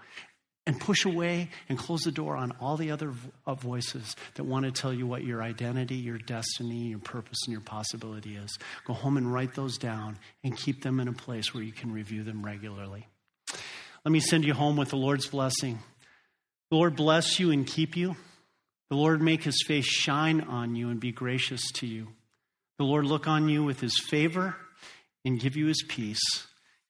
and 0.68 0.80
push 0.80 1.06
away 1.06 1.50
and 1.70 1.78
close 1.78 2.02
the 2.02 2.12
door 2.12 2.36
on 2.36 2.52
all 2.60 2.76
the 2.78 2.92
other 2.92 3.14
uh, 3.46 3.54
voices 3.54 4.16
that 4.36 4.44
want 4.44 4.66
to 4.66 4.72
tell 4.72 4.94
you 4.94 5.06
what 5.06 5.24
your 5.24 5.44
identity, 5.44 5.96
your 5.96 6.18
destiny, 6.18 6.88
your 6.88 7.00
purpose, 7.00 7.38
and 7.46 7.52
your 7.52 7.62
possibility 7.62 8.36
is. 8.36 8.58
Go 8.86 8.94
home 8.94 9.18
and 9.18 9.32
write 9.32 9.54
those 9.54 9.78
down 9.78 10.18
and 10.44 10.58
keep 10.58 10.82
them 10.82 11.00
in 11.00 11.08
a 11.08 11.14
place 11.14 11.54
where 11.54 11.64
you 11.64 11.72
can 11.72 11.92
review 11.92 12.24
them 12.24 12.44
regularly. 12.44 13.08
Let 14.04 14.12
me 14.12 14.20
send 14.20 14.44
you 14.44 14.54
home 14.54 14.78
with 14.78 14.90
the 14.90 14.98
Lord's 14.98 15.28
blessing. 15.28 15.80
The 16.72 16.78
Lord 16.78 16.96
bless 16.96 17.40
you 17.40 17.52
and 17.52 17.66
keep 17.66 17.96
you. 17.96 18.16
The 18.90 18.96
Lord 18.96 19.22
make 19.22 19.44
his 19.44 19.64
face 19.68 19.86
shine 19.86 20.42
on 20.42 20.76
you 20.76 20.90
and 20.90 21.00
be 21.00 21.12
gracious 21.12 21.62
to 21.76 21.88
you. 21.88 22.10
The 22.78 22.86
Lord 22.86 23.06
look 23.06 23.28
on 23.28 23.50
you 23.50 23.64
with 23.64 23.80
his 23.80 24.00
favor 24.00 24.56
and 25.24 25.40
give 25.40 25.56
you 25.56 25.68
his 25.68 25.84
peace. 25.88 26.22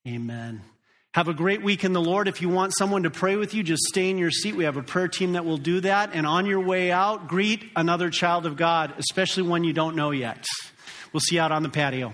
Amen. 0.08 0.62
Have 1.16 1.30
a 1.30 1.34
great 1.34 1.62
week 1.62 1.86
in 1.86 1.94
the 1.94 2.02
Lord. 2.02 2.28
If 2.28 2.42
you 2.42 2.50
want 2.50 2.76
someone 2.76 3.04
to 3.04 3.10
pray 3.10 3.38
with 3.38 3.54
you, 3.54 3.64
just 3.64 3.84
stay 3.84 4.10
in 4.10 4.18
your 4.18 4.32
seat. 4.32 4.54
We 4.54 4.66
have 4.66 4.76
a 4.76 4.84
prayer 4.84 5.08
team 5.08 5.32
that 5.32 5.46
will 5.46 5.56
do 5.56 5.80
that. 5.80 6.10
And 6.12 6.28
on 6.28 6.46
your 6.46 6.60
way 6.60 6.92
out, 6.92 7.30
greet 7.30 7.72
another 7.74 8.10
child 8.10 8.46
of 8.46 8.58
God, 8.58 8.94
especially 8.98 9.44
one 9.44 9.64
you 9.64 9.72
don't 9.72 9.96
know 9.96 10.12
yet. 10.12 10.46
We'll 11.14 11.22
see 11.22 11.36
you 11.36 11.42
out 11.42 11.54
on 11.54 11.64
the 11.64 11.70
patio. 11.70 12.12